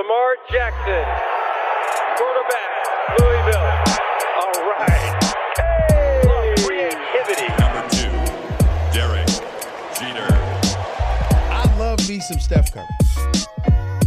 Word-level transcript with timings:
Lamar 0.00 0.36
Jackson, 0.50 1.04
quarterback, 2.16 3.18
Louisville. 3.18 3.68
All 4.40 4.70
right. 4.70 5.24
Hey! 5.58 6.54
Creativity. 6.64 7.48
Number 7.60 7.86
two, 7.90 8.08
Derek 8.96 9.26
Jeter. 9.94 10.32
I 11.52 11.76
love 11.78 12.08
me 12.08 12.18
some 12.20 12.40
Steph 12.40 12.72
Curry. 12.72 12.86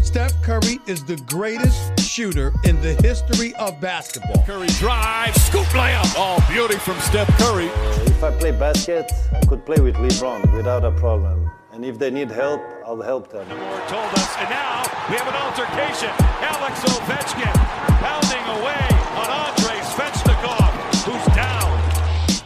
Steph 0.02 0.34
Curry 0.42 0.79
is 0.88 1.04
the 1.06 1.18
greatest 1.28 2.00
shooter 2.00 2.52
in 2.64 2.82
the 2.82 2.96
history 3.04 3.54
of 3.55 3.80
basketball. 3.80 4.44
Curry 4.48 4.70
drive, 4.80 5.36
scoop 5.36 5.68
layup. 5.73 6.18
All 6.18 6.39
beauty 6.50 6.78
from 6.78 7.00
Steph 7.02 7.28
Curry. 7.38 7.68
If 8.07 8.23
I 8.23 8.32
play 8.32 8.50
basket, 8.50 9.12
I 9.32 9.46
could 9.46 9.64
play 9.64 9.80
with 9.80 9.96
LeBron 9.98 10.55
without 10.55 10.86
a 10.86 10.91
problem. 10.91 11.52
And 11.74 11.84
if 11.84 11.98
they 11.98 12.12
need 12.12 12.30
help, 12.30 12.62
I'll 12.86 13.02
help 13.02 13.32
them. 13.32 13.48
Told 13.50 14.14
us, 14.14 14.38
and 14.38 14.48
now 14.48 14.84
we 15.10 15.16
have 15.18 15.28
an 15.28 15.34
altercation. 15.34 16.12
Alex 16.46 16.86
Ovechkin 16.86 17.50
pounding 17.98 18.45
away 18.62 18.86
on 19.18 19.27
Andrei 19.41 19.81
Svechnikov, 19.81 20.70
who's 21.02 21.36
down. 21.36 21.72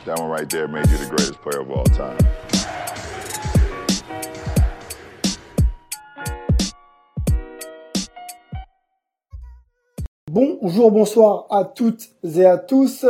That 0.05 0.17
one 0.17 0.29
right 0.29 0.49
there 0.49 0.69
made 0.69 0.89
you 0.89 0.95
the 0.95 1.07
greatest 1.07 1.41
player 1.41 1.59
of 1.59 1.69
all 1.69 1.83
time. 1.83 2.17
Bonjour, 10.31 10.89
bonsoir 10.89 11.47
à 11.49 11.65
toutes 11.65 12.07
et 12.23 12.45
à 12.45 12.57
tous. 12.57 13.05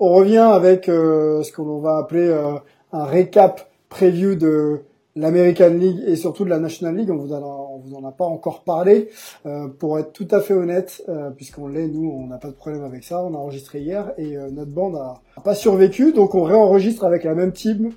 On 0.00 0.14
revient 0.14 0.38
avec 0.38 0.88
euh, 0.88 1.44
ce 1.44 1.52
qu'on 1.52 1.78
va 1.78 1.98
appeler 1.98 2.26
euh, 2.26 2.58
un 2.92 3.04
récap 3.04 3.70
preview 3.88 4.34
de 4.34 4.82
l'American 5.20 5.70
League 5.70 6.00
et 6.06 6.16
surtout 6.16 6.44
de 6.44 6.50
la 6.50 6.58
National 6.58 6.96
League. 6.96 7.10
On 7.10 7.16
vous 7.16 7.32
en 7.32 7.38
a, 7.38 7.40
on 7.40 7.78
vous 7.78 7.94
en 7.94 8.04
a 8.04 8.12
pas 8.12 8.24
encore 8.24 8.64
parlé. 8.64 9.08
Euh, 9.46 9.68
pour 9.68 9.98
être 9.98 10.12
tout 10.12 10.28
à 10.30 10.40
fait 10.40 10.54
honnête, 10.54 11.02
euh, 11.08 11.30
puisqu'on 11.30 11.68
l'est, 11.68 11.88
nous, 11.88 12.10
on 12.10 12.26
n'a 12.26 12.38
pas 12.38 12.48
de 12.48 12.54
problème 12.54 12.84
avec 12.84 13.04
ça. 13.04 13.22
On 13.22 13.34
a 13.34 13.38
enregistré 13.38 13.80
hier 13.80 14.12
et 14.18 14.36
euh, 14.36 14.50
notre 14.50 14.72
bande 14.72 14.96
a, 14.96 15.20
a 15.36 15.40
pas 15.40 15.54
survécu, 15.54 16.12
donc 16.12 16.34
on 16.34 16.42
réenregistre 16.42 17.04
avec 17.04 17.24
la 17.24 17.34
même 17.34 17.52
team 17.52 17.92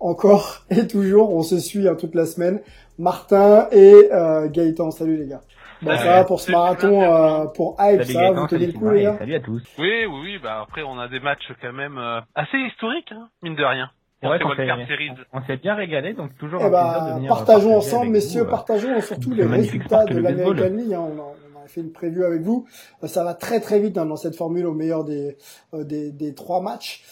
encore 0.00 0.64
et 0.70 0.86
toujours. 0.86 1.34
On 1.34 1.42
se 1.42 1.58
suit 1.58 1.88
hein, 1.88 1.96
toute 1.96 2.14
la 2.14 2.26
semaine. 2.26 2.60
Martin 2.98 3.68
et 3.72 4.08
euh, 4.12 4.48
Gaëtan. 4.48 4.90
Salut 4.90 5.16
les 5.16 5.26
gars. 5.26 5.40
Bon, 5.82 5.94
ça 5.94 6.04
va 6.04 6.24
pour 6.24 6.40
ce 6.40 6.50
marathon, 6.50 7.02
euh, 7.02 7.46
pour 7.54 7.76
hype, 7.78 8.02
Salut 8.02 8.12
ça 8.12 8.20
Gaëtan, 8.20 8.40
vous 8.40 8.46
tenez 8.46 8.66
le 8.66 8.72
coup 8.72 8.90
les 8.90 9.02
gars 9.02 9.18
Salut 9.18 9.34
à 9.34 9.40
tous. 9.40 9.62
Oui, 9.78 10.06
oui, 10.06 10.20
oui. 10.22 10.38
Bah 10.42 10.62
après, 10.62 10.82
on 10.82 10.98
a 10.98 11.08
des 11.08 11.20
matchs 11.20 11.52
quand 11.60 11.72
même 11.72 11.98
euh, 11.98 12.20
assez 12.34 12.56
historiques, 12.56 13.12
hein, 13.12 13.28
mine 13.42 13.56
de 13.56 13.64
rien. 13.64 13.90
C'est 14.20 14.28
On 14.28 14.32
s'est- 14.56 14.86
Series. 14.88 15.10
on 15.32 15.42
s'est 15.42 15.56
bien 15.58 15.74
régalé, 15.74 16.14
donc 16.14 16.36
toujours 16.38 16.60
Eh 16.62 16.64
un 16.64 16.68
plaisir 16.70 16.94
de 17.04 17.08
ben, 17.10 17.14
venir 17.16 17.28
partageons 17.28 17.76
ensemble, 17.76 18.02
avec 18.02 18.12
messieurs, 18.12 18.40
vous, 18.42 18.46
euh, 18.46 18.50
partageons 18.50 19.00
surtout 19.02 19.30
les 19.32 19.44
résultats 19.44 20.04
de 20.06 20.18
l'American 20.18 20.74
League. 20.74 20.94
hein. 20.94 21.00
On, 21.00 21.18
a, 21.20 21.22
on 21.22 21.64
a 21.64 21.68
fait 21.68 21.82
une 21.82 21.92
preview 21.92 22.24
avec 22.24 22.40
vous. 22.42 22.66
Euh, 23.04 23.06
Ça 23.08 23.24
va 23.24 23.34
très 23.34 23.60
très 23.60 23.78
vite 23.78 23.98
hein, 23.98 24.06
dans 24.06 24.16
cette 24.16 24.34
formule 24.34 24.66
au 24.66 24.72
meilleur 24.72 25.04
des, 25.04 25.36
euh, 25.74 25.84
des, 25.84 26.12
des 26.12 26.34
trois 26.34 26.62
matchs. 26.62 27.04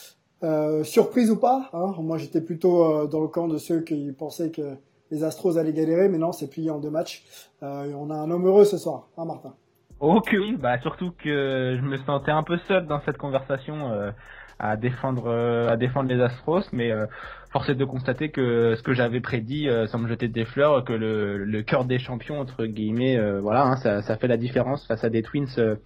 Euh, 0.43 0.83
surprise 0.85 1.31
ou 1.31 1.39
pas 1.39 1.69
hein, 1.75 1.95
Moi, 1.99 2.17
j'étais 2.19 2.41
plutôt 2.41 2.85
euh, 2.85 3.07
dans 3.07 3.21
le 3.21 3.29
camp 3.29 3.49
de 3.49 3.59
ceux 3.59 3.81
qui 3.83 4.13
pensaient 4.13 4.51
que 4.51 4.77
les 5.11 5.25
Astros 5.25 5.59
allaient 5.59 5.73
galérer, 5.75 6.09
mais 6.09 6.19
non, 6.19 6.33
c'est 6.33 6.49
plié 6.49 6.71
en 6.71 6.79
deux 6.79 6.91
matchs. 6.91 7.23
Euh, 7.63 7.85
et 7.91 7.95
on 7.95 8.09
a 8.11 8.15
un 8.15 8.31
homme 8.31 8.47
heureux 8.47 8.65
ce 8.65 8.79
soir, 8.79 9.09
hein, 9.19 9.25
Martin 9.27 9.55
Oh 10.01 10.21
que 10.21 10.37
oui, 10.37 10.57
bah 10.59 10.79
surtout 10.81 11.13
que 11.23 11.77
je 11.79 11.83
me 11.83 11.97
sentais 11.99 12.33
un 12.33 12.43
peu 12.43 12.59
seul 12.67 12.87
dans 12.87 13.01
cette 13.03 13.17
conversation 13.17 13.93
euh, 13.93 14.11
à 14.59 14.77
défendre 14.77 15.25
euh, 15.27 15.69
à 15.69 15.77
défendre 15.77 16.09
les 16.09 16.21
Astros, 16.21 16.63
mais 16.73 16.91
euh, 16.91 17.07
force 17.51 17.69
est 17.69 17.75
de 17.75 17.85
constater 17.85 18.31
que 18.31 18.75
ce 18.77 18.83
que 18.83 18.93
j'avais 18.95 19.21
prédit 19.21 19.69
euh, 19.69 19.87
sans 19.87 19.99
me 19.99 20.09
jeter 20.09 20.29
des 20.29 20.45
fleurs, 20.45 20.85
que 20.85 20.93
le, 20.93 21.45
le 21.45 21.63
cœur 21.63 21.85
des 21.85 21.99
champions 21.99 22.41
entre 22.41 22.67
guillemets, 22.67 23.17
euh, 23.17 23.41
voilà, 23.41 23.63
hein, 23.65 23.77
ça, 23.77 24.03
ça 24.03 24.17
fait 24.17 24.29
la 24.29 24.37
différence 24.37 24.87
face 24.87 25.05
à 25.05 25.11
des 25.11 25.23
Twins. 25.23 25.47
euh, 25.59 25.77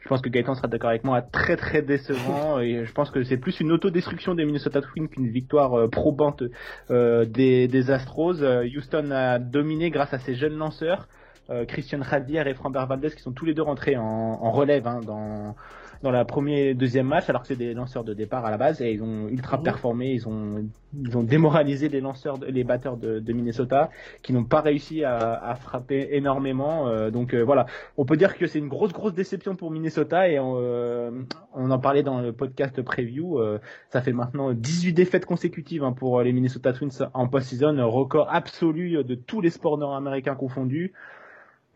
je 0.00 0.08
pense 0.08 0.22
que 0.22 0.28
Gaëtan 0.30 0.54
sera 0.54 0.68
d'accord 0.68 0.88
avec 0.90 1.04
moi, 1.04 1.20
très 1.20 1.56
très 1.56 1.82
décevant 1.82 2.60
et 2.60 2.86
je 2.86 2.92
pense 2.92 3.10
que 3.10 3.24
c'est 3.24 3.36
plus 3.36 3.60
une 3.60 3.72
autodestruction 3.72 4.34
des 4.34 4.44
Minnesota 4.46 4.80
Twins 4.80 5.08
qu'une 5.08 5.28
victoire 5.28 5.74
euh, 5.78 5.88
probante 5.88 6.42
euh, 6.90 7.24
des, 7.26 7.68
des 7.68 7.90
Astros. 7.90 8.40
Euh, 8.40 8.64
Houston 8.64 9.10
a 9.10 9.38
dominé 9.38 9.90
grâce 9.90 10.14
à 10.14 10.18
ses 10.18 10.34
jeunes 10.34 10.56
lanceurs. 10.56 11.08
Euh, 11.50 11.64
Christian 11.64 12.02
Javier 12.02 12.42
et 12.46 12.54
Framber 12.54 12.84
Valdez 12.88 13.10
qui 13.10 13.22
sont 13.22 13.32
tous 13.32 13.44
les 13.46 13.54
deux 13.54 13.62
rentrés 13.62 13.96
en, 13.96 14.02
en 14.04 14.50
relève 14.50 14.86
hein, 14.86 15.00
dans 15.04 15.56
dans 16.02 16.10
la 16.10 16.24
premier 16.24 16.68
et 16.68 16.74
deuxième 16.74 17.06
match 17.06 17.28
alors 17.28 17.42
que 17.42 17.48
c'est 17.48 17.56
des 17.56 17.74
lanceurs 17.74 18.04
de 18.04 18.14
départ 18.14 18.44
à 18.44 18.50
la 18.50 18.56
base 18.58 18.80
et 18.80 18.92
ils 18.92 19.02
ont 19.02 19.28
ultra 19.28 19.56
Mhm. 19.58 19.62
performé 19.64 20.12
ils 20.12 20.28
ont 20.28 20.64
ils 21.04 21.16
ont 21.18 21.22
démoralisé 21.22 21.88
les 21.88 22.00
lanceurs 22.00 22.38
les 22.48 22.64
batteurs 22.64 22.96
de, 22.96 23.18
de 23.18 23.32
Minnesota 23.32 23.90
qui 24.22 24.32
n'ont 24.32 24.44
pas 24.44 24.60
réussi 24.60 25.04
à, 25.04 25.16
à 25.18 25.54
frapper 25.56 26.08
énormément 26.12 26.88
Euh, 26.88 27.10
donc 27.10 27.34
euh, 27.34 27.42
voilà 27.42 27.66
on 27.96 28.04
peut 28.04 28.16
dire 28.16 28.36
que 28.38 28.46
c'est 28.46 28.58
une 28.58 28.68
grosse 28.68 28.92
grosse 28.92 29.14
déception 29.14 29.56
pour 29.56 29.70
Minnesota 29.70 30.28
et 30.28 30.38
on, 30.38 30.54
euh, 30.56 31.10
on 31.54 31.70
en 31.70 31.78
parlait 31.78 32.02
dans 32.02 32.20
le 32.20 32.32
podcast 32.32 32.80
preview 32.82 33.38
euh, 33.40 33.58
ça 33.90 34.00
fait 34.00 34.12
maintenant 34.12 34.52
18 34.52 34.92
défaites 34.92 35.26
consécutives 35.26 35.84
hein, 35.84 35.92
pour 35.92 36.22
les 36.22 36.32
Minnesota 36.32 36.72
Twins 36.72 36.90
en 37.14 37.28
post-season 37.28 37.76
record 37.90 38.28
absolu 38.30 39.04
de 39.04 39.14
tous 39.14 39.40
les 39.40 39.50
sports 39.50 39.78
nord-américains 39.78 40.34
confondus 40.36 40.92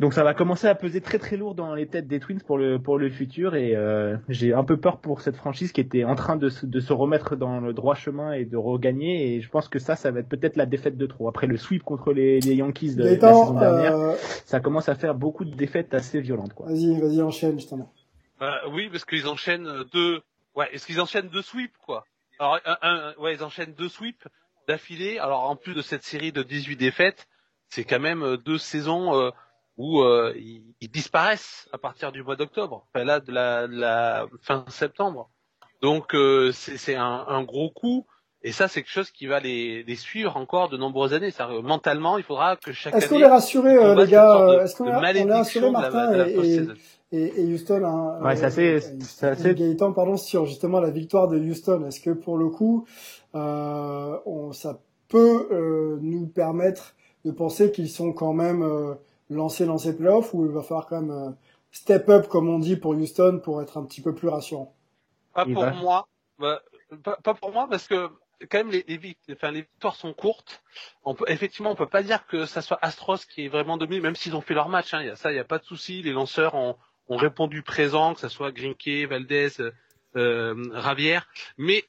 donc 0.02 0.12
ça 0.14 0.24
va 0.24 0.34
commencer 0.34 0.66
à 0.66 0.74
peser 0.74 1.00
très 1.00 1.18
très 1.18 1.36
lourd 1.36 1.54
dans 1.54 1.74
les 1.74 1.86
têtes 1.86 2.08
des 2.08 2.18
Twins 2.20 2.40
pour 2.42 2.58
le 2.58 2.78
pour 2.78 2.98
le 2.98 3.08
futur 3.08 3.54
et 3.54 3.76
euh, 3.76 4.16
j'ai 4.28 4.52
un 4.52 4.64
peu 4.64 4.76
peur 4.76 4.98
pour 5.00 5.20
cette 5.20 5.36
franchise 5.36 5.70
qui 5.72 5.80
était 5.80 6.02
en 6.04 6.16
train 6.16 6.36
de 6.36 6.48
se, 6.48 6.66
de 6.66 6.80
se 6.80 6.92
remettre 6.92 7.36
dans 7.36 7.60
le 7.60 7.72
droit 7.72 7.94
chemin 7.94 8.32
et 8.32 8.44
de 8.44 8.56
regagner 8.56 9.34
et 9.36 9.40
je 9.40 9.48
pense 9.48 9.68
que 9.68 9.78
ça 9.78 9.96
ça 9.96 10.10
va 10.10 10.20
être 10.20 10.28
peut-être 10.28 10.56
la 10.56 10.66
défaite 10.66 10.96
de 10.98 11.06
trop 11.06 11.28
après 11.28 11.46
le 11.46 11.56
sweep 11.56 11.84
contre 11.84 12.12
les, 12.12 12.40
les 12.40 12.54
Yankees 12.56 12.96
de, 12.96 13.02
de 13.02 13.08
la 13.08 13.16
saison 13.32 13.54
Gaëtan, 13.54 13.60
dernière 13.60 13.96
euh, 13.96 14.14
ça 14.44 14.60
commence 14.60 14.88
à 14.88 14.96
faire 14.96 15.14
beaucoup 15.14 15.44
de 15.44 15.54
défaites 15.54 15.94
assez 15.94 16.20
violentes 16.20 16.52
quoi. 16.52 16.66
vas-y, 16.66 17.00
vas-y, 17.00 17.22
enchaîne 17.22 17.58
justement. 17.58 17.92
Euh, 18.42 18.50
oui, 18.72 18.88
parce 18.90 19.04
qu'ils 19.04 19.28
enchaînent 19.28 19.84
deux. 19.92 20.20
Ouais, 20.56 20.68
est-ce 20.72 20.84
qu'ils 20.86 21.00
enchaînent 21.00 21.28
deux 21.28 21.42
sweeps, 21.42 21.76
quoi? 21.86 22.04
Alors, 22.40 22.58
un, 22.64 22.76
un- 22.82 23.14
ouais, 23.20 23.34
ils 23.34 23.44
enchaînent 23.44 23.72
deux 23.74 23.88
sweeps 23.88 24.26
d'affilée. 24.66 25.18
Alors, 25.20 25.48
en 25.48 25.54
plus 25.54 25.74
de 25.74 25.82
cette 25.82 26.02
série 26.02 26.32
de 26.32 26.42
18 26.42 26.74
défaites, 26.76 27.28
c'est 27.68 27.84
quand 27.84 28.00
même 28.00 28.22
euh, 28.24 28.36
deux 28.36 28.58
saisons 28.58 29.14
euh, 29.14 29.30
où 29.78 30.00
euh, 30.02 30.32
ils, 30.36 30.62
ils 30.80 30.90
disparaissent 30.90 31.68
à 31.72 31.78
partir 31.78 32.12
du 32.12 32.22
mois 32.22 32.36
d'octobre. 32.36 32.86
Enfin, 32.94 33.04
là, 33.04 33.20
de 33.20 33.32
la, 33.32 33.66
de 33.68 33.74
la 33.78 34.26
fin 34.42 34.64
septembre. 34.68 35.30
Donc, 35.80 36.14
euh, 36.14 36.52
c'est 36.52 36.76
c'est 36.76 36.94
un, 36.94 37.24
un 37.26 37.42
gros 37.42 37.70
coup. 37.70 38.06
Et 38.44 38.50
ça, 38.52 38.66
c'est 38.66 38.82
quelque 38.82 38.90
chose 38.92 39.10
qui 39.12 39.26
va 39.26 39.38
les, 39.40 39.84
les 39.84 39.94
suivre 39.96 40.36
encore 40.36 40.68
de 40.68 40.76
nombreuses 40.76 41.14
années. 41.14 41.30
Ça, 41.30 41.48
mentalement, 41.62 42.18
il 42.18 42.24
faudra 42.24 42.56
que 42.56 42.72
chaque 42.72 42.94
Est-ce 42.94 43.08
qu'on 43.08 43.20
est 43.20 43.26
rassuré, 43.26 43.78
on 43.78 43.84
euh, 43.96 44.04
les 44.04 44.10
gars 44.10 44.36
euh, 44.36 44.64
Est-ce 44.64 44.74
qu'on 44.76 44.84
malédiction 45.00 45.32
rassuré, 45.36 45.68
de 45.68 45.72
la- 45.72 45.80
Martin 45.80 46.12
de 46.12 46.16
la 46.18 46.28
et, 46.28 46.54
et, 47.12 47.18
et, 47.18 47.40
et 47.40 47.54
Houston 47.54 47.84
hein, 47.84 48.18
Ouais, 48.20 48.34
c'est 48.36 48.44
assez- 48.46 48.80
euh, 49.22 49.30
assez- 49.30 49.54
Gaëtan, 49.54 49.92
pardon, 49.92 50.16
sur 50.16 50.46
justement 50.46 50.80
la 50.80 50.90
victoire 50.90 51.28
de 51.28 51.38
Houston. 51.38 51.86
Est-ce 51.86 52.00
que 52.00 52.10
pour 52.10 52.36
le 52.36 52.48
coup, 52.48 52.84
euh, 53.36 54.16
on, 54.26 54.52
ça 54.52 54.80
peut 55.08 55.46
euh, 55.52 55.98
nous 56.00 56.26
permettre 56.26 56.94
de 57.24 57.30
penser 57.30 57.70
qu'ils 57.70 57.90
sont 57.90 58.12
quand 58.12 58.32
même 58.32 58.62
lancés 59.36 59.66
dans 59.66 59.78
ces 59.78 59.96
playoffs 59.96 60.34
ou 60.34 60.44
il 60.46 60.52
va 60.52 60.62
falloir 60.62 60.86
quand 60.86 61.00
même 61.00 61.10
euh, 61.10 61.30
step 61.70 62.08
up, 62.08 62.28
comme 62.28 62.48
on 62.48 62.58
dit, 62.58 62.76
pour 62.76 62.92
Houston 62.92 63.40
pour 63.42 63.62
être 63.62 63.78
un 63.78 63.84
petit 63.84 64.00
peu 64.00 64.14
plus 64.14 64.28
rassurant? 64.28 64.74
Pas 65.34 65.46
pour 65.46 65.62
va- 65.62 65.72
moi. 65.72 66.08
Bah, 66.38 66.62
pas, 67.02 67.16
pas 67.16 67.34
pour 67.34 67.52
moi 67.52 67.66
parce 67.68 67.86
que 67.86 68.10
quand 68.50 68.58
même 68.58 68.70
les, 68.70 68.84
les, 68.88 68.96
vic- 68.96 69.18
enfin, 69.32 69.50
les 69.50 69.62
victoires 69.62 69.94
sont 69.94 70.12
courtes. 70.12 70.62
On 71.04 71.14
peut, 71.14 71.24
effectivement, 71.28 71.70
on 71.70 71.76
peut 71.76 71.86
pas 71.86 72.02
dire 72.02 72.26
que 72.26 72.44
ça 72.44 72.60
soit 72.60 72.78
Astros 72.82 73.18
qui 73.18 73.44
est 73.44 73.48
vraiment 73.48 73.76
dominé, 73.76 74.00
même 74.00 74.16
s'ils 74.16 74.34
ont 74.34 74.40
fait 74.40 74.54
leur 74.54 74.68
match. 74.68 74.94
Hein, 74.94 75.02
il 75.02 75.06
y 75.06 75.10
a 75.10 75.16
ça, 75.16 75.32
il 75.32 75.36
y 75.36 75.40
a 75.40 75.44
pas 75.44 75.58
de 75.58 75.64
souci. 75.64 76.02
Les 76.02 76.12
lanceurs 76.12 76.54
ont, 76.54 76.76
ont 77.08 77.16
répondu 77.16 77.62
présent, 77.62 78.14
que 78.14 78.20
ça 78.20 78.28
soit 78.28 78.50
Grinke, 78.52 79.08
Valdez, 79.08 79.50
euh, 80.16 80.54
Ravière. 80.72 81.28
Mais 81.56 81.78
euh, 81.78 81.86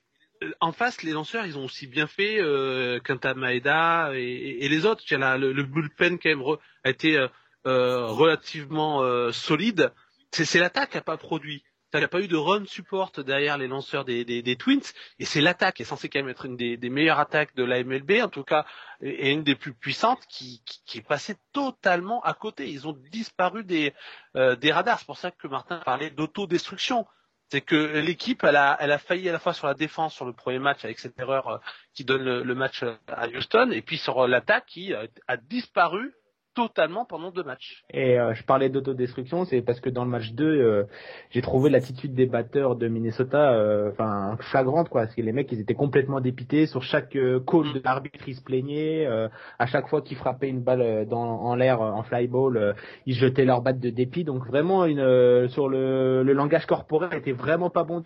en 0.59 0.71
face, 0.71 1.03
les 1.03 1.11
lanceurs, 1.11 1.45
ils 1.45 1.57
ont 1.57 1.65
aussi 1.65 1.87
bien 1.87 2.07
fait 2.07 2.39
euh, 2.39 2.99
Quinta 2.99 3.33
Maeda 3.33 4.11
et, 4.13 4.67
les 4.67 4.85
autres. 4.85 5.03
Le, 5.11 5.63
bullpen 5.63 6.19
quand 6.19 6.29
même 6.29 6.43
a 6.83 6.89
été 6.89 7.17
euh, 7.17 7.27
euh, 7.67 8.07
relativement 8.07 9.01
euh, 9.01 9.31
solide. 9.31 9.91
C'est 10.31 10.59
l'attaque 10.59 10.91
qui 10.91 10.97
a 10.97 11.01
pas 11.01 11.17
produit. 11.17 11.63
Il 11.93 11.99
n'y 11.99 12.05
a 12.05 12.07
pas 12.07 12.21
eu 12.21 12.27
de 12.27 12.35
run 12.35 12.65
support 12.65 13.11
derrière 13.11 13.59
les 13.59 13.67
lanceurs 13.67 14.03
des, 14.03 14.55
Twins, 14.57 14.81
et 15.19 15.25
c'est 15.25 15.41
l'attaque 15.41 15.75
qui 15.75 15.83
est 15.83 15.85
censée 15.85 16.09
quand 16.09 16.17
même 16.17 16.29
être 16.29 16.45
une 16.45 16.57
des, 16.57 16.89
meilleures 16.89 17.19
attaques 17.19 17.53
de 17.53 17.63
la 17.63 17.83
MLB, 17.83 18.13
en 18.23 18.29
tout 18.29 18.43
cas, 18.43 18.65
et 18.99 19.29
une 19.29 19.43
des 19.43 19.53
plus 19.53 19.75
puissantes, 19.75 20.25
qui, 20.27 20.63
est 20.95 21.07
passée 21.07 21.35
totalement 21.51 22.19
à 22.23 22.33
côté. 22.33 22.67
Ils 22.67 22.87
ont 22.87 22.97
disparu 23.11 23.63
des, 23.63 23.93
des 24.33 24.71
radars. 24.71 24.97
C'est 24.97 25.05
pour 25.05 25.19
ça 25.19 25.29
que 25.29 25.47
Martin 25.47 25.81
parlait 25.85 26.09
d'autodestruction. 26.09 27.05
C'est 27.49 27.61
que 27.61 27.99
l'équipe, 27.99 28.43
elle 28.43 28.55
a, 28.55 28.77
elle 28.79 28.91
a 28.91 28.97
failli 28.97 29.29
à 29.29 29.31
la 29.31 29.39
fois 29.39 29.53
sur 29.53 29.67
la 29.67 29.73
défense 29.73 30.15
sur 30.15 30.25
le 30.25 30.33
premier 30.33 30.59
match 30.59 30.83
avec 30.83 30.99
cette 30.99 31.19
erreur 31.19 31.47
euh, 31.47 31.57
qui 31.93 32.03
donne 32.03 32.23
le, 32.23 32.43
le 32.43 32.55
match 32.55 32.81
euh, 32.83 32.95
à 33.07 33.27
Houston, 33.27 33.69
et 33.71 33.81
puis 33.81 33.97
sur 33.97 34.23
euh, 34.23 34.27
l'attaque 34.27 34.65
qui 34.65 34.93
a 34.93 35.37
disparu 35.37 36.13
totalement 36.53 37.05
pendant 37.05 37.31
deux 37.31 37.43
matchs. 37.43 37.83
Et 37.91 38.19
euh, 38.19 38.33
je 38.33 38.43
parlais 38.43 38.69
d'autodestruction, 38.69 39.45
c'est 39.45 39.61
parce 39.61 39.79
que 39.79 39.89
dans 39.89 40.05
le 40.05 40.11
match 40.11 40.31
2, 40.33 40.45
euh, 40.45 40.83
j'ai 41.31 41.41
trouvé 41.41 41.69
l'attitude 41.69 42.13
des 42.13 42.27
batteurs 42.27 42.75
de 42.75 42.87
Minnesota 42.87 43.53
euh, 43.53 43.91
enfin 43.91 44.37
flagrante 44.39 44.89
quoi, 44.89 45.01
parce 45.03 45.15
que 45.15 45.21
les 45.21 45.31
mecs 45.31 45.51
ils 45.51 45.59
étaient 45.59 45.73
complètement 45.73 46.19
dépités 46.21 46.65
sur 46.67 46.83
chaque 46.83 47.15
euh, 47.15 47.39
call 47.39 47.63
Mm. 47.63 47.73
de 47.73 47.81
l'arbitre, 47.83 48.27
ils 48.27 48.35
se 48.35 48.41
plaignaient 48.43 49.05
euh, 49.07 49.27
à 49.59 49.65
chaque 49.65 49.87
fois 49.87 50.01
qu'ils 50.01 50.17
frappaient 50.17 50.49
une 50.49 50.61
balle 50.61 50.81
euh, 50.81 51.05
dans 51.05 51.41
en 51.41 51.55
l'air 51.55 51.81
en 51.81 52.03
fly 52.03 52.27
ball, 52.27 52.57
euh, 52.57 52.73
ils 53.05 53.15
jetaient 53.15 53.45
leur 53.45 53.61
batte 53.61 53.79
de 53.79 53.89
dépit. 53.89 54.23
Donc 54.23 54.45
vraiment 54.45 54.85
une 54.85 54.99
euh, 54.99 55.47
sur 55.49 55.69
le, 55.69 56.23
le 56.23 56.33
langage 56.33 56.65
corporel 56.65 57.13
était 57.17 57.31
vraiment 57.31 57.69
pas 57.69 57.83
bon 57.83 58.03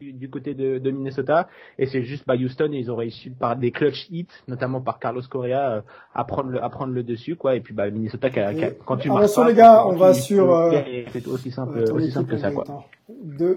du, 0.00 0.28
côté 0.28 0.54
de, 0.54 0.78
de 0.78 0.90
Minnesota 0.90 1.48
et 1.78 1.86
c'est 1.86 2.02
juste 2.02 2.24
bah 2.26 2.34
Houston 2.34 2.70
ils 2.72 2.90
ont 2.90 2.96
réussi 2.96 3.30
par 3.30 3.56
des 3.56 3.70
clutch 3.70 4.08
hits 4.10 4.26
notamment 4.48 4.80
par 4.80 4.98
Carlos 4.98 5.22
Correa 5.30 5.70
euh, 5.76 5.80
à 6.14 6.24
prendre 6.24 6.50
le 6.50 6.62
à 6.62 6.68
prendre 6.68 6.92
le 6.92 7.02
dessus 7.02 7.36
quoi 7.36 7.54
et 7.54 7.60
puis 7.60 7.72
bah 7.74 7.88
Minnesota 7.90 8.28
qui 8.28 8.40
a- 8.40 8.52
qui 8.54 8.64
a- 8.64 8.68
Et 8.70 8.78
quand 8.84 8.96
tu 8.96 9.08
marques 9.08 9.30
les 9.46 9.54
gars, 9.54 9.86
on 9.86 9.96
va 9.96 10.12
sur, 10.12 10.52
euh, 10.52 10.80
c'est 11.12 11.26
aussi 11.28 11.50
simple 11.50 11.78
aussi 11.92 12.10
simple 12.10 12.30
que 12.30 12.36
ça 12.38 12.50
quoi. 12.50 12.64
Henrik, 12.68 12.84
hein. 13.08 13.14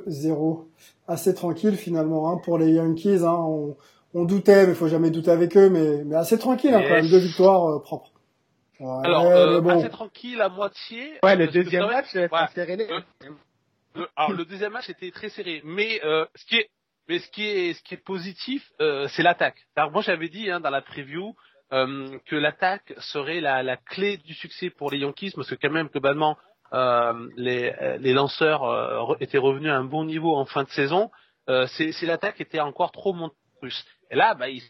2-0. 0.07 0.65
Assez 1.07 1.33
tranquille 1.33 1.75
finalement 1.75 2.31
hein, 2.31 2.39
pour 2.43 2.57
les 2.57 2.71
Yankees. 2.71 3.19
Hein. 3.23 3.33
On, 3.37 3.75
on 4.13 4.25
doutait, 4.25 4.67
mais 4.67 4.73
faut 4.73 4.87
jamais 4.87 5.09
douter 5.09 5.31
avec 5.31 5.55
eux, 5.57 5.69
mais, 5.69 6.03
mais 6.05 6.15
assez 6.15 6.37
tranquille 6.37 6.73
hein, 6.73 6.81
quand 6.87 6.95
même. 6.95 7.09
Deux 7.09 7.17
victoires 7.19 7.65
euh, 7.69 7.79
propres. 7.79 8.11
Ouais, 8.79 8.87
Alors, 9.05 9.25
euh, 9.25 9.59
bon. 9.61 9.69
assez 9.79 9.89
tranquille 9.89 10.39
à 10.41 10.49
moitié. 10.49 10.99
Ouais, 11.23 11.35
le 11.35 11.47
deuxième 11.47 11.83
c'est 11.89 11.93
match, 11.95 12.15
euh, 12.15 12.21
Ouais. 12.21 12.27
ça 12.31 12.47
serré 12.53 12.77
le, 13.97 14.07
alors, 14.15 14.31
le 14.31 14.45
deuxième 14.45 14.73
match 14.73 14.89
était 14.89 15.11
très 15.11 15.29
serré, 15.29 15.61
mais 15.63 16.01
euh, 16.03 16.25
ce 16.35 16.45
qui 16.45 16.55
est, 16.57 16.69
mais 17.07 17.19
ce 17.19 17.29
qui 17.29 17.45
est, 17.45 17.73
ce 17.73 17.83
qui 17.83 17.93
est 17.95 18.03
positif, 18.03 18.63
euh, 18.81 19.07
c'est 19.09 19.23
l'attaque. 19.23 19.59
Alors 19.75 19.91
moi 19.91 20.01
j'avais 20.01 20.29
dit 20.29 20.49
hein, 20.49 20.59
dans 20.59 20.69
la 20.69 20.81
preview 20.81 21.35
euh, 21.73 22.17
que 22.25 22.35
l'attaque 22.35 22.93
serait 22.99 23.41
la, 23.41 23.63
la 23.63 23.77
clé 23.77 24.17
du 24.17 24.33
succès 24.33 24.69
pour 24.69 24.91
les 24.91 24.99
Yankees, 24.99 25.31
parce 25.35 25.49
que 25.49 25.55
quand 25.55 25.71
même 25.71 25.87
globalement 25.87 26.37
euh, 26.73 27.29
les, 27.37 27.73
les 27.99 28.13
lanceurs 28.13 28.63
euh, 28.63 29.15
étaient 29.19 29.37
revenus 29.37 29.71
à 29.71 29.75
un 29.75 29.85
bon 29.85 30.03
niveau 30.03 30.35
en 30.35 30.45
fin 30.45 30.63
de 30.63 30.69
saison. 30.69 31.11
Euh, 31.49 31.65
c'est 31.67 32.05
l'attaque 32.05 32.41
était 32.41 32.59
encore 32.59 32.91
trop 32.91 33.13
monstrueuse. 33.13 33.85
Et 34.11 34.15
là, 34.15 34.35
bah, 34.35 34.49
ils, 34.49 34.61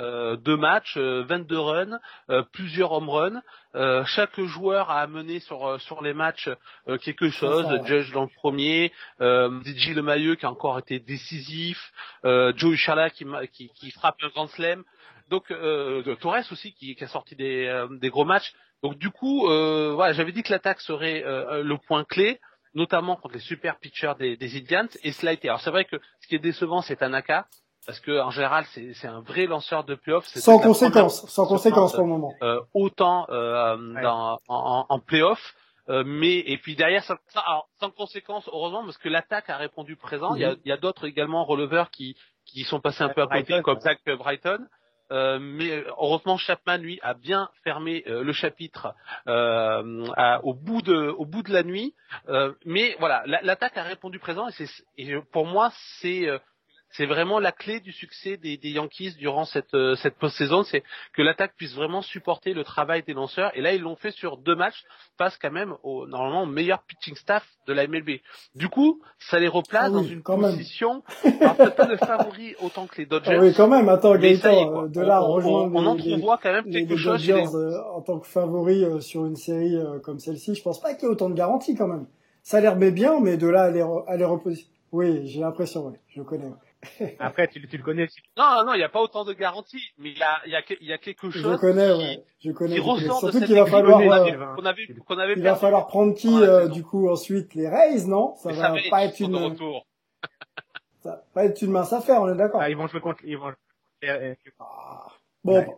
euh, 0.00 0.36
deux 0.36 0.56
matchs, 0.56 0.96
euh, 0.96 1.24
22 1.26 1.58
runs, 1.58 2.00
euh, 2.30 2.42
plusieurs 2.52 2.92
home 2.92 3.08
runs. 3.08 3.42
Euh, 3.74 4.04
chaque 4.04 4.40
joueur 4.40 4.90
a 4.90 5.00
amené 5.00 5.40
sur 5.40 5.66
euh, 5.66 5.78
sur 5.78 6.02
les 6.02 6.14
matchs 6.14 6.48
euh, 6.88 6.98
quelque 6.98 7.30
chose. 7.30 7.64
ça, 7.66 7.74
ouais. 7.74 7.86
Judge 7.86 8.12
dans 8.12 8.22
le 8.22 8.30
premier, 8.36 8.92
euh, 9.20 9.60
DJ 9.64 9.94
Lemailleux 9.94 10.34
qui 10.36 10.46
a 10.46 10.50
encore 10.50 10.78
été 10.78 10.98
décisif, 10.98 11.92
euh, 12.24 12.52
Joe 12.56 12.74
Uchala 12.74 13.10
qui, 13.10 13.24
qui 13.52 13.68
qui 13.70 13.90
frappe 13.90 14.16
un 14.22 14.28
grand 14.28 14.48
slam. 14.48 14.84
Donc 15.30 15.50
euh, 15.50 16.14
Torres 16.16 16.50
aussi 16.50 16.72
qui, 16.74 16.94
qui 16.94 17.04
a 17.04 17.08
sorti 17.08 17.36
des 17.36 17.66
euh, 17.66 17.88
des 17.90 18.10
gros 18.10 18.24
matchs. 18.24 18.52
Donc 18.82 18.98
du 18.98 19.10
coup, 19.10 19.48
euh, 19.48 19.92
voilà, 19.94 20.12
j'avais 20.12 20.32
dit 20.32 20.42
que 20.42 20.52
l'attaque 20.52 20.80
serait 20.80 21.24
euh, 21.24 21.62
le 21.62 21.78
point 21.78 22.04
clé, 22.04 22.38
notamment 22.74 23.16
contre 23.16 23.34
les 23.34 23.40
super 23.40 23.78
pitchers 23.78 24.12
des, 24.18 24.36
des 24.36 24.58
Indians, 24.58 24.88
et 25.02 25.12
cela 25.12 25.30
a 25.30 25.34
été. 25.34 25.48
Alors 25.48 25.60
c'est 25.62 25.70
vrai 25.70 25.86
que 25.86 25.96
ce 26.20 26.28
qui 26.28 26.34
est 26.34 26.38
décevant, 26.40 26.82
c'est 26.82 26.96
Tanaka, 26.96 27.46
parce 27.86 28.00
que 28.00 28.20
en 28.20 28.30
général, 28.30 28.64
c'est 28.72 28.92
c'est 28.94 29.06
un 29.08 29.20
vrai 29.20 29.46
lanceur 29.46 29.84
de 29.84 29.94
playoff. 29.94 30.24
Sans 30.26 30.58
conséquence, 30.58 31.18
première 31.18 31.32
sans 31.32 31.46
conséquence 31.46 31.90
se 31.92 31.96
pour 31.96 32.04
le 32.06 32.10
moment. 32.12 32.32
euh, 32.42 32.60
autant 32.74 33.26
euh, 33.30 33.76
Ouais. 33.94 34.02
dans, 34.02 34.38
en, 34.48 34.86
en 34.88 34.98
playoff. 35.00 35.54
Euh, 35.90 36.02
mais 36.06 36.38
et 36.38 36.56
puis 36.56 36.76
derrière 36.76 37.04
ça, 37.04 37.18
ça- 37.28 37.40
alors, 37.40 37.68
sans 37.78 37.90
conséquence 37.90 38.48
heureusement 38.50 38.84
parce 38.84 38.96
que 38.96 39.10
l'attaque 39.10 39.50
a 39.50 39.58
répondu 39.58 39.96
présent. 39.96 40.34
Il 40.34 40.40
y 40.40 40.44
a, 40.46 40.54
il 40.64 40.68
y 40.68 40.72
a 40.72 40.78
d'autres 40.78 41.06
également 41.06 41.44
releveurs 41.44 41.90
qui 41.90 42.16
qui 42.46 42.62
sont 42.64 42.80
passés 42.80 43.02
un 43.04 43.10
peu 43.10 43.20
à 43.22 43.26
côté 43.26 43.42
Brighton, 43.42 43.62
comme. 43.62 43.80
Zach 43.80 43.98
Brighton. 44.06 44.58
Euh, 45.12 45.38
mais 45.38 45.84
heureusement 45.98 46.38
Chapman 46.38 46.78
lui 46.78 46.98
a 47.02 47.12
bien 47.12 47.50
fermé 47.62 48.02
euh, 48.06 48.22
le 48.24 48.32
chapitre 48.32 48.94
euh, 49.28 50.06
à- 50.16 50.42
au 50.44 50.54
bout 50.54 50.80
de 50.80 51.08
au 51.18 51.26
bout 51.26 51.42
de 51.42 51.52
la 51.52 51.62
nuit. 51.62 51.94
Euh, 52.30 52.52
mais 52.64 52.96
voilà 52.98 53.22
la- 53.26 53.42
l'attaque 53.42 53.76
a 53.76 53.82
répondu 53.82 54.18
présent 54.18 54.48
et 54.48 54.52
c'est 54.52 54.68
et 54.96 55.14
pour 55.32 55.44
moi 55.46 55.70
c'est 56.00 56.26
euh, 56.28 56.38
c'est 56.96 57.06
vraiment 57.06 57.38
la 57.38 57.52
clé 57.52 57.80
du 57.80 57.92
succès 57.92 58.36
des, 58.36 58.56
des 58.56 58.70
Yankees 58.70 59.14
durant 59.18 59.44
cette 59.44 59.74
euh, 59.74 59.96
cette 59.96 60.16
post-saison, 60.16 60.62
c'est 60.62 60.82
que 61.12 61.22
l'attaque 61.22 61.54
puisse 61.56 61.74
vraiment 61.74 62.02
supporter 62.02 62.54
le 62.54 62.64
travail 62.64 63.02
des 63.02 63.14
lanceurs. 63.14 63.50
Et 63.56 63.60
là, 63.60 63.72
ils 63.74 63.80
l'ont 63.80 63.96
fait 63.96 64.10
sur 64.12 64.36
deux 64.36 64.54
matchs 64.54 64.84
face 65.18 65.36
quand 65.38 65.50
même 65.50 65.74
au 65.82 66.06
normalement 66.06 66.42
au 66.42 66.46
meilleur 66.46 66.82
pitching 66.82 67.16
staff 67.16 67.44
de 67.66 67.72
la 67.72 67.86
MLB. 67.86 68.20
Du 68.54 68.68
coup, 68.68 69.00
ça 69.18 69.38
les 69.38 69.48
replace 69.48 69.86
Ah 69.86 69.90
oui, 69.90 70.02
dans 70.02 70.08
une 70.08 70.22
position, 70.22 71.02
alors 71.40 71.56
peut-être 71.56 71.76
pas 71.76 71.86
de 71.86 71.96
favori 71.96 72.54
autant 72.62 72.86
que 72.86 72.96
les 72.98 73.06
Dodgers. 73.06 73.36
Ah 73.38 73.42
oui, 73.42 73.52
quand 73.56 73.68
même. 73.68 73.88
Attends, 73.88 74.16
Gaëtan, 74.16 74.84
euh, 74.84 74.88
de 74.88 75.00
là 75.00 75.22
on, 75.24 75.74
on, 75.74 75.86
entrevoit 75.86 76.38
quand 76.42 76.52
même 76.52 76.70
quelque 76.70 76.90
les 76.90 76.96
chose 76.96 77.26
Dodgers 77.26 77.44
les... 77.44 77.56
euh, 77.56 77.82
en 77.92 78.02
tant 78.02 78.18
que 78.20 78.26
favori 78.26 78.84
euh, 78.84 79.00
sur 79.00 79.26
une 79.26 79.36
série 79.36 79.76
euh, 79.76 79.98
comme 79.98 80.18
celle-ci, 80.18 80.54
je 80.54 80.62
pense 80.62 80.80
pas 80.80 80.94
qu'il 80.94 81.04
y 81.04 81.06
ait 81.06 81.12
autant 81.12 81.28
de 81.30 81.34
garanties 81.34 81.74
quand 81.74 81.88
même. 81.88 82.06
Ça 82.42 82.58
a 82.58 82.60
l'air 82.60 82.76
bien, 82.76 83.20
mais 83.20 83.36
de 83.36 83.48
là 83.48 83.62
à 83.64 83.70
les, 83.70 83.80
re- 83.80 84.04
à 84.06 84.16
les 84.16 84.24
reposer. 84.24 84.66
Oui, 84.92 85.26
j'ai 85.26 85.40
l'impression, 85.40 85.86
oui, 85.88 85.94
je 86.08 86.22
connais. 86.22 86.52
Après, 87.18 87.48
tu, 87.48 87.66
tu 87.66 87.76
le 87.76 87.82
connais 87.82 88.04
aussi. 88.04 88.20
Non, 88.36 88.64
non, 88.66 88.74
il 88.74 88.78
n'y 88.78 88.82
a 88.84 88.88
pas 88.88 89.00
autant 89.00 89.24
de 89.24 89.32
garanties, 89.32 89.82
mais 89.98 90.10
il 90.10 90.18
y 90.18 90.22
a, 90.22 90.38
il 90.46 90.52
y 90.52 90.56
a, 90.56 90.62
y 90.80 90.92
a 90.92 90.98
quelque 90.98 91.30
chose 91.30 91.42
Je 91.42 91.56
connais, 91.56 91.92
qui, 91.92 91.98
ouais. 91.98 92.24
Je 92.44 92.50
connais. 92.52 92.74
qui 92.74 92.80
ressort 92.80 93.20
Surtout 93.20 93.40
qu'il 93.44 93.54
va 93.54 93.66
falloir, 93.66 94.00
euh, 94.00 94.10
avait, 94.10 94.36
qu'on 94.56 94.64
avait, 94.64 94.86
qu'on 95.06 95.18
avait 95.18 95.32
il 95.34 95.42
va 95.42 95.56
falloir 95.56 95.86
prendre 95.86 96.14
qui 96.14 96.28
euh, 96.32 96.68
du 96.68 96.82
coup 96.82 97.08
ensuite 97.10 97.54
les 97.54 97.68
Rays, 97.68 98.04
non? 98.06 98.34
Ça 98.36 98.52
va 98.52 98.70
va 98.72 98.78
pas 98.90 99.04
être 99.04 99.20
une, 99.20 99.36
retour. 99.36 99.86
ça 101.02 101.10
va 101.10 101.24
pas 101.34 101.44
être 101.44 101.60
une 101.62 101.70
mince 101.70 101.92
affaire, 101.92 102.20
on 102.22 102.32
est 102.32 102.36
d'accord. 102.36 102.60
Ah, 102.62 102.70
ils 102.70 102.76
vont 102.76 102.86
jouer 102.86 103.00
contre, 103.00 103.20
ils 103.24 103.36
vont. 103.36 103.48
euh, 103.48 103.54
euh, 104.04 104.34
Bon, 105.44 105.54
Ouais. 105.58 105.68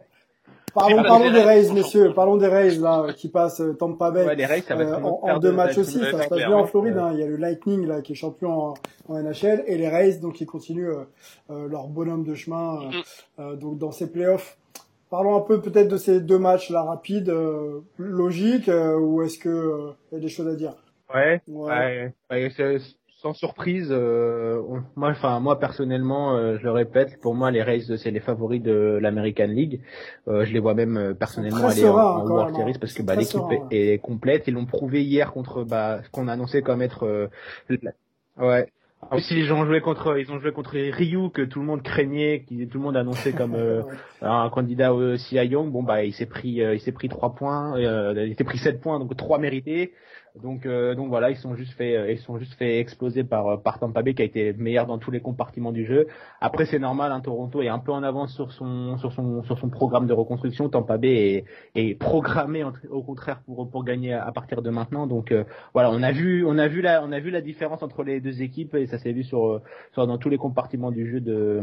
Parlons, 0.81 1.03
parlons 1.03 1.31
des 1.33 1.43
Rays, 1.43 1.73
messieurs, 1.73 2.13
parlons 2.15 2.37
des 2.37 2.47
Rays 2.47 2.77
là 2.77 3.07
qui 3.17 3.29
passent 3.29 3.61
euh, 3.61 3.73
Tampa 3.73 4.11
Bay. 4.13 4.25
Ouais, 4.27 4.37
les 4.37 4.47
Rays, 4.47 4.61
ça 4.61 4.77
va 4.77 4.83
être 4.85 4.93
Euh, 4.93 5.03
en, 5.03 5.21
en 5.31 5.39
deux 5.39 5.51
de- 5.51 5.55
matchs 5.57 5.75
de- 5.77 5.81
aussi, 5.81 5.99
de- 5.99 6.05
ça 6.05 6.23
se 6.23 6.29
passe 6.29 6.39
bien 6.39 6.53
en. 6.57 6.65
Floride. 6.67 6.97
hein. 6.99 7.11
Il 7.15 7.19
y 7.21 7.23
a 7.23 7.27
le 7.27 7.37
Lightning 7.37 7.87
là 7.87 8.01
qui 8.03 8.13
est 8.13 8.15
champion 8.17 8.51
en, 8.53 8.75
en 9.09 9.19
NHL 9.23 9.65
et 9.67 9.77
les 9.77 9.89
Rays 9.89 10.19
donc 10.19 10.35
qui 10.35 10.47
continuent 10.47 10.91
euh, 10.91 11.05
euh, 11.51 11.69
leur 11.69 11.89
bonhomme 11.89 12.23
de 12.25 12.35
chemin 12.35 12.81
euh, 12.83 13.43
euh, 13.43 13.57
donc 13.57 13.79
dans 13.79 13.91
ces 13.91 14.11
playoffs. 14.11 14.57
Parlons 15.11 15.37
un 15.37 15.41
peu 15.41 15.61
peut-être 15.61 15.89
de 15.89 15.97
ces 15.97 16.21
deux 16.21 16.39
matchs 16.39 16.71
là 16.71 16.83
rapides, 16.83 17.29
euh, 17.29 17.81
logiques 17.99 18.69
euh, 18.69 18.99
ou 18.99 19.23
est-ce 19.23 19.39
que 19.39 19.49
euh, 19.49 19.91
il 20.11 20.17
y 20.17 20.19
a 20.19 20.21
des 20.21 20.29
choses 20.29 20.49
à 20.49 20.55
dire? 20.55 20.75
Ouais. 21.15 21.41
Ouais. 21.49 21.71
Ouais, 21.73 22.13
ouais, 22.31 22.53
c'est- 22.57 22.79
sans 23.27 23.35
surprise, 23.35 23.89
euh, 23.91 24.63
moi, 24.95 25.11
enfin 25.11 25.41
moi 25.41 25.59
personnellement, 25.59 26.37
euh, 26.37 26.59
je 26.59 26.65
le 26.65 26.71
répète, 26.71 27.21
pour 27.21 27.35
moi 27.35 27.51
les 27.51 27.63
Rays 27.63 27.81
c'est 27.97 28.11
les 28.13 28.21
favoris 28.21 28.63
de 28.63 28.99
l'American 29.03 29.49
League. 29.49 29.81
Euh, 30.29 30.45
je 30.45 30.53
les 30.53 30.61
vois 30.61 30.75
même 30.75 30.97
euh, 30.97 31.15
personnellement 31.15 31.67
aller 31.69 31.85
en, 31.89 31.97
en 31.97 32.25
World 32.27 32.53
même, 32.53 32.61
hein. 32.61 32.67
Series 32.67 32.79
parce 32.79 32.93
que 32.93 33.03
bah, 33.03 33.17
l'équipe 33.17 33.41
est, 33.73 33.95
est 33.95 33.99
complète. 33.99 34.45
Ils 34.47 34.55
l'ont 34.55 34.67
prouvé 34.67 35.03
hier 35.03 35.33
contre 35.33 35.65
bah, 35.65 36.01
ce 36.05 36.11
qu'on 36.11 36.29
annonçait 36.29 36.63
comme 36.63 36.83
être 36.83 37.05
euh, 37.05 37.27
la- 37.69 37.93
ouais. 38.47 38.69
Aussi 39.11 39.39
ils 39.39 39.53
ont 39.53 39.65
joué 39.67 39.81
contre 39.81 40.19
ils 40.19 40.31
ont 40.33 40.39
joué 40.41 40.53
contre 40.53 40.73
Ryu 40.73 41.31
que 41.31 41.43
tout 41.43 41.61
le 41.61 41.67
monde 41.67 41.83
craignait, 41.83 42.45
qui 42.47 42.67
tout 42.69 42.79
le 42.79 42.85
monde 42.85 42.97
annonçait 42.97 43.33
comme 43.33 43.55
euh, 43.57 43.83
Ouais. 43.83 43.93
un 44.23 44.49
candidat 44.51 44.95
au 44.95 45.17
CI 45.17 45.37
Young. 45.37 45.71
Bon 45.71 45.83
bah 45.83 46.05
il 46.05 46.13
s'est 46.15 46.27
pris 46.27 46.63
euh, 46.63 46.75
il 46.75 46.81
s'est 46.81 46.93
pris 46.93 47.09
trois 47.09 47.35
points, 47.35 47.77
euh, 47.79 48.27
il 48.27 48.37
s'est 48.37 48.45
pris 48.45 48.59
sept 48.59 48.81
points 48.81 48.99
donc 49.01 49.17
trois 49.17 49.39
mérités. 49.39 49.93
Donc 50.43 50.67
euh, 50.67 50.95
donc 50.95 51.09
voilà, 51.09 51.31
ils 51.31 51.37
sont 51.37 51.55
juste 51.55 51.73
fait 51.75 51.97
euh, 51.97 52.13
ils 52.13 52.19
sont 52.19 52.39
juste 52.39 52.55
fait 52.55 52.79
exploser 52.79 53.25
par 53.25 53.47
euh, 53.49 53.57
par 53.57 53.79
Tampa 53.79 54.03
Bay 54.03 54.15
qui 54.15 54.23
a 54.23 54.25
été 54.25 54.53
meilleur 54.53 54.87
dans 54.87 54.99
tous 54.99 55.11
les 55.11 55.21
compartiments 55.21 55.73
du 55.73 55.85
jeu. 55.87 56.07
Après 56.41 56.67
c'est 56.67 56.79
normal, 56.79 57.13
hein, 57.13 57.21
Toronto 57.21 57.63
est 57.63 57.69
un 57.69 57.79
peu 57.79 57.93
en 57.93 58.03
avance 58.03 58.35
sur 58.35 58.53
son 58.53 58.99
sur 58.99 59.13
son 59.13 59.43
sur 59.45 59.59
son 59.59 59.71
programme 59.71 60.07
de 60.07 60.13
reconstruction. 60.13 60.69
Tampa 60.69 60.99
Bay 60.99 61.45
est, 61.75 61.89
est 61.91 61.95
programmé 61.95 62.65
au 62.91 63.03
contraire 63.03 63.41
pour 63.47 63.71
pour 63.71 63.85
gagner 63.85 64.13
à, 64.13 64.27
à 64.27 64.33
partir 64.33 64.63
de 64.63 64.71
maintenant. 64.71 65.07
Donc 65.07 65.33
euh, 65.33 65.45
voilà, 65.73 65.91
on 65.91 66.03
a 66.03 66.13
vu 66.13 66.45
on 66.47 66.59
a 66.59 66.69
vu 66.69 66.83
la 66.83 67.03
on 67.03 67.13
a 67.13 67.21
vu 67.21 67.31
la 67.31 67.41
différence 67.41 67.83
entre 67.83 68.03
les 68.03 68.21
deux 68.21 68.43
équipes 68.43 68.75
et 68.75 68.87
ça 68.87 68.99
s'est 68.99 69.13
vu 69.13 69.25
sur 69.25 69.47
euh, 69.47 69.63
sur 69.93 70.07
dans 70.07 70.19
tous 70.19 70.29
les 70.29 70.39
compartiments 70.39 70.91
du 70.91 71.11
jeu 71.11 71.21
de 71.21 71.61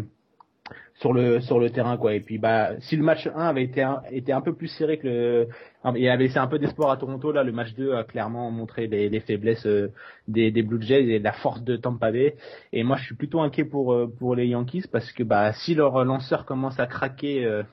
sur 0.95 1.11
le 1.11 1.41
sur 1.41 1.59
le 1.59 1.69
terrain 1.69 1.97
quoi 1.97 2.13
et 2.13 2.21
puis 2.21 2.37
bah 2.37 2.71
si 2.79 2.95
le 2.95 3.03
match 3.03 3.27
1 3.27 3.31
avait 3.35 3.63
été 3.63 3.81
un, 3.81 4.01
était 4.11 4.31
un 4.31 4.41
peu 4.41 4.53
plus 4.53 4.67
serré 4.69 4.97
que 4.97 5.07
le 5.07 5.47
et 5.95 6.09
avait 6.09 6.25
laissé 6.25 6.37
un 6.37 6.47
peu 6.47 6.59
d'espoir 6.59 6.91
à 6.91 6.97
Toronto 6.97 7.31
là 7.31 7.43
le 7.43 7.51
match 7.51 7.73
2 7.73 7.93
a 7.93 8.03
clairement 8.03 8.49
montré 8.51 8.87
les, 8.87 9.09
les 9.09 9.19
faiblesses 9.19 9.65
euh, 9.65 9.91
des, 10.27 10.51
des 10.51 10.63
Blue 10.63 10.81
Jays 10.81 11.03
et 11.03 11.19
la 11.19 11.33
force 11.33 11.61
de 11.63 11.75
Tampa 11.75 12.11
Bay 12.11 12.35
et 12.71 12.83
moi 12.83 12.95
je 12.97 13.03
suis 13.05 13.15
plutôt 13.15 13.41
inquiet 13.41 13.65
pour 13.65 13.93
euh, 13.93 14.07
pour 14.07 14.35
les 14.35 14.47
Yankees 14.47 14.85
parce 14.91 15.11
que 15.11 15.23
bah 15.23 15.51
si 15.51 15.75
leur 15.75 16.05
lanceur 16.05 16.45
commence 16.45 16.79
à 16.79 16.87
craquer 16.87 17.45
euh, 17.45 17.63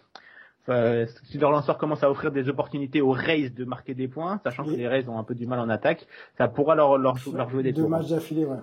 si 1.25 1.38
leur 1.38 1.50
lanceur 1.50 1.78
commence 1.78 2.02
à 2.02 2.11
offrir 2.11 2.32
des 2.32 2.49
opportunités 2.49 3.00
aux 3.00 3.11
Rays 3.12 3.50
de 3.50 3.64
marquer 3.64 3.94
des 3.94 4.09
points 4.09 4.40
sachant 4.44 4.64
que 4.64 4.70
les 4.70 4.88
Rays 4.88 5.09
ont 5.09 5.18
un 5.18 5.25
peu 5.25 5.35
du 5.35 5.47
mal 5.47 5.59
en 5.59 5.68
attaque 5.68 6.06
ça 6.38 6.49
pourra 6.49 6.75
leur 6.75 6.99
leur, 6.99 7.16
leur 7.32 7.50
jouer 7.50 7.62
des 7.62 7.73
Deux 7.73 7.82
tours 7.82 7.90
matchs 7.90 8.09
d'affilée, 8.09 8.44
ouais. 8.44 8.59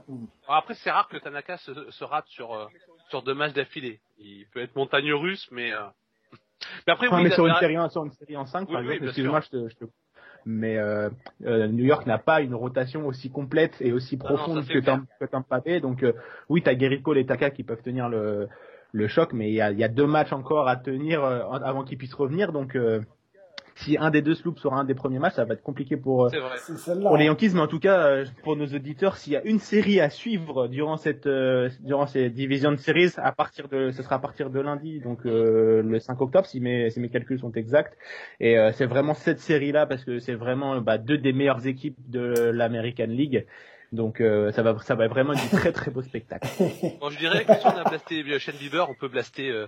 Après, 0.48 0.74
c'est 0.76 0.92
rare 0.92 1.08
que 1.10 1.18
Tanaka 1.18 1.58
se, 1.58 1.92
se 1.92 2.04
rate 2.04 2.28
sur, 2.28 2.54
euh, 2.54 2.66
sur 3.10 3.22
deux 3.22 3.34
matchs 3.34 3.54
d'affilée. 3.54 4.00
Il 4.18 4.46
peut 4.52 4.62
être 4.62 4.76
montagne 4.76 5.14
russe, 5.14 5.48
mais... 5.52 5.72
Euh... 5.74 5.84
Mais 6.88 6.94
après, 6.94 7.08
oui, 7.08 7.24
mais 7.24 7.30
sur 7.30 7.46
une 7.46 7.54
la- 7.54 7.60
série 7.60 7.78
en, 7.78 7.90
sur 7.90 8.04
une 8.04 8.12
série 8.12 8.36
en 8.36 8.46
5 8.46 8.68
Oui, 8.68 8.74
par 8.74 8.82
oui, 8.82 8.88
exemple, 8.94 9.06
excuse-moi, 9.06 9.42
je 9.42 9.50
te, 9.50 9.70
je 9.70 9.76
te- 9.76 9.86
mais 10.46 10.78
euh, 10.78 11.10
euh, 11.46 11.68
New 11.68 11.84
York 11.84 12.06
n'a 12.08 12.18
pas 12.18 12.42
une 12.42 12.56
rotation 12.56 13.06
aussi 13.06 13.30
complète 13.30 13.76
et 13.82 13.92
aussi 13.92 14.18
Ah 14.20 14.30
non, 14.30 14.36
profonde 14.38 14.62
ça, 14.62 14.68
c'est 14.68 14.82
que, 14.82 15.26
Tampa. 15.26 15.60
Donc 15.82 16.04
euh, 16.04 16.14
oui, 16.48 16.62
t'as 16.64 16.74
Gary 16.74 17.02
Cole 17.02 17.18
et 17.18 17.26
Taka 17.26 17.50
qui 17.52 17.64
peuvent 17.64 17.82
tenir 17.82 18.08
le, 18.08 18.48
le 18.94 19.08
choc, 19.10 19.34
mais 19.34 19.50
il 19.50 19.54
y 19.56 19.62
a, 19.62 19.72
y 19.72 19.84
a 19.84 19.90
deux 19.90 20.08
matchs 20.08 20.32
encore 20.32 20.70
à 20.70 20.78
tenir 20.78 21.24
euh, 21.24 21.42
avant 21.52 21.84
qu'ils 21.84 21.98
puissent 21.98 22.14
revenir. 22.14 22.54
Donc 22.54 22.76
euh, 22.76 23.02
si 23.78 23.98
un 23.98 24.10
des 24.10 24.22
deux 24.22 24.36
se 24.36 24.44
loupe 24.44 24.60
sur 24.60 24.74
un 24.74 24.84
des 24.84 24.94
premiers 24.94 25.20
matchs, 25.20 25.36
ça 25.36 25.46
va 25.46 25.54
être 25.54 25.64
compliqué 25.64 25.98
pour 25.98 26.26
euh, 26.26 26.30
pour 27.02 27.18
les 27.18 27.26
Yankees, 27.26 27.52
mais 27.54 27.62
en 27.62 27.68
tout 27.68 27.80
cas 27.80 28.08
euh, 28.08 28.26
pour 28.44 28.56
nos 28.56 28.68
auditeurs, 28.68 29.18
s'il 29.18 29.34
y 29.34 29.36
a 29.36 29.44
une 29.44 29.60
série 29.60 30.00
à 30.00 30.10
suivre 30.10 30.68
durant 30.68 30.98
cette 30.98 31.28
euh, 31.28 31.70
durant 31.82 32.08
ces 32.08 32.30
divisions 32.30 32.72
de 32.72 32.78
séries, 32.78 33.12
à 33.18 33.32
partir 33.32 33.68
de 33.68 33.92
ce 33.92 34.04
sera 34.04 34.16
à 34.16 34.20
partir 34.20 34.50
de 34.50 34.60
lundi, 34.60 35.00
donc 35.00 35.26
euh, 35.26 35.82
le 35.82 36.00
5 36.00 36.20
octobre, 36.22 36.46
si 36.46 36.60
mes 36.60 36.90
si 36.90 37.00
mes 37.00 37.10
calculs 37.10 37.40
sont 37.40 37.52
exacts. 37.52 37.98
Et 38.40 38.58
euh, 38.58 38.72
c'est 38.74 38.86
vraiment 38.86 39.14
cette 39.14 39.40
série 39.40 39.72
là 39.72 39.86
parce 39.86 40.04
que 40.04 40.20
c'est 40.20 40.36
vraiment 40.36 40.82
bah, 40.82 40.98
deux 40.98 41.18
des 41.18 41.34
meilleures 41.34 41.66
équipes 41.68 41.98
de 42.10 42.52
l'American 42.52 43.08
League. 43.08 43.46
Donc 43.92 44.20
euh, 44.20 44.52
ça 44.52 44.64
va 44.64 44.78
ça 44.80 44.96
va 44.96 45.08
vraiment 45.08 45.34
être 45.34 45.44
du 45.44 45.50
très 45.50 45.72
très 45.72 45.92
beau 45.92 46.02
spectacle. 46.02 46.48
Bon, 47.00 47.10
je 47.10 47.18
dirais 47.18 47.46
que 47.46 47.54
si 47.54 47.66
on 47.66 47.70
a 47.70 47.84
blasté 47.84 48.40
Shane 48.40 48.58
Bieber, 48.58 48.90
on 48.90 48.96
peut 48.96 49.08
blaster 49.08 49.50
euh, 49.50 49.68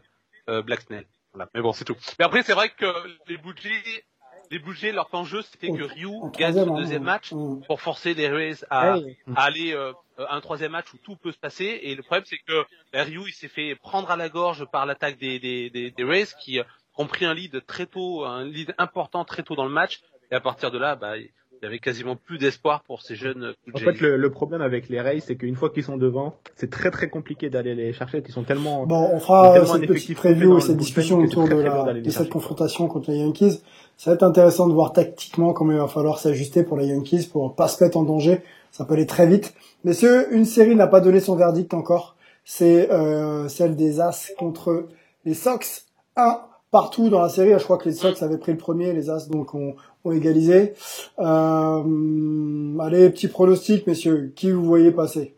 euh, 0.49 0.61
Black 0.61 0.81
Snell. 0.81 1.05
Voilà. 1.33 1.49
Mais 1.53 1.61
bon, 1.61 1.73
c'est 1.73 1.85
tout. 1.85 1.95
Mais 2.17 2.25
après, 2.25 2.43
c'est 2.43 2.53
vrai 2.53 2.69
que 2.69 2.85
les 3.27 3.37
Jays, 3.61 4.03
les 4.51 4.61
Jays, 4.75 4.91
leur 4.91 5.09
enjeu, 5.13 5.41
c'était 5.43 5.69
que 5.69 5.83
Ryu 5.83 6.09
gagne 6.37 6.53
son 6.53 6.75
deuxième 6.75 7.03
match 7.03 7.31
hum. 7.33 7.61
pour 7.67 7.81
forcer 7.81 8.13
les 8.13 8.27
Rays 8.27 8.63
à, 8.69 8.97
Ouais. 8.97 9.17
à 9.35 9.43
aller 9.43 9.73
euh, 9.73 9.93
à 10.17 10.35
un 10.35 10.41
troisième 10.41 10.71
match 10.71 10.91
où 10.93 10.97
tout 10.97 11.15
peut 11.17 11.31
se 11.31 11.37
passer. 11.37 11.79
Et 11.83 11.95
le 11.95 12.01
problème, 12.03 12.25
c'est 12.25 12.39
que 12.39 12.65
bah, 12.91 13.03
Ryu, 13.03 13.23
il 13.27 13.33
s'est 13.33 13.47
fait 13.47 13.75
prendre 13.75 14.09
à 14.11 14.15
la 14.17 14.29
gorge 14.29 14.65
par 14.71 14.85
l'attaque 14.85 15.17
des, 15.17 15.39
des, 15.39 15.69
des, 15.69 15.91
des 15.91 16.03
Rays 16.03 16.27
qui 16.41 16.59
ont 16.97 17.05
pris 17.07 17.25
un 17.25 17.33
lead 17.33 17.65
très 17.65 17.85
tôt, 17.85 18.25
un 18.25 18.43
lead 18.43 18.73
important 18.77 19.23
très 19.23 19.43
tôt 19.43 19.55
dans 19.55 19.65
le 19.65 19.71
match. 19.71 20.01
Et 20.31 20.35
à 20.35 20.41
partir 20.41 20.71
de 20.71 20.77
là, 20.77 20.95
bah, 20.95 21.13
il 21.61 21.65
y 21.65 21.67
avait 21.67 21.79
quasiment 21.79 22.15
plus 22.15 22.37
d'espoir 22.37 22.83
pour 22.83 23.01
ces 23.01 23.15
jeunes 23.15 23.53
En 23.73 23.77
fait, 23.77 23.99
le, 23.99 24.15
le 24.17 24.31
problème 24.31 24.61
avec 24.61 24.87
les 24.89 25.01
Rays, 25.01 25.19
c'est 25.19 25.35
qu'une 25.35 25.55
fois 25.55 25.69
qu'ils 25.69 25.83
sont 25.83 25.97
devant, 25.97 26.35
c'est 26.55 26.69
très 26.69 26.89
très 26.89 27.09
compliqué 27.09 27.49
d'aller 27.49 27.75
les 27.75 27.91
chercher. 27.91 28.23
Ils 28.25 28.31
sont 28.33 28.43
tellement 28.43 28.85
Bon, 28.85 29.09
on 29.13 29.19
fera 29.19 29.65
cette 29.65 29.87
petite 29.87 30.17
preview 30.17 30.59
cette 30.59 30.77
discussion 30.77 31.17
autour 31.19 31.45
très, 31.45 31.55
de, 31.55 31.61
la, 31.61 31.93
de 31.93 32.03
cette 32.03 32.13
chercher. 32.13 32.29
confrontation 32.29 32.87
contre 32.87 33.11
les 33.11 33.17
Yankees. 33.17 33.61
Ça 33.97 34.11
va 34.11 34.15
être 34.15 34.23
intéressant 34.23 34.67
de 34.67 34.73
voir 34.73 34.93
tactiquement 34.93 35.51
comment 35.51 35.73
il 35.73 35.79
va 35.79 35.87
falloir 35.87 36.19
s'ajuster 36.19 36.63
pour 36.63 36.77
les 36.77 36.87
Yankees 36.87 37.27
pour 37.31 37.55
pas 37.55 37.67
se 37.67 37.83
mettre 37.83 37.97
en 37.97 38.03
danger. 38.03 38.41
Ça 38.71 38.85
peut 38.85 38.93
aller 38.93 39.05
très 39.05 39.27
vite. 39.27 39.53
Messieurs, 39.83 40.33
une 40.33 40.45
série 40.45 40.75
n'a 40.75 40.87
pas 40.87 41.01
donné 41.01 41.19
son 41.19 41.35
verdict 41.35 41.73
encore. 41.73 42.15
C'est 42.45 42.89
euh, 42.91 43.47
celle 43.49 43.75
des 43.75 43.99
As 43.99 44.31
contre 44.37 44.87
les 45.25 45.33
Sox. 45.33 45.85
Un 46.15 46.39
partout 46.71 47.09
dans 47.09 47.21
la 47.21 47.29
série. 47.29 47.51
Je 47.57 47.63
crois 47.63 47.77
que 47.77 47.89
les 47.89 47.95
Sox 47.95 48.21
avaient 48.21 48.37
pris 48.37 48.51
le 48.51 48.57
premier, 48.57 48.93
les 48.93 49.09
As 49.09 49.27
donc 49.29 49.53
ont, 49.53 49.75
ont 50.03 50.11
égalisé. 50.11 50.73
Euh, 51.19 52.79
allez, 52.79 53.09
petit 53.09 53.27
pronostic, 53.27 53.87
messieurs. 53.87 54.31
Qui 54.35 54.51
vous 54.51 54.63
voyez 54.63 54.91
passer? 54.91 55.35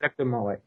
Exactement, 0.00 0.44
ouais. 0.44 0.60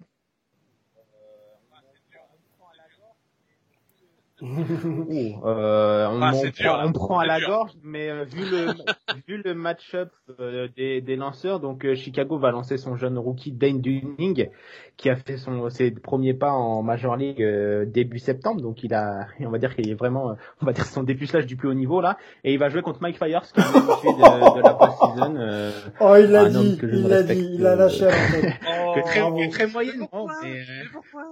Ouh, 4.44 5.40
euh, 5.46 6.06
on, 6.10 6.22
Ah, 6.22 6.32
on 6.36 6.42
dur, 6.44 6.52
prend, 6.54 6.78
là. 6.78 6.84
on 6.88 6.92
prend 6.92 7.20
à 7.20 7.26
la 7.26 7.40
dur. 7.40 7.48
gorge, 7.48 7.72
mais 7.82 8.10
euh, 8.10 8.26
vu 8.26 8.44
le 8.44 8.68
vu 9.28 9.42
le 9.42 9.54
match-up 9.54 10.12
euh, 10.42 10.68
des, 10.76 11.00
des 11.00 11.16
lanceurs, 11.16 11.62
donc 11.62 11.86
euh, 11.86 11.96
Chicago 11.96 12.38
va 12.38 12.52
lancer 12.52 12.76
son 12.78 12.98
jeune 12.98 13.18
rookie 13.18 13.54
Dane 13.54 13.80
Dunning, 13.80 14.50
qui 14.98 15.10
a 15.10 15.16
fait 15.16 15.38
son 15.38 15.70
ses 15.70 15.92
premiers 15.92 16.34
pas 16.34 16.52
en 16.52 16.84
Major 16.84 17.16
League 17.16 17.42
euh, 17.42 17.86
début 17.86 18.20
septembre, 18.20 18.62
donc 18.62 18.84
il 18.84 18.94
a, 18.94 19.28
on 19.40 19.50
va 19.50 19.60
dire 19.60 19.74
qu'il 19.76 19.90
est 19.90 19.94
vraiment, 19.96 20.32
euh, 20.32 20.36
on 20.62 20.66
va 20.66 20.74
dire 20.74 20.86
son 20.88 21.04
dépucelage 21.04 21.46
du 21.46 21.56
plus 21.56 21.70
haut 21.70 21.74
niveau 21.74 22.02
là, 22.02 22.18
et 22.44 22.52
il 22.52 22.60
va 22.60 22.68
jouer 22.68 22.82
contre 22.82 23.02
Mike 23.02 23.18
Fiers, 23.18 23.40
qui 23.54 23.62
est 23.62 23.64
de, 23.64 24.58
de 24.58 24.62
la 24.62 24.74
post-season. 24.74 25.36
euh, 25.38 25.72
Oh, 26.02 26.16
il 26.20 26.26
l'a 26.32 26.50
dit, 26.50 26.78
il 26.84 27.08
l'a 27.08 27.24
dit, 27.24 27.50
il 27.54 27.66
a 27.66 27.76
la 27.78 27.86
euh, 27.86 27.90
chair 27.90 28.14
en 28.14 28.32
tête. 28.42 28.54
Oh, 28.86 28.94
que 28.96 29.02
très, 29.02 29.50
très 29.50 29.68
moyennement, 29.68 30.08
pourquoi 30.12 30.36
mais, 30.44 30.66
Mais 30.68 30.90
pourquoi 30.92 31.24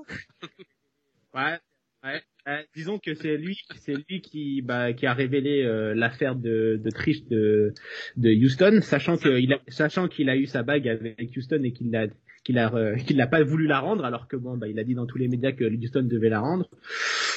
Ouais, 1.33 1.59
ouais. 2.03 2.21
Euh, 2.47 2.57
disons 2.75 2.97
que 2.97 3.13
c'est 3.13 3.37
lui, 3.37 3.59
c'est 3.81 3.93
lui 4.09 4.21
qui, 4.21 4.63
bah, 4.63 4.93
qui 4.93 5.05
a 5.05 5.13
révélé 5.13 5.63
euh, 5.63 5.93
l'affaire 5.93 6.35
de, 6.35 6.79
de 6.83 6.89
triche 6.89 7.23
de, 7.25 7.71
de 8.17 8.29
Houston, 8.31 8.79
sachant 8.81 9.15
qu'il 9.17 9.53
a, 9.53 9.59
sachant 9.67 10.07
qu'il 10.07 10.27
a 10.29 10.35
eu 10.35 10.47
sa 10.47 10.63
bague 10.63 10.87
avec 10.87 11.31
Houston 11.37 11.61
et 11.63 11.71
qu'il 11.71 11.95
a, 11.95 12.07
qu'il 12.43 12.57
a, 12.57 12.73
euh, 12.73 12.95
qu'il 12.95 13.17
n'a 13.17 13.27
pas 13.27 13.43
voulu 13.43 13.67
la 13.67 13.79
rendre, 13.79 14.03
alors 14.05 14.27
que 14.27 14.35
bon, 14.37 14.57
bah, 14.57 14.67
il 14.67 14.79
a 14.79 14.83
dit 14.83 14.95
dans 14.95 15.05
tous 15.05 15.19
les 15.19 15.27
médias 15.27 15.51
que 15.51 15.65
Houston 15.65 16.01
devait 16.01 16.29
la 16.29 16.39
rendre. 16.39 16.67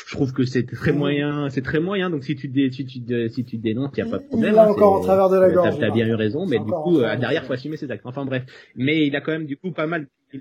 Je 0.06 0.14
trouve 0.16 0.32
que 0.32 0.44
c'est 0.44 0.64
très 0.64 0.92
moyen, 0.92 1.50
c'est 1.50 1.60
très 1.62 1.80
moyen. 1.80 2.08
Donc 2.08 2.24
si 2.24 2.34
tu, 2.34 2.48
dé, 2.48 2.70
si 2.70 2.86
tu, 2.86 3.00
dé- 3.00 3.28
si 3.28 3.44
tu 3.44 3.58
dénonces, 3.58 3.90
il 3.96 3.98
y 3.98 4.02
a 4.02 4.06
pas 4.06 4.18
de 4.18 4.22
Il 4.22 4.28
problème. 4.28 4.54
l'a 4.54 4.62
hein, 4.64 4.68
encore 4.70 4.94
en 4.94 5.00
travers 5.00 5.28
de 5.28 5.36
la 5.36 5.50
gorge, 5.50 5.78
T'as 5.78 5.90
bien 5.90 6.06
eu 6.06 6.14
raison, 6.14 6.46
mais 6.46 6.58
du 6.58 6.64
coup, 6.70 6.98
euh, 6.98 7.02
la 7.02 7.16
derrière, 7.16 7.44
faut 7.44 7.52
assumer 7.52 7.76
ses 7.76 7.90
actes. 7.90 8.06
Enfin 8.06 8.24
bref, 8.24 8.44
mais 8.74 9.06
il 9.06 9.14
a 9.16 9.20
quand 9.20 9.32
même 9.32 9.46
du 9.46 9.58
coup 9.58 9.72
pas 9.72 9.86
mal. 9.86 10.06
il- 10.32 10.40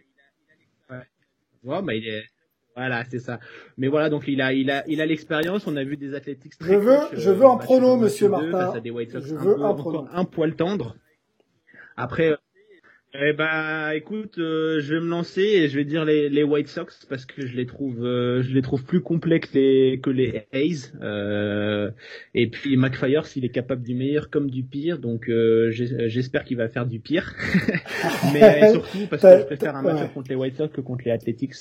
Ouais, 1.63 1.81
bah, 1.81 1.93
il 1.95 2.07
est. 2.07 2.23
Voilà, 2.75 3.03
c'est 3.09 3.19
ça. 3.19 3.39
Mais 3.77 3.87
voilà, 3.87 4.09
donc 4.09 4.23
il 4.27 4.41
a, 4.41 4.51
il 4.53 4.71
a, 4.71 4.83
il 4.87 4.99
a 5.01 5.05
l'expérience. 5.05 5.67
On 5.67 5.75
a 5.75 5.83
vu 5.83 5.95
des 5.97 6.15
athlétiques. 6.15 6.53
Je 6.59 6.73
veux, 6.73 6.97
je 7.13 7.29
veux 7.29 7.45
un 7.45 7.57
prono, 7.57 7.97
monsieur 7.97 8.29
Martin. 8.29 8.51
Face 8.51 8.75
à 8.75 8.79
des 8.79 8.89
White 8.89 9.11
Sox 9.11 9.21
Je 9.27 9.35
un 9.35 9.37
veux 9.37 9.61
un 9.63 9.73
prono. 9.75 10.07
un 10.11 10.25
poil 10.25 10.55
tendre. 10.55 10.95
Après, 11.95 12.31
euh, 12.31 12.35
eh 13.15 13.31
ben, 13.33 13.91
écoute, 13.91 14.39
euh, 14.39 14.79
je 14.81 14.95
vais 14.95 14.99
me 14.99 15.07
lancer 15.07 15.41
et 15.41 15.67
je 15.67 15.77
vais 15.77 15.85
dire 15.85 16.03
les, 16.03 16.29
les 16.29 16.41
White 16.43 16.67
Sox 16.67 17.05
parce 17.07 17.25
que 17.25 17.45
je 17.45 17.55
les 17.55 17.67
trouve, 17.67 18.03
euh, 18.03 18.41
je 18.41 18.51
les 18.51 18.63
trouve 18.63 18.83
plus 18.83 19.01
complets 19.01 19.39
que 19.39 19.49
les 19.53 19.99
que 20.01 20.09
les 20.09 20.47
A's. 20.51 20.91
Euh, 20.99 21.91
et 22.33 22.49
puis 22.49 22.75
McFire, 22.75 23.27
s'il 23.27 23.45
est 23.45 23.49
capable 23.49 23.83
du 23.83 23.93
meilleur 23.93 24.31
comme 24.31 24.49
du 24.49 24.63
pire, 24.63 24.97
donc 24.97 25.29
euh, 25.29 25.69
j'espère 25.69 26.43
qu'il 26.43 26.57
va 26.57 26.69
faire 26.69 26.87
du 26.87 26.99
pire. 26.99 27.35
Mais 28.33 28.69
surtout 28.71 29.05
parce 29.07 29.21
que 29.21 29.37
je 29.41 29.45
préfère 29.45 29.75
un 29.75 29.83
match 29.83 30.11
contre 30.15 30.29
les 30.31 30.35
White 30.35 30.57
Sox 30.57 30.69
que 30.73 30.81
contre 30.81 31.03
les 31.05 31.11
Athletics 31.11 31.53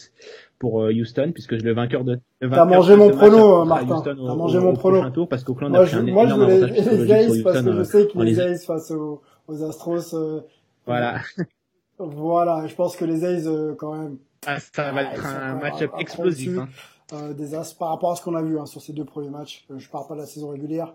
pour 0.59 0.83
euh, 0.83 0.91
Houston, 0.91 1.33
puisque 1.35 1.53
le 1.53 1.75
vainqueur 1.75 2.05
de 2.05 2.13
le 2.41 2.49
T'as 2.49 2.65
vainqueur 2.65 2.67
mangé 2.67 2.93
de 2.93 2.99
mon 2.99 3.11
prono, 3.11 3.65
Martin. 3.67 3.95
Houston 3.97 4.17
T'as 4.27 4.35
mangé 4.37 4.59
mon 4.59 4.73
prono. 4.73 5.11
tour 5.11 5.29
parce 5.29 5.45
qu'Oakland 5.45 5.77
a 5.77 5.85
pris 5.85 5.97
un 5.97 6.07
énorme 6.07 6.31
avantage 6.43 6.73
sur 6.81 6.93
A's 7.13 7.43
parce 7.43 7.59
Houston. 7.59 7.65
que 7.65 7.73
je 7.73 7.79
euh, 7.81 7.85
sais 7.85 8.09
que 8.09 8.19
les 8.23 8.41
A's 8.41 8.65
face 8.65 8.91
aux, 8.93 9.21
aux 9.49 9.63
Astros, 9.65 10.15
Voilà. 10.87 11.21
voilà, 11.99 12.67
je 12.67 12.75
pense 12.75 12.97
que 12.97 13.05
les 13.05 13.25
A's, 13.25 13.47
euh, 13.47 13.75
quand 13.77 13.95
même, 13.97 14.19
Ah, 14.47 14.59
ça 14.61 14.93
va 14.93 15.09
Ah, 15.09 15.15
être 15.15 15.27
un 15.27 15.55
match-up 15.61 15.93
explosif. 15.99 16.59
hein. 16.59 16.69
euh, 17.12 17.33
des 17.35 17.55
As 17.55 17.75
par 17.75 17.91
rapport 17.91 18.12
à 18.12 18.17
ce 18.17 18.23
qu'on 18.23 18.35
a 18.35 18.43
vu 18.43 18.59
hein, 18.59 18.67
sur 18.67 18.81
ces 18.81 18.93
deux 18.93 19.05
premiers 19.05 19.31
matchs. 19.31 19.65
Euh, 19.71 19.79
Je 19.79 19.89
parle 19.89 20.07
pas 20.09 20.15
de 20.15 20.21
la 20.21 20.27
saison 20.27 20.49
régulière. 20.51 20.95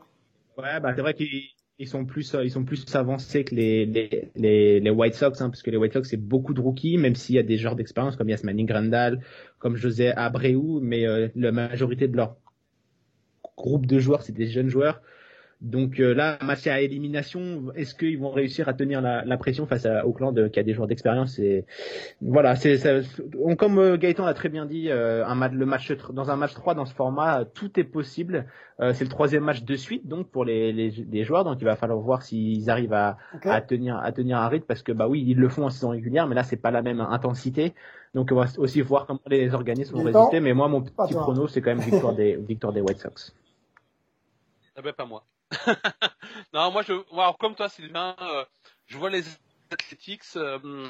Ouais, 0.57 0.79
bah 0.79 0.93
c'est 0.95 1.01
vrai 1.01 1.13
qu'ils 1.13 1.43
ils 1.79 1.87
sont 1.87 2.05
plus 2.05 2.35
ils 2.43 2.49
sont 2.49 2.63
plus 2.65 2.83
avancés 2.95 3.43
que 3.43 3.53
les 3.53 3.85
les 3.85 4.31
les, 4.35 4.79
les 4.79 4.89
White 4.89 5.13
Sox 5.13 5.39
hein, 5.39 5.49
parce 5.51 5.61
que 5.61 5.69
les 5.69 5.77
White 5.77 5.93
Sox 5.93 6.09
c'est 6.09 6.17
beaucoup 6.17 6.55
de 6.55 6.59
rookies 6.61 6.97
même 6.97 7.13
s'il 7.13 7.35
y 7.35 7.39
a 7.39 7.43
des 7.43 7.57
joueurs 7.57 7.75
d'expérience 7.75 8.15
comme 8.15 8.29
Yasmani 8.29 8.65
Grandal, 8.65 9.21
comme 9.59 9.75
José 9.75 10.09
Abreu, 10.11 10.79
mais 10.81 11.05
la 11.35 11.51
majorité 11.51 12.07
de 12.07 12.17
leur 12.17 12.35
groupe 13.55 13.85
de 13.85 13.99
joueurs 13.99 14.23
c'est 14.23 14.33
des 14.33 14.47
jeunes 14.47 14.69
joueurs. 14.69 15.01
Donc 15.61 15.99
euh, 15.99 16.13
là, 16.13 16.37
match 16.43 16.67
à 16.67 16.81
élimination, 16.81 17.71
est-ce 17.75 17.95
qu'ils 17.95 18.19
vont 18.19 18.29
réussir 18.29 18.69
à 18.69 18.73
tenir 18.73 19.01
la, 19.01 19.25
la 19.25 19.37
pression 19.37 19.65
face 19.65 19.87
à 19.87 20.05
Auckland 20.05 20.37
euh, 20.37 20.49
qui 20.49 20.59
a 20.59 20.63
des 20.63 20.73
joueurs 20.73 20.87
d'expérience 20.87 21.39
et 21.39 21.65
voilà, 22.21 22.55
c'est 22.55 22.79
comme 23.57 23.79
euh, 23.79 23.97
Gaëtan 23.97 24.25
l'a 24.25 24.33
très 24.35 24.49
bien 24.49 24.65
dit, 24.65 24.89
euh, 24.89 25.25
un 25.25 25.35
match, 25.35 25.53
le 25.53 25.65
match 25.65 25.91
dans 26.11 26.29
un 26.29 26.35
match 26.35 26.53
3 26.53 26.75
dans 26.75 26.85
ce 26.85 26.93
format, 26.93 27.45
tout 27.45 27.79
est 27.79 27.83
possible. 27.83 28.45
Euh, 28.79 28.93
c'est 28.93 29.03
le 29.03 29.09
troisième 29.09 29.43
match 29.43 29.63
de 29.63 29.75
suite 29.75 30.07
donc 30.07 30.29
pour 30.29 30.45
les, 30.45 30.71
les, 30.71 30.91
les 30.91 31.23
joueurs, 31.23 31.43
donc 31.43 31.57
il 31.59 31.65
va 31.65 31.75
falloir 31.75 31.99
voir 31.99 32.21
s'ils 32.21 32.69
arrivent 32.69 32.93
à, 32.93 33.17
tenir 33.67 33.97
à 33.97 34.11
tenir 34.11 34.37
un 34.37 34.47
rythme 34.47 34.65
parce 34.67 34.83
que 34.83 34.91
bah 34.91 35.07
oui 35.07 35.23
ils 35.25 35.37
le 35.37 35.49
font 35.49 35.65
en 35.65 35.71
saison 35.71 35.89
régulière, 35.89 36.27
mais 36.27 36.35
là 36.35 36.43
c'est 36.43 36.57
pas 36.57 36.69
la 36.69 36.83
même 36.83 37.01
intensité. 37.01 37.73
Donc 38.13 38.29
on 38.31 38.35
va 38.35 38.45
aussi 38.57 38.81
voir 38.81 39.07
comment 39.07 39.19
les 39.25 39.55
organismes 39.55 39.95
vont 39.95 40.03
résister. 40.03 40.39
Mais 40.39 40.53
moi 40.53 40.67
mon 40.67 40.83
petit 40.83 41.15
prono 41.15 41.47
c'est 41.47 41.61
quand 41.61 41.71
même 41.75 41.79
victoire 41.79 42.13
des 42.13 42.35
victoire 42.35 42.71
des 42.71 42.81
White 42.81 42.99
Sox. 42.99 43.33
Ah 44.75 44.81
ben 44.83 44.93
pas 44.93 45.05
moi. 45.05 45.23
Non, 46.53 46.71
moi 46.71 46.81
je, 46.83 46.93
alors, 47.13 47.37
comme 47.37 47.55
toi 47.55 47.69
Sylvain, 47.69 48.15
euh, 48.21 48.45
je 48.85 48.97
vois 48.97 49.09
les 49.09 49.23
Athletics 49.71 50.23
euh, 50.35 50.89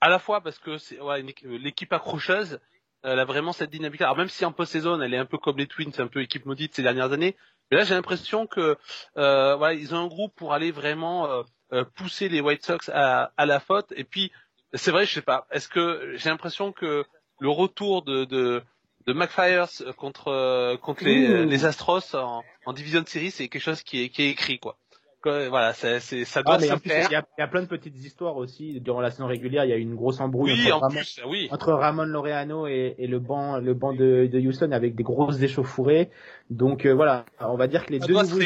à 0.00 0.08
la 0.08 0.18
fois 0.18 0.40
parce 0.40 0.58
que 0.58 0.78
c'est 0.78 0.96
équ- 0.96 1.46
l'équipe 1.58 1.92
accrocheuse, 1.92 2.58
elle 3.02 3.18
a 3.18 3.24
vraiment 3.24 3.52
cette 3.52 3.70
dynamique. 3.70 4.00
Alors 4.00 4.16
même 4.16 4.28
si 4.28 4.44
en 4.44 4.52
post-saison 4.52 5.00
elle 5.00 5.14
est 5.14 5.18
un 5.18 5.26
peu 5.26 5.38
comme 5.38 5.58
les 5.58 5.66
Twins, 5.66 5.92
un 5.98 6.06
peu 6.06 6.22
équipe 6.22 6.46
maudite 6.46 6.74
ces 6.74 6.82
dernières 6.82 7.12
années, 7.12 7.36
mais 7.70 7.78
là 7.78 7.84
j'ai 7.84 7.94
l'impression 7.94 8.46
que 8.46 8.76
euh, 9.16 9.56
voilà 9.56 9.74
ils 9.74 9.94
ont 9.94 9.98
un 9.98 10.06
groupe 10.08 10.34
pour 10.34 10.52
aller 10.52 10.70
vraiment 10.70 11.30
euh, 11.30 11.42
euh, 11.72 11.84
pousser 11.84 12.28
les 12.28 12.40
White 12.40 12.64
Sox 12.64 12.90
à, 12.92 13.32
la 13.38 13.60
faute. 13.60 13.92
Et 13.96 14.04
puis 14.04 14.32
c'est 14.72 14.90
vrai, 14.90 15.06
je 15.06 15.14
sais 15.14 15.22
pas, 15.22 15.46
est-ce 15.50 15.68
que 15.68 16.14
j'ai 16.16 16.28
l'impression 16.28 16.72
que 16.72 17.04
le 17.38 17.48
retour 17.48 18.02
de 18.02 18.62
de 19.06 19.12
McFires 19.12 19.68
contre 19.96 20.28
euh, 20.28 20.76
contre 20.76 21.04
les, 21.04 21.28
Ouh. 21.28 21.48
les 21.48 21.64
Astros 21.64 22.14
en, 22.14 22.42
en 22.64 22.72
division 22.72 23.00
de 23.00 23.08
série, 23.08 23.30
c'est 23.30 23.48
quelque 23.48 23.62
chose 23.62 23.82
qui 23.82 24.02
est, 24.02 24.08
qui 24.08 24.22
est 24.22 24.30
écrit 24.30 24.58
quoi. 24.58 24.78
Que, 25.26 25.48
voilà, 25.48 25.72
c'est, 25.72 26.00
c'est, 26.00 26.24
ça 26.24 26.42
doit 26.42 26.54
Ah, 26.54 26.60
se 26.60 26.66
faire. 26.66 27.08
il 27.10 27.12
y, 27.12 27.16
a, 27.16 27.24
il 27.38 27.40
y 27.40 27.44
a 27.44 27.48
plein 27.48 27.62
de 27.62 27.66
petites 27.66 27.96
histoires 28.04 28.36
aussi. 28.36 28.80
Durant 28.80 29.00
la 29.00 29.10
saison 29.10 29.26
régulière, 29.26 29.64
il 29.64 29.70
y 29.70 29.72
a 29.72 29.76
eu 29.76 29.80
une 29.80 29.94
grosse 29.96 30.20
embrouille 30.20 30.52
Oui, 30.52 30.72
entre, 30.72 30.76
en 30.76 30.80
Ramon, 30.88 30.94
plus, 30.94 31.20
oui. 31.28 31.48
entre 31.50 31.72
Ramon 31.72 32.04
Laureano 32.04 32.66
et, 32.66 32.94
et 32.98 33.06
le 33.06 33.18
banc, 33.18 33.58
le 33.58 33.74
banc 33.74 33.92
de, 33.92 34.28
de 34.32 34.38
Houston 34.40 34.70
avec 34.72 34.94
des 34.94 35.02
grosses 35.02 35.40
échauffourées. 35.42 36.10
Donc 36.48 36.86
euh, 36.86 36.94
voilà, 36.94 37.24
on 37.40 37.56
va 37.56 37.66
dire 37.66 37.84
que 37.84 37.92
les 37.92 37.98
Ça 37.98 38.06
deux 38.06 38.14
nouveaux, 38.14 38.38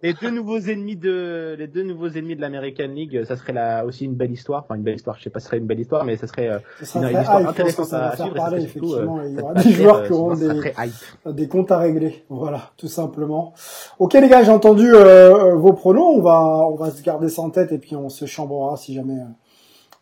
les, 0.00 0.12
deux 0.14 0.30
nouveaux 0.30 0.60
ennemis 0.60 0.94
de 0.94 1.56
les 1.58 1.66
deux 1.66 1.82
nouveaux 1.82 2.08
ennemis 2.08 2.36
de 2.36 2.40
l'American 2.40 2.86
League, 2.86 3.24
ça 3.24 3.34
serait 3.36 3.52
là 3.52 3.84
aussi 3.84 4.04
une 4.04 4.14
belle 4.14 4.30
histoire. 4.30 4.62
Enfin 4.62 4.76
une 4.76 4.82
belle 4.84 4.94
histoire, 4.94 5.18
je 5.18 5.24
sais 5.24 5.30
pas 5.30 5.40
si 5.40 5.44
ce 5.44 5.48
serait 5.48 5.58
une 5.58 5.66
belle 5.66 5.80
histoire, 5.80 6.04
mais 6.04 6.16
ça 6.16 6.28
serait 6.28 6.48
euh, 6.48 6.58
une, 6.94 7.18
histoire 7.18 7.48
intéressante 7.48 7.86
ça 7.86 8.06
à 8.06 8.10
faire 8.12 8.26
suivre. 8.26 8.36
parler, 8.36 8.60
surtout, 8.60 8.94
euh, 8.94 9.02
effectivement. 9.02 9.22
Il 9.24 9.34
y 9.34 9.40
aura 9.40 9.54
des 9.54 9.72
joueurs 9.72 9.96
euh, 9.96 10.06
qui 10.06 10.12
auront 10.12 10.34
des, 10.36 11.32
des 11.32 11.48
comptes 11.48 11.72
à 11.72 11.78
régler. 11.78 12.22
Voilà, 12.28 12.70
tout 12.76 12.86
simplement. 12.86 13.54
Ok 13.98 14.12
les 14.14 14.28
gars, 14.28 14.44
j'ai 14.44 14.52
entendu 14.52 14.92
vos 14.92 15.72
pronoms. 15.72 16.11
On 16.12 16.20
va, 16.20 16.40
on 16.40 16.76
va 16.76 16.90
se 16.90 17.02
garder 17.02 17.28
ça 17.28 17.42
en 17.42 17.50
tête 17.50 17.72
et 17.72 17.78
puis 17.78 17.96
on 17.96 18.08
se 18.08 18.26
chambrera 18.26 18.76
si 18.76 18.94
jamais, 18.94 19.20
euh, 19.20 19.26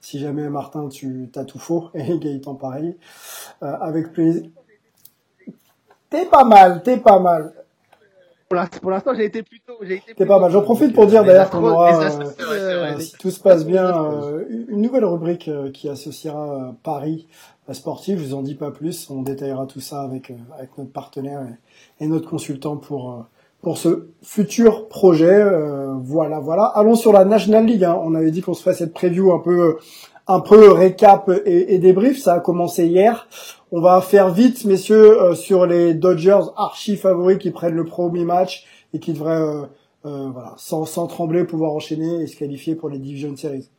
si 0.01 0.19
jamais 0.19 0.49
Martin 0.49 0.89
tu 0.89 1.31
as 1.37 1.45
tout 1.45 1.59
faux 1.59 1.89
et 1.95 2.19
Gaëtan 2.19 2.55
pareil. 2.55 2.97
Euh, 3.63 3.77
avec 3.81 4.13
plaisir. 4.13 4.49
T'es 6.09 6.27
pas 6.27 6.45
mal, 6.45 6.83
t'es 6.83 6.97
pas 6.97 7.21
mal. 7.21 7.53
Pour 8.83 8.91
l'instant, 8.91 9.15
j'ai 9.15 9.27
été 9.27 9.45
plutôt. 9.45 9.75
T'es 10.17 10.27
pas 10.27 10.41
mal. 10.41 10.51
J'en 10.51 10.63
profite 10.63 10.93
pour 10.93 11.07
dire 11.07 11.23
d'ailleurs 11.23 11.51
qu'on 11.51 11.63
aura, 11.63 12.03
euh, 12.03 12.25
euh, 12.41 12.99
si 12.99 13.13
tout 13.13 13.31
se 13.31 13.39
passe 13.39 13.65
bien, 13.65 14.05
euh, 14.05 14.45
une 14.69 14.83
nouvelle 14.83 15.05
rubrique 15.05 15.49
qui 15.73 15.89
associera 15.89 16.75
Paris 16.83 17.29
à 17.69 17.75
sportif. 17.75 18.19
Je 18.19 18.25
vous 18.25 18.35
en 18.35 18.43
dis 18.43 18.57
pas 18.57 18.73
plus. 18.73 19.09
On 19.09 19.23
détaillera 19.23 19.67
tout 19.67 19.79
ça 19.79 20.03
avec 20.03 20.33
avec 20.59 20.77
notre 20.79 20.91
partenaire 20.91 21.43
et, 22.01 22.05
et 22.05 22.09
notre 22.09 22.29
consultant 22.29 22.77
pour 22.77 23.25
pour 23.63 23.79
ce 23.79 24.09
futur 24.23 24.89
projet. 24.89 25.43
Euh, 25.43 25.95
voilà, 26.03 26.41
voilà. 26.41 26.65
Allons 26.65 26.95
sur 26.95 27.13
la 27.13 27.25
National 27.25 27.67
League. 27.67 27.85
hein. 27.85 27.99
On 28.03 28.15
avait 28.15 28.31
dit 28.31 28.43
qu'on 28.43 28.55
se 28.55 28.63
ferait 28.63 28.75
cette 28.75 28.93
preview 28.95 29.33
un 29.33 29.41
peu 29.41 29.77
un 30.27 30.41
peu 30.41 30.71
récap 30.71 31.29
et, 31.45 31.75
et 31.75 31.79
débrief. 31.79 32.19
Ça 32.21 32.35
a 32.35 32.41
commencé 32.41 32.87
hier. 32.87 33.27
On 33.73 33.81
va 33.81 34.01
faire 34.01 34.31
vite, 34.33 34.65
messieurs, 34.65 35.21
euh, 35.21 35.35
sur 35.35 35.67
les 35.67 35.95
Dodgers 35.95 36.43
archi 36.57 36.97
favoris 36.97 37.39
qui 37.39 37.51
prennent 37.51 37.75
le 37.75 37.85
premier 37.85 38.25
match 38.25 38.65
et 38.95 38.99
qui 39.01 39.13
devraient, 39.13 39.41
euh, 39.41 39.63
euh, 40.07 40.29
voilà, 40.33 40.55
sans, 40.57 40.85
sans 40.85 41.07
trembler, 41.07 41.45
pouvoir 41.45 41.73
enchaîner 41.73 42.23
et 42.23 42.27
se 42.27 42.37
qualifier 42.37 42.75
pour 42.77 42.89
les 42.89 42.99
Division 42.99 43.35
Series. 43.37 43.71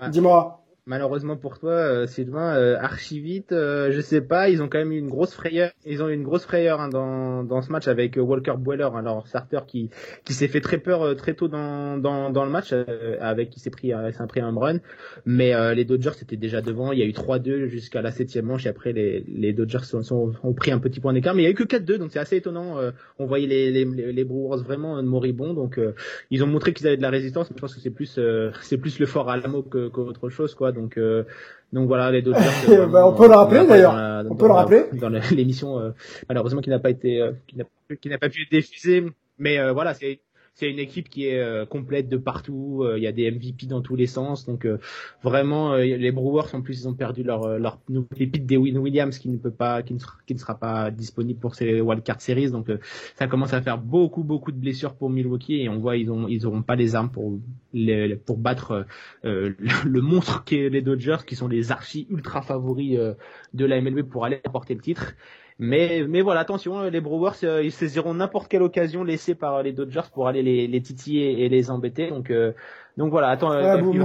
Ouais. 0.00 0.10
Dis-moi. 0.10 0.61
Malheureusement 0.84 1.36
pour 1.36 1.60
toi, 1.60 1.70
euh, 1.74 2.06
Sylvain, 2.08 2.56
euh, 2.56 2.76
archi 2.76 3.20
vite, 3.20 3.52
euh, 3.52 3.92
je 3.92 4.00
sais 4.00 4.20
pas, 4.20 4.48
ils 4.48 4.60
ont 4.64 4.68
quand 4.68 4.78
même 4.78 4.90
eu 4.90 4.98
une 4.98 5.08
grosse 5.08 5.32
frayeur, 5.32 5.70
ils 5.86 6.02
ont 6.02 6.08
eu 6.08 6.12
une 6.14 6.24
grosse 6.24 6.42
frayeur 6.44 6.80
hein, 6.80 6.88
dans, 6.88 7.44
dans 7.44 7.62
ce 7.62 7.70
match 7.70 7.86
avec 7.86 8.16
Walker 8.20 8.54
Buehler, 8.58 8.88
hein, 8.92 9.02
leur 9.02 9.28
starter 9.28 9.60
qui 9.68 9.90
qui 10.24 10.32
s'est 10.34 10.48
fait 10.48 10.60
très 10.60 10.78
peur 10.78 11.14
très 11.14 11.34
tôt 11.34 11.46
dans, 11.46 11.98
dans, 11.98 12.30
dans 12.30 12.44
le 12.44 12.50
match, 12.50 12.72
avec 13.20 13.50
qui 13.50 13.60
s'est 13.60 13.70
pris 13.70 13.92
s'est 14.10 14.26
pris 14.26 14.40
un 14.40 14.52
run, 14.58 14.78
mais 15.24 15.54
euh, 15.54 15.72
les 15.72 15.84
Dodgers 15.84 16.20
étaient 16.20 16.36
déjà 16.36 16.60
devant, 16.62 16.90
il 16.90 16.98
y 16.98 17.02
a 17.02 17.06
eu 17.06 17.12
3-2 17.12 17.66
jusqu'à 17.68 18.02
la 18.02 18.10
septième 18.10 18.46
manche 18.46 18.66
et 18.66 18.68
après 18.68 18.92
les, 18.92 19.20
les 19.28 19.52
Dodgers 19.52 19.84
sont, 19.84 20.02
sont- 20.02 20.32
ont 20.42 20.52
pris 20.52 20.72
un 20.72 20.80
petit 20.80 20.98
point 20.98 21.12
d'écart, 21.12 21.36
mais 21.36 21.42
il 21.42 21.44
y 21.44 21.48
a 21.48 21.50
eu 21.50 21.54
que 21.54 21.62
4-2 21.62 21.98
donc 21.98 22.10
c'est 22.10 22.18
assez 22.18 22.38
étonnant. 22.38 22.76
on 23.20 23.26
voyait 23.26 23.46
les 23.46 23.70
les, 23.70 24.12
les 24.12 24.24
Brewers 24.24 24.62
vraiment 24.64 25.00
moribonds, 25.04 25.54
donc 25.54 25.78
euh, 25.78 25.94
ils 26.30 26.42
ont 26.42 26.48
montré 26.48 26.72
qu'ils 26.72 26.88
avaient 26.88 26.96
de 26.96 27.02
la 27.02 27.10
résistance, 27.10 27.50
mais 27.50 27.56
je 27.56 27.60
pense 27.60 27.74
que 27.74 27.80
c'est 27.80 27.90
plus 27.90 28.16
euh, 28.18 28.50
c'est 28.62 28.78
plus 28.78 28.98
le 28.98 29.06
fort 29.06 29.30
Alamo 29.30 29.62
que 29.62 29.88
qu'autre 29.88 30.28
chose 30.28 30.54
quoi, 30.54 30.71
donc 30.72 30.98
euh, 30.98 31.24
donc 31.72 31.86
voilà 31.88 32.10
les 32.10 32.22
Dodgers. 32.22 32.40
Bah, 32.68 32.86
vraiment, 32.86 33.08
on 33.08 33.12
peut 33.14 33.26
le 33.26 33.32
euh, 33.32 33.36
rappeler, 33.36 33.66
d'ailleurs. 33.66 34.24
On 34.30 34.34
peut 34.34 34.46
le 34.46 34.52
rappeler. 34.52 34.84
dans 34.92 35.08
l'émission 35.30 35.78
euh, 35.78 35.90
malheureusement 36.28 36.60
qui 36.60 36.70
n'a 36.70 36.78
pas 36.78 36.90
été 36.90 37.20
euh, 37.20 37.32
qui 37.46 37.56
n'a 37.56 37.64
qui 38.00 38.08
n'a 38.08 38.18
pas 38.18 38.28
pu 38.28 38.42
être 38.42 38.50
diffusée, 38.50 39.04
mais 39.38 39.58
euh, 39.58 39.72
voilà 39.72 39.94
c'est 39.94 40.20
c'est 40.54 40.70
une 40.70 40.78
équipe 40.78 41.08
qui 41.08 41.26
est 41.26 41.38
euh, 41.40 41.64
complète 41.66 42.08
de 42.08 42.16
partout. 42.16 42.82
euh, 42.84 42.98
Il 42.98 43.02
y 43.02 43.06
a 43.06 43.12
des 43.12 43.30
MVP 43.30 43.66
dans 43.66 43.80
tous 43.80 43.96
les 43.96 44.06
sens. 44.06 44.44
Donc 44.46 44.64
euh, 44.66 44.78
vraiment, 45.22 45.74
les 45.76 46.12
Brewers 46.12 46.54
en 46.54 46.60
plus 46.62 46.82
ils 46.82 46.88
ont 46.88 46.94
perdu 46.94 47.22
leur 47.22 47.58
leur 47.58 47.78
pépite 48.16 48.46
des 48.46 48.56
Win 48.56 48.78
Williams 48.78 49.18
qui 49.18 49.28
ne 49.28 49.38
peut 49.38 49.50
pas 49.50 49.82
qui 49.82 49.94
ne 49.94 49.98
sera, 50.38 50.54
pas 50.58 50.90
disponible 50.90 51.40
pour 51.40 51.54
ces 51.54 51.80
wildcard 51.80 52.20
series. 52.20 52.50
Donc 52.50 52.70
ça 53.16 53.26
commence 53.26 53.52
à 53.54 53.62
faire 53.62 53.78
beaucoup 53.78 54.24
beaucoup 54.24 54.52
de 54.52 54.58
blessures 54.58 54.94
pour 54.94 55.10
Milwaukee 55.10 55.62
et 55.62 55.68
on 55.68 55.78
voit 55.78 55.96
ils 55.96 56.10
ont 56.10 56.28
ils 56.28 56.46
auront 56.46 56.62
pas 56.62 56.76
les 56.76 56.94
armes 56.94 57.10
pour 57.10 57.38
les, 57.72 58.16
pour 58.16 58.36
battre 58.38 58.86
euh, 59.24 59.54
le, 59.58 59.88
le 59.88 60.00
monstre 60.00 60.44
qu'est 60.44 60.68
les 60.68 60.82
Dodgers 60.82 61.18
qui 61.26 61.36
sont 61.36 61.48
les 61.48 61.72
archi 61.72 62.06
ultra 62.10 62.42
favoris 62.42 62.98
euh, 62.98 63.14
de 63.54 63.64
la 63.64 63.80
MLB 63.80 64.02
pour 64.02 64.24
aller 64.24 64.40
apporter 64.44 64.74
le 64.74 64.80
titre. 64.80 65.14
Mais, 65.58 66.04
mais 66.08 66.22
voilà, 66.22 66.40
attention, 66.40 66.82
les 66.82 67.00
Brewers, 67.00 67.44
euh, 67.44 67.62
ils 67.62 67.72
saisiront 67.72 68.14
n'importe 68.14 68.48
quelle 68.48 68.62
occasion 68.62 69.04
laissée 69.04 69.34
par 69.34 69.62
les 69.62 69.72
Dodgers 69.72 70.08
pour 70.12 70.26
aller 70.28 70.42
les, 70.42 70.66
les 70.66 70.82
titiller 70.82 71.44
et 71.44 71.48
les 71.48 71.70
embêter. 71.70 72.08
Donc, 72.08 72.30
euh, 72.30 72.52
donc 72.96 73.10
voilà, 73.10 73.28
attends, 73.28 73.50
Ouais, 73.50 73.56
euh, 73.56 73.76
vous- 73.76 73.92
il 73.92 73.98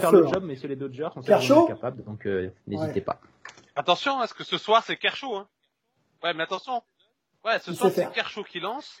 faire 0.00 0.10
feu, 0.10 0.20
le 0.20 0.26
hein. 0.26 0.30
job, 0.34 0.44
messieurs 0.44 0.68
les 0.68 0.76
Dodgers, 0.76 1.08
on 1.16 1.22
sait 1.22 1.32
est 1.64 1.68
capable, 1.68 2.04
donc 2.04 2.26
euh, 2.26 2.50
n'hésitez 2.66 2.94
Ouais. 2.94 3.00
pas. 3.00 3.20
Attention, 3.76 4.22
est-ce 4.22 4.34
que 4.34 4.44
ce 4.44 4.58
soir 4.58 4.82
c'est 4.84 4.96
Kershaw 4.96 5.34
hein 5.36 5.48
Ouais, 6.22 6.32
mais 6.34 6.42
attention. 6.44 6.82
Ouais, 7.44 7.58
ce 7.60 7.70
Il 7.70 7.76
soir 7.76 7.90
c'est. 7.94 8.10
Kershaw 8.12 8.42
qui 8.44 8.60
lance. 8.60 8.98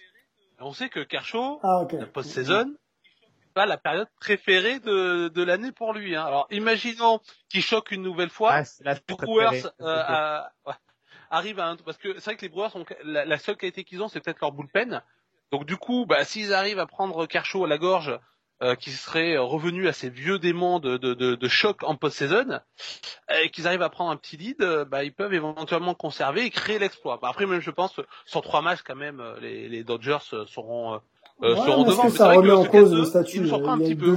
On 0.60 0.72
sait 0.72 0.88
que 0.88 1.00
Kershaw, 1.00 1.58
Ah, 1.62 1.84
la 1.92 2.06
post-saison, 2.06 2.74
c'est 3.02 3.52
pas 3.54 3.66
la 3.66 3.76
période 3.76 4.08
préférée 4.20 4.78
de, 4.80 5.28
de 5.28 5.42
l'année 5.42 5.72
pour 5.72 5.92
lui. 5.92 6.14
Hein. 6.16 6.24
Alors, 6.24 6.46
imaginons 6.50 7.20
qu'il 7.48 7.62
choque 7.62 7.90
une 7.92 8.02
nouvelle 8.02 8.30
fois. 8.30 8.50
Ah, 8.52 8.64
c'est 8.64 8.84
la 8.84 8.94
Brewers 9.08 9.60
c'est 9.62 9.66
euh, 9.80 9.86
à- 9.86 10.50
ouais, 10.66 10.74
arrivent 11.30 11.60
à 11.60 11.68
un... 11.68 11.76
parce 11.76 11.98
que 11.98 12.14
c'est 12.14 12.24
vrai 12.24 12.36
que 12.36 12.42
les 12.42 12.48
Brewers 12.48 12.74
ont 12.74 12.84
la, 13.04 13.38
seule 13.38 13.56
qualité 13.56 13.84
qu'ils 13.84 14.02
ont, 14.02 14.08
c'est 14.08 14.20
peut-être 14.20 14.40
leur 14.40 14.52
bullpen. 14.52 15.02
Donc 15.52 15.66
du 15.66 15.76
coup, 15.76 16.06
bah, 16.06 16.24
s'ils 16.24 16.52
arrivent 16.52 16.78
à 16.78 16.86
prendre 16.86 17.26
Kershaw 17.26 17.64
à 17.64 17.68
la 17.68 17.78
gorge, 17.78 18.18
euh, 18.62 18.76
qui 18.76 18.92
serait 18.92 19.36
revenu 19.36 19.88
à 19.88 19.92
ces 19.92 20.08
vieux 20.08 20.38
démons 20.38 20.78
de, 20.78 20.96
de, 20.96 21.14
de, 21.14 21.48
choc 21.48 21.82
en 21.82 21.96
post-saison, 21.96 22.60
et 23.42 23.50
qu'ils 23.50 23.66
arrivent 23.66 23.82
à 23.82 23.90
prendre 23.90 24.10
un 24.10 24.16
petit 24.16 24.36
lead, 24.36 24.62
euh, 24.62 24.84
bah, 24.84 25.04
ils 25.04 25.12
peuvent 25.12 25.34
éventuellement 25.34 25.94
conserver 25.94 26.44
et 26.44 26.50
créer 26.50 26.78
l'exploit. 26.78 27.18
Bah, 27.20 27.28
après, 27.30 27.46
même 27.46 27.60
je 27.60 27.70
pense, 27.70 28.00
sur 28.24 28.42
trois 28.42 28.62
matchs 28.62 28.82
quand 28.82 28.94
même, 28.94 29.20
euh, 29.20 29.38
les, 29.40 29.68
les 29.68 29.82
Dodgers 29.84 30.18
euh, 30.32 30.46
seront, 30.46 31.00
euh, 31.42 31.46
euh, 31.46 31.54
Ouais, 31.54 31.56
seront 31.66 31.82
mais 31.82 31.88
est-ce 31.88 31.96
devant. 31.98 32.02
que 32.04 32.16
ça 32.16 32.32
remet 32.32 32.48
que 32.48 32.52
en 32.54 32.64
cause 32.64 32.92
4-2, 32.92 32.96
le 32.98 33.04
statut 33.04 33.36
Il 33.38 33.44
Il 33.44 33.48
y 33.48 33.52
a 33.92 33.94
deux 33.94 34.16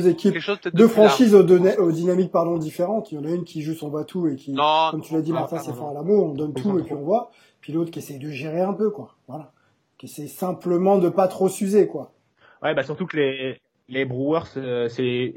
jeux- 0.00 0.08
équipes, 0.08 0.34
Deux 0.74 0.88
franchises 0.88 1.34
aux, 1.34 1.42
deux- 1.42 1.60
aux 1.78 1.92
dynamiques 1.92 2.32
pardon 2.32 2.56
différentes. 2.58 3.12
Il 3.12 3.16
y 3.16 3.18
en 3.18 3.24
a 3.24 3.30
une 3.30 3.44
qui 3.44 3.62
joue 3.62 3.74
son 3.74 3.88
bateau 3.88 4.28
et 4.28 4.36
qui, 4.36 4.52
Non, 4.52 4.88
comme 4.90 5.00
tu 5.02 5.14
l'as 5.14 5.22
dit 5.22 5.30
non, 5.32 5.40
Martin, 5.40 5.58
c'est 5.58 5.72
fort 5.72 5.90
à 5.90 5.92
non. 5.94 6.00
l'amour, 6.00 6.24
on 6.26 6.34
donne 6.34 6.52
tout 6.54 6.78
et 6.78 6.82
puis 6.82 6.94
on 6.94 7.02
voit. 7.02 7.30
Puis 7.60 7.72
l'autre 7.72 7.90
qui 7.90 8.00
essaie 8.00 8.18
de 8.18 8.30
gérer 8.30 8.60
un 8.62 8.72
peu, 8.74 8.90
quoi. 8.90 9.14
Voilà. 9.28 9.52
Qui 9.98 10.06
essaie 10.06 10.26
simplement 10.26 10.98
de 10.98 11.08
pas 11.08 11.28
trop 11.28 11.48
s'user, 11.48 11.86
quoi. 11.86 12.12
Ouais, 12.62 12.74
bah 12.74 12.82
surtout 12.82 13.06
que 13.06 13.16
les, 13.16 13.60
les 13.88 14.04
Brewers, 14.04 14.42
euh, 14.56 14.88
c'est 14.88 15.32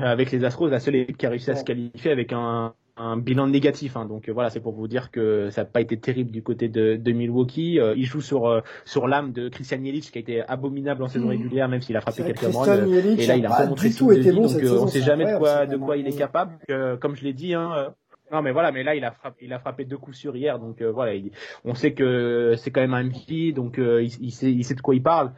avec 0.00 0.30
les 0.30 0.44
Astros 0.44 0.68
la 0.68 0.78
seule 0.80 0.96
équipe 0.96 1.16
qui 1.18 1.26
a 1.26 1.30
réussi 1.30 1.50
à 1.50 1.56
se 1.56 1.64
qualifier 1.64 2.10
avec 2.12 2.32
un, 2.32 2.72
un 3.00 3.16
bilan 3.16 3.46
négatif. 3.48 3.96
Hein. 3.96 4.04
Donc 4.06 4.28
euh, 4.28 4.32
voilà, 4.32 4.50
c'est 4.50 4.60
pour 4.60 4.72
vous 4.74 4.86
dire 4.88 5.10
que 5.10 5.48
ça 5.50 5.62
n'a 5.62 5.64
pas 5.66 5.80
été 5.80 5.98
terrible 5.98 6.30
du 6.30 6.42
côté 6.42 6.68
de, 6.68 6.96
de 6.96 7.12
Milwaukee. 7.12 7.80
Euh, 7.80 7.94
il 7.96 8.04
joue 8.04 8.20
sur 8.20 8.46
euh, 8.46 8.60
sur 8.84 9.08
l'âme 9.08 9.32
de 9.32 9.48
Christian 9.48 9.78
Yelich 9.82 10.10
qui 10.10 10.18
a 10.18 10.20
été 10.20 10.42
abominable 10.46 11.02
en 11.02 11.08
saison 11.08 11.24
Mhm. 11.26 11.30
régulière, 11.30 11.68
même 11.68 11.80
s'il 11.80 11.96
a 11.96 12.00
frappé 12.00 12.22
quelques. 12.22 12.38
Christian 12.38 12.64
euh, 12.68 13.16
Et 13.18 13.26
là, 13.26 13.36
il 13.36 13.46
a 13.46 13.48
pas 13.50 13.66
montré 13.66 13.90
tout 13.90 14.12
été 14.12 14.30
bon 14.32 14.42
donc 14.42 14.56
euh, 14.56 14.60
saison. 14.60 14.82
on 14.82 14.86
sait 14.86 14.98
c'est 15.00 15.04
jamais 15.06 15.32
de 15.32 15.38
quoi 15.38 15.66
de 15.66 15.76
quoi 15.76 15.96
il 15.96 16.06
est 16.06 16.16
capable. 16.16 16.52
Euh, 16.70 16.96
comme 16.96 17.16
je 17.16 17.24
l'ai 17.24 17.32
dit, 17.32 17.54
hein, 17.54 17.70
euh, 17.76 17.88
non 18.32 18.42
mais 18.42 18.52
voilà, 18.52 18.70
mais 18.70 18.82
là 18.84 18.94
il 18.94 19.04
a 19.04 19.10
frappé, 19.10 19.44
il 19.44 19.52
a 19.52 19.58
frappé 19.58 19.84
deux 19.84 19.98
coups 19.98 20.16
sur 20.16 20.36
hier, 20.36 20.58
donc 20.58 20.80
euh, 20.82 20.90
voilà, 20.92 21.14
il- 21.14 21.32
on 21.64 21.74
sait 21.74 21.94
que 21.94 22.54
c'est 22.58 22.70
quand 22.70 22.80
même 22.80 22.94
un 22.94 23.02
MVP, 23.02 23.52
donc 23.52 23.78
euh, 23.78 24.02
il, 24.04 24.12
il 24.20 24.30
sait, 24.30 24.52
il 24.52 24.64
sait 24.64 24.74
de 24.74 24.80
quoi 24.80 24.94
il 24.94 25.02
parle. 25.02 25.32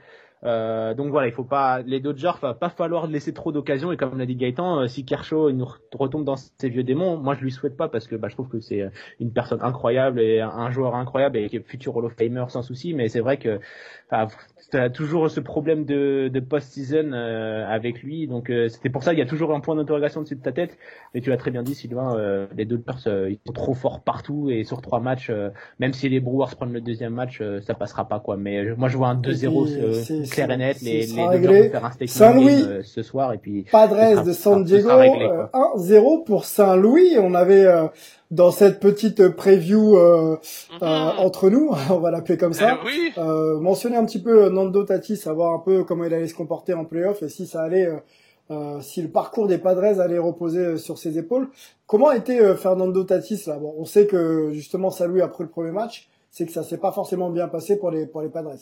Euh, 0.45 0.95
donc 0.95 1.11
voilà, 1.11 1.29
il 1.29 1.33
faut 1.33 1.45
pas 1.45 1.83
les 1.83 2.01
Dodgers, 2.01 2.33
va 2.43 2.55
pas 2.55 2.69
falloir 2.69 3.07
laisser 3.07 3.33
trop 3.33 3.53
d'occasions 3.53 3.93
et 3.93 3.97
comme 3.97 4.19
l'a 4.19 4.27
dit 4.27 4.35
Gaëtan, 4.35 4.81
euh, 4.81 4.87
si 4.89 5.05
Kershaw 5.05 5.51
il 5.51 5.57
nous 5.57 5.67
re- 5.67 5.79
retombe 5.95 6.25
dans 6.25 6.37
ses 6.37 6.69
vieux 6.69 6.83
démons, 6.83 7.17
moi 7.17 7.35
je 7.35 7.43
lui 7.43 7.53
souhaite 7.53 7.77
pas 7.77 7.89
parce 7.89 8.09
que 8.09 8.17
bah, 8.17 8.29
je 8.29 8.35
trouve 8.35 8.49
que 8.49 8.59
c'est 8.59 8.83
euh, 8.83 8.89
une 9.21 9.33
personne 9.33 9.61
incroyable 9.63 10.21
et 10.21 10.41
un, 10.41 10.71
joueur 10.73 10.97
incroyable 10.97 11.37
et 11.39 11.49
qui 11.49 11.57
est 11.57 11.67
futur 11.69 11.97
Hall 11.97 12.07
of 12.07 12.15
Famer 12.15 12.45
sans 12.49 12.63
souci, 12.63 12.93
mais 12.93 13.09
c'est 13.09 13.21
vrai 13.21 13.37
que 13.37 13.61
tu 14.71 14.77
as 14.77 14.91
toujours 14.91 15.31
ce 15.31 15.41
problème 15.41 15.85
de, 15.85 16.29
de 16.33 16.41
post-season 16.41 17.13
euh, 17.13 17.67
avec 17.69 18.03
lui, 18.03 18.27
donc 18.27 18.51
euh, 18.51 18.69
c'était 18.69 18.89
pour 18.91 19.03
ça 19.03 19.11
qu'il 19.13 19.19
y 19.19 19.23
a 19.23 19.27
toujours 19.27 19.55
un 19.55 19.61
point 19.61 19.77
d'interrogation 19.77 20.23
dessus 20.23 20.37
de 20.37 20.43
ta 20.43 20.53
tête. 20.53 20.77
Mais 21.15 21.21
tu 21.21 21.31
l'as 21.31 21.37
très 21.37 21.51
bien 21.51 21.63
dit, 21.63 21.75
Sylvain, 21.75 22.17
euh, 22.17 22.47
les 22.57 22.65
Dodgers 22.65 23.07
euh, 23.07 23.31
ils 23.31 23.39
sont 23.47 23.53
trop 23.53 23.75
forts 23.75 24.01
partout 24.01 24.49
et 24.51 24.65
sur 24.65 24.81
trois 24.81 25.01
matchs, 25.01 25.29
euh, 25.31 25.51
même 25.79 25.93
si 25.93 26.09
les 26.09 26.21
Brewers 26.21 26.55
prennent 26.57 26.73
le 26.73 26.81
deuxième 26.81 27.13
match, 27.15 27.41
euh, 27.41 27.61
ça 27.61 27.75
passera 27.75 28.09
pas 28.09 28.19
quoi. 28.21 28.37
Mais 28.37 28.75
moi 28.77 28.89
je 28.89 28.97
vois 28.97 29.09
un 29.09 29.15
2-0 29.15 29.65
puis, 29.67 29.83
euh, 29.83 29.93
c'est- 29.93 30.25
clair 30.35 30.51
et 30.51 30.57
net. 30.57 30.77
c'est- 30.79 30.85
Les, 30.85 31.07
Dodgers 31.07 31.63
vont 31.65 31.71
faire 31.71 31.85
un 31.85 32.07
Saint-Louis. 32.07 32.63
euh, 32.67 32.83
ce 32.83 33.03
soir 33.03 33.33
et 33.33 33.39
puis 33.39 33.67
Padres 33.71 34.25
de 34.25 34.33
San 34.33 34.65
Diego, 34.65 34.89
sera 34.89 34.97
réglé, 34.97 35.25
euh, 35.27 35.47
quoi. 35.53 35.73
1-0 35.77 36.19
pour 36.25 36.45
Saint-Louis. 36.45 37.17
On 37.19 37.35
avait 37.35 37.65
euh, 37.65 37.87
dans 38.31 38.51
cette 38.51 38.81
petite 38.81 39.29
preview 39.29 39.97
euh, 39.97 40.37
euh, 40.83 40.87
Mhm. 41.13 41.19
entre 41.19 41.51
nous, 41.51 41.71
on 41.91 41.99
va 41.99 42.11
l'appeler 42.11 42.39
comme 42.39 42.53
ça, 42.55 42.73
Euh, 42.75 42.77
oui. 42.87 43.13
euh, 43.19 43.61
mentionner 43.61 43.97
un 43.97 44.05
petit 44.05 44.21
peu 44.23 44.49
Nando 44.49 44.85
Tatis, 44.85 45.17
savoir 45.17 45.53
un 45.55 45.59
peu 45.59 45.85
comment 45.85 46.05
il 46.05 46.15
allait 46.15 46.29
se 46.29 46.35
comporter 46.35 46.73
en 46.75 46.85
playoff 46.85 47.23
et 47.23 47.29
si 47.29 47.47
ça 47.47 47.63
allait, 47.63 47.87
euh, 47.87 47.97
euh, 48.51 48.81
si 48.81 49.03
le 49.03 49.09
parcours 49.09 49.47
des 49.47 49.59
Padres 49.59 50.01
allait 50.01 50.19
reposer 50.19 50.59
euh, 50.61 50.77
sur 50.79 50.99
ses 50.99 51.17
épaules. 51.19 51.49
Comment 51.87 52.11
était 52.13 52.41
euh, 52.41 52.57
Fernando 52.57 53.05
Tatis 53.05 53.45
là? 53.47 53.57
Bon, 53.59 53.75
on 53.79 53.85
sait 53.85 54.07
que 54.07 54.51
justement 54.53 54.91
Saint-Louis 54.91 55.21
après 55.23 55.45
le 55.45 55.51
premier 55.51 55.71
match, 55.73 56.09
c'est 56.31 56.47
que 56.47 56.53
ça 56.53 56.63
s'est 56.63 56.79
pas 56.79 56.93
forcément 56.93 57.29
bien 57.31 57.49
passé 57.49 57.77
pour 57.79 57.91
les 57.91 58.07
pour 58.07 58.23
les 58.23 58.29
Padres. 58.31 58.55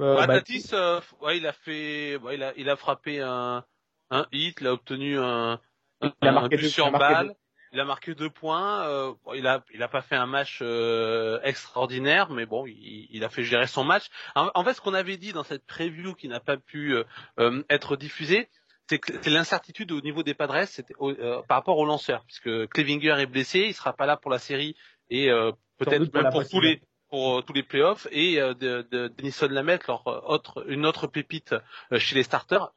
Euh, 0.00 0.16
Ouais, 0.16 0.26
bah, 0.26 0.34
Tatis, 0.34 0.70
euh, 0.72 1.00
ouais, 1.20 1.38
il 1.38 1.46
a 1.46 1.52
fait, 1.52 2.16
ouais, 2.16 2.34
il 2.34 2.42
a, 2.42 2.52
il 2.56 2.68
a 2.68 2.76
frappé 2.76 3.20
un, 3.20 3.64
un 4.10 4.26
hit, 4.32 4.58
il 4.60 4.66
a 4.66 4.72
obtenu 4.72 5.18
un, 5.18 5.60
un, 6.00 6.12
Il 6.22 6.28
a 6.28 6.30
un 6.30 6.34
marqué 6.34 6.56
but 6.56 6.62
deux- 6.62 6.68
sur 6.68 6.84
il 6.86 6.88
a 6.88 6.90
marqué 6.92 7.14
balle. 7.14 7.34
Il 7.72 7.80
a 7.80 7.84
marqué 7.84 8.14
deux 8.14 8.30
points. 8.30 8.86
euh, 8.86 9.14
bon, 9.24 9.34
il 9.34 9.46
a, 9.48 9.64
il 9.72 9.82
a 9.82 9.88
pas 9.88 10.00
fait 10.00 10.14
un 10.14 10.26
match 10.26 10.60
euh, 10.62 11.40
extraordinaire, 11.42 12.30
mais 12.30 12.46
bon, 12.46 12.66
il, 12.66 13.08
il 13.10 13.24
a 13.24 13.28
fait 13.28 13.42
gérer 13.42 13.66
son 13.66 13.82
match. 13.82 14.06
En, 14.36 14.48
en 14.54 14.64
fait, 14.64 14.74
ce 14.74 14.80
qu'on 14.80 14.94
avait 14.94 15.16
dit 15.16 15.32
dans 15.32 15.42
cette 15.42 15.66
preview 15.66 16.14
qui 16.14 16.28
n'a 16.28 16.38
pas 16.40 16.56
pu 16.56 16.94
euh, 16.94 17.04
euh, 17.40 17.64
être 17.68 17.96
diffusée, 17.96 18.48
c'est 18.88 18.98
que 19.00 19.12
c'est 19.22 19.30
l'incertitude 19.30 19.90
au 19.92 20.00
niveau 20.00 20.22
des 20.22 20.34
Padres 20.34 20.54
euh, 21.00 21.42
par 21.48 21.56
rapport 21.58 21.78
aux 21.78 21.86
lanceurs, 21.86 22.24
puisque 22.26 22.68
Clevinger 22.68 23.16
est 23.18 23.26
blessé, 23.26 23.60
il 23.60 23.74
sera 23.74 23.92
pas 23.92 24.06
là 24.06 24.16
pour 24.16 24.30
la 24.30 24.38
série 24.38 24.76
et 25.10 25.30
euh, 25.30 25.50
peut-être 25.78 26.12
même 26.14 26.30
pour 26.30 26.42
tous 26.48 26.60
les 26.60 26.80
pour 27.14 27.38
euh, 27.38 27.42
tous 27.42 27.52
les 27.52 27.62
playoffs 27.62 28.08
et 28.10 28.40
euh, 28.40 28.54
de, 28.54 28.84
de 28.90 29.06
Denison 29.06 29.46
Lamette, 29.48 29.86
leur 29.86 30.02
euh, 30.08 30.20
autre 30.24 30.64
une 30.66 30.84
autre 30.84 31.06
pépite 31.06 31.54
chez 31.96 32.16
les 32.16 32.24
starters 32.24 32.72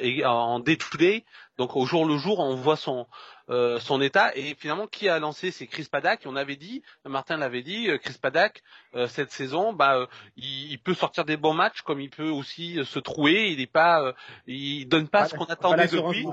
et 0.00 0.24
en 0.24 0.60
day 0.60 0.76
to 0.76 0.96
day, 0.96 1.24
donc 1.58 1.74
au 1.74 1.84
jour 1.84 2.06
le 2.06 2.16
jour, 2.16 2.38
on 2.38 2.54
voit 2.54 2.76
son 2.76 3.08
euh, 3.50 3.80
son 3.80 4.00
état 4.00 4.30
et 4.36 4.54
finalement 4.54 4.86
qui 4.86 5.08
a 5.08 5.18
lancé? 5.18 5.50
C'est 5.50 5.66
Chris 5.66 5.88
Paddock. 5.90 6.20
Et 6.24 6.28
on 6.28 6.36
avait 6.36 6.56
dit, 6.56 6.82
Martin 7.04 7.36
l'avait 7.36 7.62
dit, 7.62 7.88
Chris 8.02 8.16
Paddock 8.22 8.62
euh, 8.94 9.08
cette 9.08 9.32
saison, 9.32 9.72
bah 9.72 9.96
euh, 9.96 10.06
il, 10.36 10.70
il 10.70 10.78
peut 10.78 10.94
sortir 10.94 11.24
des 11.24 11.36
bons 11.36 11.52
matchs 11.52 11.82
comme 11.82 12.00
il 12.00 12.08
peut 12.08 12.30
aussi 12.30 12.78
se 12.84 13.00
trouer. 13.00 13.50
Il 13.50 13.60
est 13.60 13.66
pas, 13.66 14.14
il 14.46 14.86
donne 14.86 15.08
pas, 15.08 15.26
ce 15.26 15.34
qu'on 15.34 15.44
attendait 15.46 15.88
de 15.88 16.12
lui. 16.12 16.26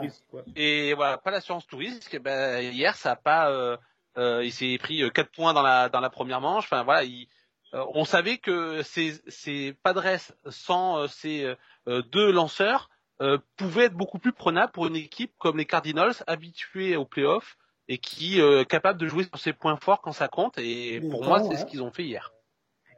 Et 0.56 0.94
voilà, 0.94 1.18
pas 1.18 1.32
l'assurance 1.32 1.66
tout 1.66 1.78
risque. 1.78 2.20
Ben, 2.22 2.62
hier, 2.62 2.96
ça 2.96 3.14
a 3.14 3.16
pas. 3.16 3.80
il 4.18 4.54
s'est 4.54 4.78
pris 4.78 5.04
quatre 5.12 5.32
points 5.32 5.54
dans 5.54 5.64
la 5.64 5.90
dans 5.90 6.00
la 6.00 6.12
première 6.12 6.42
manche. 6.42 6.66
Enfin 6.66 6.84
voilà, 6.84 7.04
il, 7.04 7.28
on 7.74 8.06
savait 8.06 8.38
que 8.38 8.82
ces 8.84 9.14
ces 9.28 9.74
Padres 9.84 10.18
sans 10.50 11.04
euh, 11.04 11.08
ces 11.08 11.56
euh, 11.88 12.02
deux 12.12 12.32
lanceurs 12.32 12.90
euh, 13.22 13.38
pouvaient 13.58 13.86
être 13.86 13.94
beaucoup 13.94 14.20
plus 14.20 14.32
prenables 14.32 14.72
pour 14.72 14.88
une 14.88 14.96
équipe 14.96 15.34
comme 15.38 15.58
les 15.58 15.66
Cardinals, 15.66 16.14
habitués 16.28 16.96
aux 16.96 17.06
playoffs 17.06 17.58
et 17.90 17.98
qui 17.98 18.40
euh, 18.40 18.64
capable 18.64 19.00
de 19.00 19.08
jouer 19.08 19.24
sur 19.24 19.38
ses 19.38 19.54
points 19.54 19.78
forts 19.78 20.02
quand 20.02 20.12
ça 20.12 20.28
compte. 20.28 20.58
Et 20.58 21.02
pour 21.02 21.24
moi, 21.26 21.42
c'est 21.42 21.50
ouais. 21.50 21.58
ce 21.58 21.66
qu'ils 21.66 21.82
ont 21.82 21.92
fait 21.92 22.04
hier. 22.04 22.32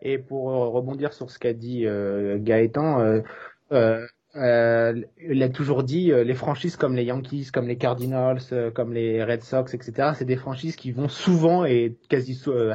Et 0.02 0.18
pour 0.18 0.52
euh, 0.52 0.68
rebondir 0.68 1.14
sur 1.14 1.32
ce 1.32 1.40
qu'a 1.40 1.54
dit 1.54 1.86
euh, 1.86 2.38
Gaëtan, 2.40 3.00
euh, 3.00 3.22
euh, 3.72 4.06
euh, 4.36 5.02
il 5.20 5.44
a 5.44 5.50
toujours 5.50 5.84
dit 5.84 6.12
euh, 6.12 6.24
les 6.24 6.34
franchises 6.34 6.78
comme 6.78 6.96
les 6.96 7.04
Yankees, 7.04 7.50
comme 7.54 7.68
les 7.68 7.78
Cardinals, 7.78 8.40
euh, 8.52 8.72
comme 8.72 8.94
les 8.94 9.24
Red 9.24 9.44
Sox, 9.44 9.74
etc. 9.74 10.12
C'est 10.16 10.26
des 10.26 10.38
franchises 10.38 10.76
qui 10.76 10.92
vont 10.92 11.10
souvent 11.10 11.66
et 11.66 11.96
quasi 12.10 12.42
euh, 12.48 12.74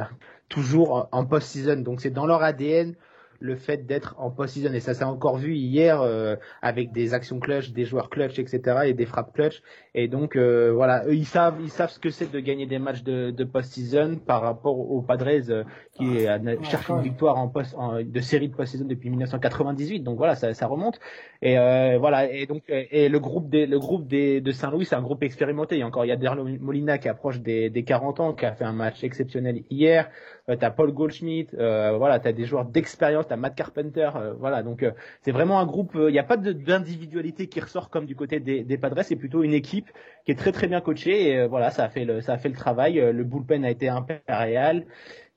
toujours 0.49 1.09
en- 1.11 1.25
post-season. 1.25 1.77
Donc 1.77 2.01
c'est 2.01 2.09
dans 2.09 2.25
leur 2.25 2.43
ADN 2.43 2.95
le 3.39 3.55
fait 3.55 3.85
d'être 3.85 4.15
en 4.17 4.31
post-season. 4.31 4.73
Et 4.73 4.79
ça 4.79 4.93
s'est 4.95 5.03
encore 5.03 5.37
vu 5.37 5.53
hier 5.55 6.01
euh, 6.01 6.35
avec 6.61 6.91
des 6.91 7.13
actions 7.13 7.39
clutch, 7.39 7.71
des 7.71 7.85
joueurs 7.85 8.09
clutch, 8.09 8.39
etc. 8.39 8.79
et 8.85 8.93
des 8.93 9.05
frappes 9.05 9.33
clutch. 9.33 9.61
Et 9.93 10.07
donc 10.07 10.35
euh, 10.35 10.71
voilà, 10.73 11.05
eux 11.05 11.15
ils 11.15 11.25
savent, 11.25 11.57
ils 11.61 11.69
savent 11.69 11.91
ce 11.91 11.99
que 11.99 12.09
c'est 12.09 12.31
de 12.31 12.39
gagner 12.39 12.65
des 12.65 12.79
matchs 12.79 13.03
de, 13.03 13.29
de 13.29 13.43
post-season 13.43 14.17
par 14.25 14.41
rapport 14.41 14.79
aux 14.79 15.01
Padres 15.03 15.51
euh, 15.51 15.63
qui 15.97 16.27
euh, 16.27 16.37
cherchent 16.63 16.87
quand 16.87 16.97
une 16.97 17.03
victoire 17.03 17.37
en 17.37 17.47
post, 17.47 17.75
en- 17.77 18.01
de 18.01 18.19
série 18.21 18.49
de 18.49 18.55
post-season 18.55 18.85
depuis 18.85 19.09
1998. 19.09 19.99
Donc 20.01 20.17
voilà, 20.17 20.35
ça, 20.35 20.53
ça 20.53 20.67
remonte. 20.67 20.99
Et 21.41 21.57
euh, 21.57 21.97
voilà, 21.99 22.31
et 22.31 22.45
donc 22.45 22.63
euh, 22.69 22.83
et 22.91 23.09
le 23.09 23.19
groupe 23.19 23.49
des 23.49 23.65
le 23.65 23.79
groupe 23.79 24.07
des 24.07 24.41
de 24.41 24.51
Saint-Louis, 24.51 24.85
c'est 24.85 24.95
un 24.95 25.01
groupe 25.01 25.23
expérimenté. 25.23 25.75
Il 25.75 25.79
y 25.79 25.81
a 25.83 25.87
encore 25.87 26.05
il 26.05 26.09
y 26.09 26.11
a 26.11 26.15
Derlo 26.15 26.45
Molina 26.59 26.97
qui 26.97 27.09
approche 27.09 27.39
des, 27.41 27.69
des 27.69 27.83
40 27.83 28.19
ans, 28.19 28.33
qui 28.33 28.45
a 28.45 28.53
fait 28.53 28.63
un 28.65 28.73
match 28.73 29.03
exceptionnel 29.03 29.63
hier. 29.69 30.09
Euh, 30.49 30.55
t'as 30.55 30.71
Paul 30.71 30.91
Goldschmidt, 30.93 31.49
euh, 31.59 31.95
voilà, 31.97 32.19
t'as 32.19 32.31
des 32.31 32.45
joueurs 32.45 32.65
d'expérience, 32.65 33.27
t'as 33.27 33.35
Matt 33.35 33.53
Carpenter, 33.55 34.09
euh, 34.15 34.33
voilà. 34.39 34.63
Donc 34.63 34.81
euh, 34.83 34.91
c'est 35.21 35.31
vraiment 35.31 35.59
un 35.59 35.65
groupe. 35.65 35.95
euh, 35.95 36.09
Il 36.09 36.13
n'y 36.13 36.19
a 36.19 36.23
pas 36.23 36.37
de- 36.37 36.53
d'individualité 36.53 37.47
qui 37.47 37.59
ressort 37.59 37.89
comme 37.89 38.05
du 38.05 38.15
côté 38.15 38.39
des, 38.39 38.63
des 38.63 38.77
Padres. 38.77 39.01
C'est 39.03 39.15
plutôt 39.17 39.43
une 39.43 39.53
équipe 39.53 39.87
qui 40.25 40.31
est 40.31 40.35
très 40.35 40.51
très 40.53 40.67
bien 40.67 40.79
coachée. 40.81 41.29
Et 41.31 41.37
euh, 41.37 41.47
voilà, 41.47 41.69
ça 41.71 41.83
a 41.83 41.89
fait 41.89 42.05
le 42.05 42.21
ça 42.21 42.33
a 42.33 42.37
fait 42.37 42.49
le 42.49 42.55
travail. 42.55 42.99
Euh, 42.99 43.11
Le 43.11 43.23
bullpen 43.23 43.65
a 43.65 43.69
été 43.69 43.89
impérial. 43.89 44.85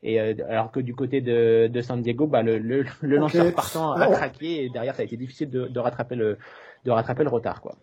Et 0.02 0.18
euh, 0.20 0.34
alors 0.48 0.70
que 0.72 0.80
du 0.80 0.94
côté 0.94 1.20
de, 1.20 1.68
de 1.70 1.80
San 1.82 2.00
Diego, 2.00 2.26
bah, 2.26 2.42
le, 2.42 2.58
le, 2.58 2.84
le 3.02 3.16
lanceur 3.16 3.54
partant 3.54 3.92
a 3.92 4.06
craqué 4.08 4.64
et 4.64 4.68
derrière 4.70 4.94
ça 4.94 5.02
a 5.02 5.04
été 5.04 5.16
difficile 5.16 5.50
de, 5.50 5.66
de 5.66 5.78
rattraper 5.80 6.14
le 6.16 6.38
de 6.84 6.90
rattraper 6.90 7.22
le 7.24 7.28
retard 7.30 7.60
quoi. 7.60 7.76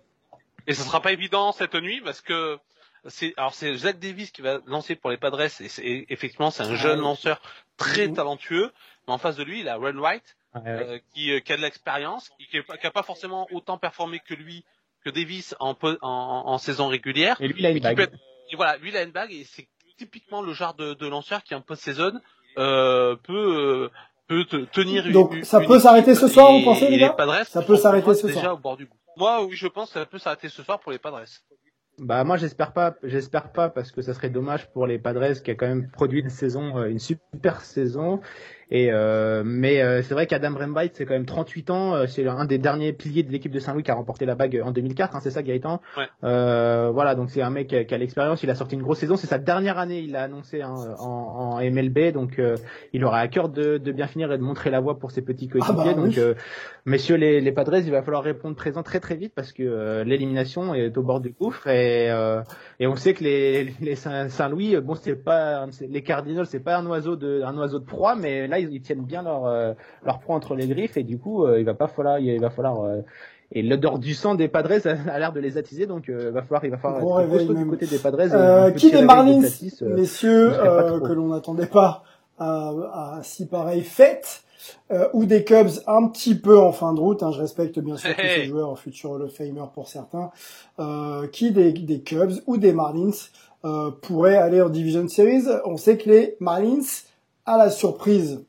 Et 0.65 0.73
ce 0.73 0.81
sera 0.83 1.01
pas 1.01 1.11
évident 1.11 1.51
cette 1.51 1.75
nuit 1.75 2.01
parce 2.03 2.21
que 2.21 2.57
c'est 3.05 3.33
alors 3.37 3.53
c'est 3.53 3.73
Zach 3.75 3.99
Davis 3.99 4.31
qui 4.31 4.41
va 4.41 4.59
lancer 4.65 4.95
pour 4.95 5.11
les 5.11 5.17
Padres 5.17 5.41
et 5.41 5.49
c'est 5.49 6.05
effectivement 6.09 6.49
c'est 6.51 6.63
un 6.63 6.75
jeune 6.75 6.97
oui. 6.99 7.05
lanceur 7.05 7.41
très 7.77 8.11
talentueux. 8.11 8.71
Mais 9.07 9.13
en 9.13 9.17
face 9.19 9.37
de 9.37 9.43
lui, 9.43 9.61
il 9.61 9.69
a 9.69 9.77
Ren 9.77 9.97
White 9.97 10.35
Ouais, 10.55 10.61
ouais. 10.61 10.69
euh, 10.69 10.99
qui, 11.13 11.31
euh, 11.31 11.39
qui 11.39 11.53
a 11.53 11.57
de 11.57 11.61
l'expérience, 11.61 12.29
qui, 12.39 12.47
qui, 12.47 12.57
qui 12.63 12.87
a 12.87 12.91
pas 12.91 13.03
forcément 13.03 13.47
autant 13.51 13.77
performé 13.77 14.19
que 14.25 14.33
lui 14.33 14.65
que 15.05 15.09
Davis 15.11 15.55
en, 15.59 15.75
po- 15.75 15.97
en, 16.01 16.43
en 16.47 16.57
saison 16.57 16.87
régulière. 16.87 17.37
Et 17.41 17.47
lui 17.47 17.55
il 17.59 17.65
a 17.65 17.69
une 17.71 17.79
bague. 17.79 17.99
être- 17.99 18.17
et 18.51 18.55
voilà, 18.55 18.77
lui 18.77 18.89
il 18.89 18.97
a 18.97 19.03
une 19.03 19.11
bague 19.11 19.31
et 19.31 19.43
c'est 19.43 19.67
typiquement 19.97 20.41
le 20.41 20.53
genre 20.53 20.73
de, 20.75 20.93
de 20.93 21.07
lanceur 21.07 21.43
qui 21.43 21.55
en 21.55 21.61
post-saison 21.61 22.11
euh, 22.57 23.15
peut 23.23 23.33
euh, 23.33 23.89
peut 24.27 24.45
te- 24.45 24.65
tenir 24.65 25.05
une 25.07 25.13
Donc, 25.13 25.33
une- 25.35 25.43
ça 25.43 25.59
une 25.61 25.67
peut 25.67 25.79
s'arrêter 25.79 26.15
ce 26.15 26.27
soir, 26.27 26.51
vous 26.51 26.63
pensez, 26.63 26.89
les 26.89 26.97
gars 26.97 27.09
Padres 27.09 27.45
Ça 27.45 27.61
peut 27.61 27.75
s'arrêter 27.75 28.05
moi 28.07 28.15
ce 28.15 28.27
déjà 28.27 28.41
soir. 28.41 28.53
au 28.55 28.57
bord 28.57 28.77
du 28.77 28.85
goût. 28.85 28.97
Moi 29.15 29.43
oui, 29.45 29.55
je 29.55 29.67
pense 29.67 29.89
que 29.91 29.99
ça 29.99 30.05
peut 30.05 30.17
s'arrêter 30.19 30.49
ce 30.49 30.63
soir 30.63 30.79
pour 30.79 30.91
les 30.91 30.99
Padres. 30.99 31.21
Bah 31.99 32.23
moi 32.23 32.37
j'espère 32.37 32.73
pas, 32.73 32.95
j'espère 33.03 33.51
pas 33.51 33.69
parce 33.69 33.91
que 33.91 34.01
ça 34.03 34.13
serait 34.13 34.29
dommage 34.29 34.69
pour 34.71 34.85
les 34.85 34.99
Padres 34.99 35.33
qui 35.41 35.49
a 35.51 35.55
quand 35.55 35.67
même 35.67 35.89
produit 35.89 36.19
une 36.19 36.29
saison, 36.29 36.77
euh, 36.77 36.89
une 36.89 36.99
super 36.99 37.61
saison. 37.61 38.21
Et 38.69 38.91
euh, 38.91 39.43
mais 39.45 39.81
euh, 39.81 40.01
c'est 40.01 40.13
vrai 40.13 40.27
qu'Adam 40.27 40.51
Brembite 40.51 40.91
c'est 40.95 41.05
quand 41.05 41.13
même 41.13 41.25
38 41.25 41.69
ans, 41.69 41.95
euh, 41.95 42.05
c'est 42.07 42.27
un 42.27 42.43
des 42.43 42.57
derniers 42.57 42.91
piliers 42.91 43.23
de 43.23 43.31
l'équipe 43.31 43.51
de 43.51 43.59
Saint-Louis 43.59 43.83
qui 43.83 43.91
a 43.91 43.95
remporté 43.95 44.25
la 44.25 44.35
bague 44.35 44.61
en 44.61 44.71
2004, 44.71 45.15
hein, 45.15 45.19
c'est 45.23 45.31
ça 45.31 45.41
Gaëtan? 45.41 45.79
Ouais. 45.95 46.03
Euh, 46.25 46.89
voilà 46.93 47.15
donc 47.15 47.29
c'est 47.29 47.41
un 47.41 47.49
mec 47.49 47.67
qui 47.67 47.93
a, 47.93 47.97
l'expérience, 47.97 48.43
il 48.43 48.49
a 48.49 48.55
sorti 48.55 48.75
une 48.75 48.81
grosse 48.81 48.99
saison, 48.99 49.15
c'est 49.15 49.27
sa 49.27 49.37
dernière 49.37 49.77
année, 49.77 49.99
il 49.99 50.11
l'a 50.11 50.23
annoncé 50.23 50.61
hein, 50.61 50.75
en, 50.99 51.05
en 51.05 51.57
MLB, 51.61 52.11
donc 52.11 52.39
euh, 52.39 52.57
il 52.91 53.05
aura 53.05 53.19
à 53.19 53.27
cœur 53.29 53.47
de, 53.47 53.77
de 53.77 53.91
bien 53.93 54.07
finir 54.07 54.31
et 54.33 54.37
de 54.37 54.43
montrer 54.43 54.69
la 54.69 54.81
voie 54.81 54.99
pour 54.99 55.11
ses 55.11 55.21
petits 55.21 55.47
coéquipiers. 55.47 55.75
Ah 55.79 55.93
bah 55.93 55.93
donc 55.93 56.17
euh, 56.17 56.33
messieurs 56.85 57.15
les, 57.15 57.39
les 57.39 57.51
Padres, 57.53 57.77
il 57.77 57.91
va 57.91 58.01
falloir 58.01 58.23
répondre 58.23 58.55
présent 58.57 58.83
très 58.83 58.99
très 58.99 59.15
vite 59.15 59.31
parce 59.33 59.53
que 59.53 59.63
euh, 59.63 60.03
l'élimination 60.03 60.75
est 60.75 60.97
au 60.97 61.03
bord 61.03 61.21
du 61.21 61.29
gouffre 61.31 61.67
et 61.67 62.11
euh, 62.11 62.41
et 62.81 62.87
on 62.87 62.95
sait 62.97 63.13
que 63.13 63.23
les, 63.23 63.73
les 63.79 63.95
Saint- 63.95 64.27
Saint-Louis, 64.29 64.75
bon, 64.81 64.95
c'est 64.95 65.15
pas 65.15 65.65
les 65.89 66.03
Cardinals, 66.03 66.45
c'est 66.47 66.59
pas 66.59 66.77
un 66.77 66.85
oiseau 66.85 67.15
de 67.15 67.41
un 67.43 67.57
oiseau 67.57 67.79
de 67.79 67.85
proie, 67.85 68.15
mais 68.15 68.47
là 68.47 68.56
ils, 68.59 68.71
ils 68.73 68.81
tiennent 68.81 69.03
bien 69.03 69.23
leur 69.23 69.45
euh, 69.45 69.73
leur 70.05 70.19
proie 70.19 70.35
entre 70.35 70.55
les 70.55 70.67
griffes 70.67 70.97
et 70.97 71.03
du 71.03 71.17
coup 71.17 71.45
euh, 71.45 71.59
il 71.59 71.65
va 71.65 71.73
pas 71.73 71.87
falloir 71.87 72.19
il 72.19 72.39
va 72.39 72.49
falloir 72.49 72.81
euh, 72.83 73.01
et 73.51 73.61
l'odeur 73.61 73.97
du 73.99 74.13
sang 74.13 74.35
des 74.35 74.49
Padres 74.49 74.85
a, 74.85 75.11
a 75.11 75.19
l'air 75.19 75.31
de 75.31 75.39
les 75.39 75.57
attiser, 75.57 75.85
donc 75.85 76.09
euh, 76.09 76.31
va 76.31 76.41
falloir 76.41 76.65
il 76.65 76.71
va 76.71 76.77
falloir 76.77 76.99
Gros 77.01 77.19
être 77.21 77.29
réveil 77.29 77.47
costaud 77.47 77.53
du 77.63 77.65
côté 77.69 77.85
des 77.85 77.97
Padres. 77.97 78.19
Euh, 78.33 78.71
qui 78.71 78.91
des 78.91 79.01
Marlins, 79.03 79.41
Tatis, 79.41 79.77
euh, 79.83 79.95
messieurs, 79.95 80.51
euh, 80.59 80.99
que 80.99 81.13
l'on 81.13 81.27
n'attendait 81.29 81.65
pas 81.67 82.03
à, 82.37 82.73
à 82.93 83.19
si 83.23 83.45
pareille 83.47 83.83
fête, 83.83 84.43
euh, 84.91 85.07
ou 85.13 85.23
des 85.25 85.45
Cubs 85.45 85.69
un 85.87 86.09
petit 86.09 86.35
peu 86.35 86.59
en 86.59 86.73
fin 86.73 86.93
de 86.93 86.99
route. 86.99 87.23
hein, 87.23 87.31
je 87.31 87.39
respecte 87.39 87.79
bien 87.79 87.95
sûr 87.95 88.09
tous 88.15 88.21
ces 88.21 88.27
Hey. 88.41 88.47
joueurs, 88.47 88.77
futurs 88.77 89.11
Hall 89.11 89.21
of 89.21 89.31
Famer 89.33 89.63
pour 89.73 89.87
certains. 89.87 90.29
Euh, 90.79 91.27
qui 91.27 91.51
des, 91.51 91.71
des 91.71 92.01
Cubs 92.01 92.33
ou 92.47 92.57
des 92.57 92.73
Marlins 92.73 93.11
euh, 93.63 93.91
pourraient 94.01 94.35
aller 94.35 94.61
en 94.61 94.67
Division 94.69 95.07
Series 95.07 95.45
On 95.65 95.77
sait 95.77 95.97
que 95.97 96.09
les 96.09 96.35
Marlins, 96.41 96.83
à 97.47 97.57
la 97.57 97.69
surprise 97.71 98.45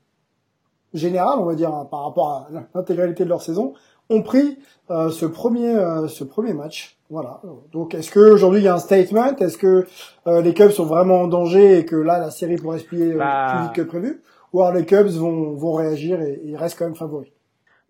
générale, 0.93 1.39
on 1.39 1.45
va 1.45 1.55
dire, 1.55 1.73
hein, 1.73 1.87
par 1.91 2.05
rapport 2.05 2.31
à 2.31 2.49
l'intégralité 2.75 3.25
de 3.25 3.29
leur 3.29 3.43
saison, 3.43 3.73
ont 4.11 4.23
pris 4.23 4.59
euh, 4.91 5.11
ce 5.11 5.27
premier 5.27 5.75
euh, 5.75 6.09
ce 6.09 6.25
premier 6.25 6.55
match. 6.55 6.99
Voilà. 7.11 7.41
Donc 7.73 7.95
est-ce 7.95 8.11
que 8.11 8.21
aujourd'hui 8.21 8.61
il 8.61 8.65
y 8.65 8.69
a 8.69 8.75
un 8.75 8.79
statement? 8.79 9.37
Est-ce 9.37 9.59
que 9.59 9.87
euh, 10.27 10.41
les 10.43 10.53
Cubs 10.55 10.71
sont 10.71 10.85
vraiment 10.87 11.23
en 11.23 11.29
danger 11.29 11.79
et 11.79 11.85
que 11.85 11.97
là 11.97 12.19
la 12.19 12.31
série 12.31 12.57
pourrait 12.57 12.79
se 12.79 12.85
plier 12.85 13.13
Bah. 13.15 13.49
plus 13.51 13.63
vite 13.65 13.73
que 13.75 13.83
prévu? 13.83 14.23
Ou 14.53 14.63
alors 14.63 14.75
les 14.75 14.87
Cubs 14.87 15.09
vont 15.09 15.53
vont 15.55 15.73
réagir 15.75 16.21
et, 16.23 16.33
et 16.43 16.49
ils 16.49 16.57
restent 16.57 16.79
quand 16.79 16.87
même 16.87 16.95
favoris? 16.97 17.31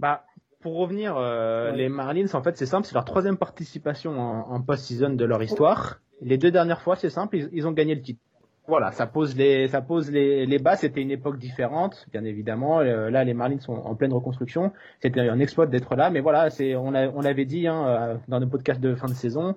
Bah, 0.00 0.22
pour 0.60 0.76
revenir, 0.76 1.16
Ouais. 1.16 1.76
les 1.76 1.88
Marlins, 1.88 2.26
en 2.34 2.42
fait, 2.42 2.56
c'est 2.56 2.66
simple, 2.66 2.84
c'est 2.86 2.94
leur 2.94 3.04
troisième 3.04 3.36
participation 3.36 4.18
en, 4.20 4.50
en 4.52 4.60
post-season 4.60 5.10
de 5.10 5.24
leur 5.24 5.40
histoire. 5.40 6.00
Les 6.20 6.36
deux 6.36 6.50
dernières 6.50 6.80
fois, 6.82 6.96
c'est 6.96 7.10
simple, 7.10 7.36
ils, 7.36 7.48
ils 7.52 7.66
ont 7.68 7.70
gagné 7.72 7.94
le 7.94 8.02
titre. 8.02 8.20
Voilà, 8.68 8.92
ça 8.92 9.07
pose 9.07 9.35
les, 9.35 9.66
ça 9.68 9.81
pose 9.81 10.11
les, 10.11 10.44
les 10.46 10.59
bas. 10.59 10.76
C'était 10.76 11.00
une 11.00 11.11
époque 11.11 11.38
différente, 11.38 12.07
bien 12.12 12.22
évidemment. 12.24 12.81
Euh, 12.81 13.09
là, 13.11 13.24
les 13.24 13.33
Marlins 13.35 13.61
sont 13.61 13.72
en 13.72 13.94
pleine 13.94 14.12
reconstruction. 14.12 14.72
C'était 15.00 15.20
un 15.20 15.40
exploit 15.40 15.66
d'être 15.66 15.96
là, 15.96 16.11
mais 16.11 16.20
voilà, 16.20 16.50
c'est, 16.50 16.76
on, 16.76 16.90
l'a- 16.90 17.11
on 17.14 17.22
l'avait 17.22 17.46
dit 17.46 17.66
hein, 17.66 17.87
euh, 17.88 18.16
dans 18.28 18.40
nos 18.40 18.46
podcasts 18.46 18.81
de 18.81 18.94
fin 18.94 19.07
de 19.09 19.14
saison. 19.14 19.54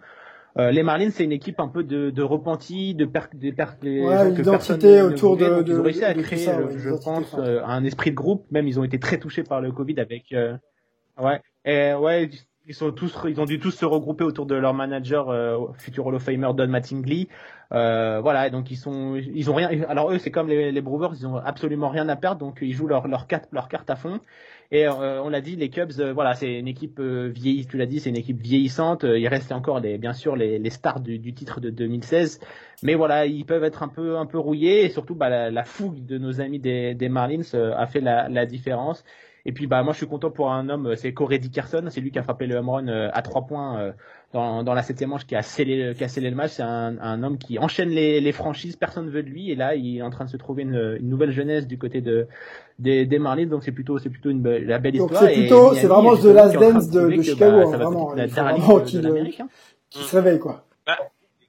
Euh, 0.57 0.71
les 0.71 0.83
Marlins, 0.83 1.09
c'est 1.11 1.23
une 1.25 1.31
équipe 1.31 1.59
un 1.59 1.67
peu 1.67 1.83
de, 1.83 2.09
de 2.09 2.23
repentis, 2.23 2.93
de 2.95 3.05
per, 3.05 3.21
de 3.33 3.51
per- 3.51 3.65
Ouais, 3.83 4.31
l'identité 4.31 5.01
autour 5.01 5.35
voulait. 5.37 5.49
de- 5.49 5.55
Donc, 5.55 5.67
ils 5.67 5.73
ont 5.73 5.77
de- 5.77 5.81
réussi 5.81 6.03
à 6.05 6.13
de 6.13 6.21
créer, 6.21 6.39
ça, 6.39 6.57
ouais, 6.61 6.73
je 6.77 6.89
pense, 6.89 7.35
euh, 7.37 7.61
un 7.65 7.83
esprit 7.83 8.11
de 8.11 8.15
groupe. 8.15 8.45
Même, 8.51 8.67
ils 8.67 8.79
ont 8.79 8.83
été 8.83 8.99
très 8.99 9.17
touchés 9.17 9.43
par 9.43 9.59
le 9.61 9.71
Covid 9.71 9.99
avec. 9.99 10.31
euh, 10.33 10.55
Ouais, 11.21 11.41
et 11.65 11.93
ouais, 11.93 12.29
ils 12.67 12.73
sont 12.73 12.91
tous, 12.91 13.17
ils 13.27 13.39
ont 13.41 13.45
dû 13.45 13.59
tous 13.59 13.71
se 13.71 13.85
regrouper 13.85 14.23
autour 14.23 14.45
de 14.45 14.55
leur 14.55 14.73
manager, 14.73 15.29
euh, 15.29 15.57
futur 15.77 16.05
Hall 16.07 16.15
of 16.15 16.23
Famer 16.23 16.53
Don 16.55 16.67
Mattingly. 16.67 17.27
Euh, 17.73 18.19
voilà, 18.21 18.49
donc 18.49 18.71
ils 18.71 18.75
sont, 18.77 19.15
ils 19.15 19.49
ont 19.49 19.55
rien. 19.55 19.69
Alors 19.87 20.11
eux, 20.11 20.17
c'est 20.17 20.31
comme 20.31 20.47
les, 20.47 20.71
les 20.71 20.81
Brewers, 20.81 21.15
ils 21.15 21.27
ont 21.27 21.37
absolument 21.37 21.89
rien 21.89 22.07
à 22.09 22.15
perdre, 22.15 22.39
donc 22.39 22.59
ils 22.61 22.73
jouent 22.73 22.87
leur 22.87 23.07
leur 23.07 23.27
carte, 23.27 23.47
leur 23.51 23.67
carte 23.67 23.89
à 23.89 23.95
fond. 23.95 24.19
Et 24.73 24.87
euh, 24.87 25.21
on 25.21 25.27
l'a 25.27 25.41
dit, 25.41 25.57
les 25.57 25.69
Cubs, 25.69 25.91
euh, 25.99 26.13
voilà, 26.13 26.33
c'est 26.33 26.57
une 26.57 26.67
équipe 26.67 26.99
euh, 26.99 27.27
vieillissante. 27.27 27.71
Tu 27.71 27.77
l'as 27.77 27.85
dit, 27.85 27.99
c'est 27.99 28.09
une 28.09 28.15
équipe 28.15 28.41
vieillissante. 28.41 29.03
Il 29.03 29.27
reste 29.27 29.51
encore, 29.51 29.81
les, 29.81 29.97
bien 29.97 30.13
sûr, 30.13 30.37
les, 30.37 30.59
les 30.59 30.69
stars 30.69 31.01
du, 31.01 31.19
du, 31.19 31.33
titre 31.33 31.59
de 31.59 31.69
2016. 31.69 32.39
Mais 32.81 32.95
voilà, 32.95 33.25
ils 33.25 33.45
peuvent 33.45 33.65
être 33.65 33.83
un 33.83 33.89
peu, 33.89 34.17
un 34.17 34.25
peu 34.25 34.39
rouillés. 34.39 34.85
Et 34.85 34.89
surtout, 34.89 35.13
bah, 35.13 35.27
la, 35.27 35.51
la 35.51 35.63
fougue 35.65 36.05
de 36.05 36.17
nos 36.17 36.39
amis 36.39 36.59
des, 36.59 36.95
des 36.95 37.09
Marlins 37.09 37.41
a 37.53 37.85
fait 37.85 37.99
la, 37.99 38.29
la 38.29 38.45
différence. 38.45 39.03
Et 39.45 39.51
puis 39.51 39.67
bah 39.67 39.81
moi 39.83 39.93
je 39.93 39.97
suis 39.97 40.07
content 40.07 40.29
pour 40.29 40.51
un 40.51 40.69
homme, 40.69 40.95
c'est 40.95 41.13
Corey 41.13 41.39
Dickerson, 41.39 41.85
c'est 41.89 42.01
lui 42.01 42.11
qui 42.11 42.19
a 42.19 42.23
frappé 42.23 42.45
le 42.45 42.55
home 42.55 42.69
run 42.69 42.87
à 42.87 43.21
trois 43.21 43.45
points 43.47 43.93
dans, 44.33 44.63
dans 44.63 44.73
la 44.73 44.83
septième 44.83 45.09
manche 45.09 45.25
qui 45.25 45.35
a 45.35 45.41
scellé, 45.41 45.93
qui 45.95 46.03
a 46.03 46.07
scellé 46.07 46.29
le 46.29 46.35
match. 46.35 46.51
C'est 46.51 46.63
un, 46.63 46.97
un, 46.99 47.23
homme 47.23 47.37
qui 47.37 47.59
enchaîne 47.59 47.89
les, 47.89 48.21
les, 48.21 48.31
franchises, 48.31 48.75
personne 48.75 49.05
ne 49.05 49.11
veut 49.11 49.23
de 49.23 49.29
lui, 49.29 49.51
et 49.51 49.55
là 49.55 49.75
il 49.75 49.97
est 49.97 50.01
en 50.01 50.09
train 50.09 50.25
de 50.25 50.29
se 50.29 50.37
trouver 50.37 50.63
une, 50.63 50.97
une 50.99 51.09
nouvelle 51.09 51.31
jeunesse 51.31 51.67
du 51.67 51.77
côté 51.77 52.01
de 52.01 52.27
des, 52.79 53.05
des 53.05 53.19
Marlins, 53.19 53.47
donc 53.47 53.63
c'est 53.63 53.71
plutôt 53.71 53.99
c'est 53.99 54.09
plutôt 54.09 54.29
une 54.29 54.41
belle, 54.41 54.65
la 54.65 54.79
belle 54.79 54.97
donc 54.97 55.11
histoire. 55.11 55.29
C'est 55.29 55.39
plutôt 55.39 55.73
c'est 55.73 55.87
vraiment 55.87 56.15
The 56.15 56.25
Last 56.25 56.57
Dance 56.57 56.89
de, 56.89 57.09
de, 57.09 57.21
Chicago, 57.21 57.57
bah, 57.57 57.63
hein, 57.63 57.71
ça 57.71 57.77
va 57.77 57.85
vraiment, 57.85 58.13
la 58.13 58.27
vraiment 58.27 58.79
qu'il 58.81 59.05
hein. 59.05 59.47
qu 59.89 59.99
se 59.99 60.15
réveille 60.15 60.39
quoi. 60.39 60.65
Bah, 60.85 60.97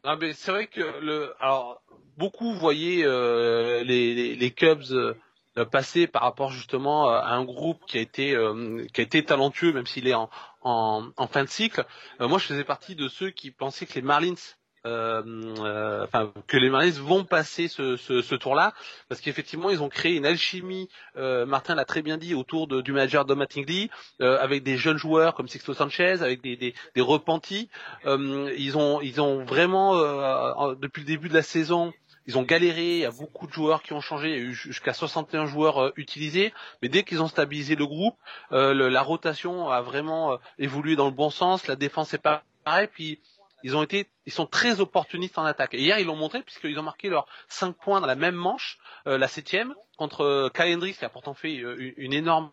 non 0.05 0.17
mais 0.21 0.33
c'est 0.33 0.51
vrai 0.51 0.67
que 0.67 0.81
le 1.03 1.31
alors 1.41 1.83
beaucoup 2.19 2.53
voyaient 2.55 3.03
euh, 3.05 3.83
les, 3.85 4.15
les, 4.15 4.35
les 4.35 4.51
Cubs 4.51 4.93
euh, 4.93 5.15
passer 5.71 6.07
par 6.07 6.23
rapport 6.23 6.51
justement 6.51 7.09
à 7.09 7.33
un 7.35 7.45
groupe 7.45 7.85
qui 7.87 7.99
a 7.99 8.01
été 8.01 8.35
euh, 8.35 8.85
qui 8.93 9.01
a 9.01 9.05
été 9.05 9.25
talentueux 9.25 9.73
même 9.73 9.87
s'il 9.87 10.09
est 10.09 10.15
en, 10.15 10.31
en, 10.63 11.09
en, 11.17 11.27
fin 11.27 11.45
de 11.45 11.49
cycle. 11.49 11.85
Euh, 12.21 12.29
moi, 12.29 12.39
je 12.39 12.47
faisais 12.47 12.65
partie 12.65 12.95
de 12.95 13.09
ceux 13.09 13.31
qui 13.31 13.51
pensaient 13.51 13.87
que 13.87 13.95
les 13.95 14.03
Marlins 14.03 14.35
euh, 14.85 15.23
euh, 15.61 16.03
enfin 16.03 16.33
que 16.49 16.57
les 16.57 16.69
Marlins 16.69 16.91
vont 16.91 17.25
passer 17.25 17.69
ce, 17.69 17.97
ce, 17.97 18.21
ce 18.21 18.35
tour-là 18.35 18.75
parce 19.09 19.21
qu'effectivement 19.21 19.71
ils 19.71 19.81
ont 19.81 19.89
créé 19.89 20.17
une 20.17 20.27
alchimie. 20.27 20.89
Euh, 21.17 21.47
Martin 21.47 21.77
l'a 21.77 21.85
très 21.85 22.03
bien 22.03 22.17
dit 22.17 22.35
autour 22.35 22.67
de, 22.67 22.81
du 22.81 22.91
manager 22.91 23.25
Dom 23.25 23.39
Mattingly 23.39 23.91
avec 24.19 24.65
des 24.65 24.77
jeunes 24.77 24.97
joueurs 24.97 25.35
comme 25.35 25.47
Sixto 25.47 25.73
Sanchez, 25.73 26.23
avec 26.23 26.43
des, 26.43 26.57
des, 26.57 26.75
des 26.97 27.01
repentis. 27.01 27.69
ils 28.05 28.77
ont 28.77 29.01
ils 29.01 29.21
ont 29.21 29.45
vraiment 29.45 29.95
depuis 30.75 31.03
le 31.03 31.07
début 31.07 31.29
de 31.29 31.35
la 31.35 31.43
saison 31.43 31.93
ils 32.27 32.39
ont 32.39 32.43
galéré, 32.43 32.95
il 32.95 32.99
y 32.99 33.05
a 33.05 33.11
beaucoup 33.11 33.47
de 33.47 33.53
joueurs 33.53 33.83
qui 33.83 33.93
ont 33.93 34.01
changé, 34.01 34.31
il 34.31 34.37
y 34.37 34.39
a 34.39 34.43
eu 34.43 34.55
jusqu'à 34.55 34.93
61 34.93 35.47
joueurs 35.47 35.83
euh, 35.83 35.93
utilisés, 35.97 36.53
mais 36.81 36.89
dès 36.89 37.03
qu'ils 37.03 37.23
ont 37.23 37.29
stabilisé 37.29 37.75
le 37.75 37.87
groupe, 37.87 38.17
euh, 38.53 38.73
le, 38.75 38.89
la 38.89 39.03
rotation 39.03 39.69
a 39.69 39.83
vraiment 39.83 40.33
euh, 40.33 40.37
évolué 40.59 40.97
dans 40.97 41.07
le 41.07 41.13
bon 41.13 41.31
sens, 41.31 41.67
la 41.67 41.77
défense 41.77 42.15
est 42.15 42.19
pas 42.19 42.45
pareil, 42.65 42.89
puis 42.93 43.21
ils 43.65 43.77
ont 43.77 43.83
été, 43.83 44.09
ils 44.27 44.33
sont 44.33 44.47
très 44.47 44.81
opportunistes 44.81 45.39
en 45.39 45.45
attaque. 45.45 45.75
Et 45.75 45.81
hier, 45.81 45.99
ils 45.99 46.07
l'ont 46.07 46.17
montré 46.17 46.43
puisqu'ils 46.43 46.79
ont 46.79 46.83
marqué 46.83 47.09
leurs 47.09 47.27
5 47.49 47.77
points 47.77 48.01
dans 48.01 48.09
la 48.09 48.17
même 48.17 48.35
manche, 48.35 48.79
euh, 49.07 49.19
la 49.19 49.29
septième, 49.29 49.75
contre 49.97 50.51
Kyle 50.55 50.75
Hendricks 50.75 50.99
qui 50.99 51.05
a 51.05 51.09
pourtant 51.09 51.35
fait 51.35 51.55
une, 51.55 51.93
une 51.97 52.13
énorme 52.13 52.51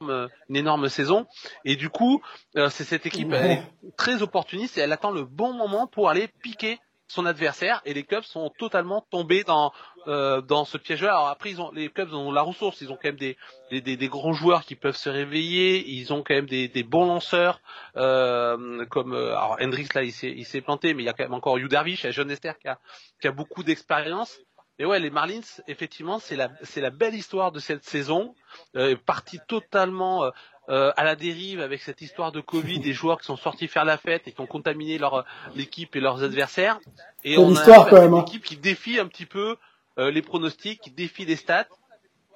une 0.00 0.28
énorme 0.54 0.88
saison. 0.88 1.26
Et 1.64 1.74
du 1.74 1.90
coup 1.90 2.22
c'est 2.54 2.84
cette 2.84 3.04
équipe 3.04 3.32
elle 3.32 3.50
est 3.50 3.62
très 3.96 4.22
opportuniste 4.22 4.78
et 4.78 4.80
elle 4.80 4.92
attend 4.92 5.10
le 5.10 5.24
bon 5.24 5.52
moment 5.54 5.88
pour 5.88 6.08
aller 6.08 6.28
piquer 6.28 6.78
son 7.08 7.26
adversaire 7.26 7.80
et 7.84 7.94
les 7.94 8.04
Cubs 8.04 8.22
sont 8.22 8.50
totalement 8.58 9.04
tombés 9.10 9.42
dans 9.42 9.72
euh, 10.06 10.40
dans 10.42 10.64
ce 10.64 10.78
piège-là. 10.78 11.10
Alors 11.10 11.28
après 11.28 11.50
ils 11.50 11.60
ont 11.60 11.72
les 11.72 11.88
Cubs 11.88 12.12
ont 12.12 12.30
la 12.30 12.42
ressource, 12.42 12.80
ils 12.82 12.92
ont 12.92 12.96
quand 12.96 13.08
même 13.08 13.16
des 13.16 13.36
des, 13.70 13.80
des, 13.80 13.96
des 13.96 14.08
grands 14.08 14.34
joueurs 14.34 14.64
qui 14.64 14.76
peuvent 14.76 14.96
se 14.96 15.08
réveiller, 15.08 15.88
ils 15.88 16.12
ont 16.12 16.22
quand 16.22 16.34
même 16.34 16.46
des, 16.46 16.68
des 16.68 16.82
bons 16.82 17.06
lanceurs 17.06 17.60
euh, 17.96 18.84
comme 18.86 19.14
euh, 19.14 19.30
alors 19.30 19.56
Hendricks 19.60 19.94
là 19.94 20.02
il 20.02 20.12
s'est 20.12 20.32
il 20.36 20.44
s'est 20.44 20.60
planté 20.60 20.94
mais 20.94 21.02
il 21.02 21.06
y 21.06 21.08
a 21.08 21.14
quand 21.14 21.24
même 21.24 21.34
encore 21.34 21.58
Yu 21.58 21.68
Darvish, 21.68 22.04
il 22.04 22.10
y 22.10 22.32
Esther 22.32 22.58
qui 22.58 22.68
a 22.68 22.78
qui 23.20 23.26
a 23.26 23.32
beaucoup 23.32 23.62
d'expérience. 23.62 24.38
Et 24.80 24.84
ouais, 24.84 25.00
les 25.00 25.10
Marlins, 25.10 25.40
effectivement, 25.66 26.20
c'est 26.20 26.36
la 26.36 26.50
c'est 26.62 26.80
la 26.80 26.90
belle 26.90 27.16
histoire 27.16 27.50
de 27.50 27.58
cette 27.58 27.82
saison, 27.82 28.36
euh, 28.76 28.94
partie 28.94 29.40
totalement 29.48 30.30
euh, 30.68 30.92
à 30.96 31.04
la 31.04 31.16
dérive 31.16 31.60
avec 31.60 31.80
cette 31.80 32.02
histoire 32.02 32.32
de 32.32 32.40
Covid, 32.40 32.80
des 32.80 32.92
joueurs 32.92 33.18
qui 33.20 33.26
sont 33.26 33.36
sortis 33.36 33.68
faire 33.68 33.84
la 33.84 33.96
fête 33.96 34.28
et 34.28 34.32
qui 34.32 34.40
ont 34.40 34.46
contaminé 34.46 34.98
leur 34.98 35.24
l'équipe 35.56 35.96
et 35.96 36.00
leurs 36.00 36.22
adversaires. 36.22 36.78
Et 37.24 37.38
on 37.38 37.54
a 37.56 37.64
quand 37.64 37.92
même, 37.92 38.12
une 38.12 38.18
hein. 38.18 38.24
équipe 38.26 38.44
qui 38.44 38.56
défie 38.56 38.98
un 38.98 39.06
petit 39.06 39.26
peu 39.26 39.56
euh, 39.98 40.10
les 40.10 40.22
pronostics, 40.22 40.80
qui 40.80 40.90
défie 40.90 41.24
les 41.24 41.36
stats 41.36 41.68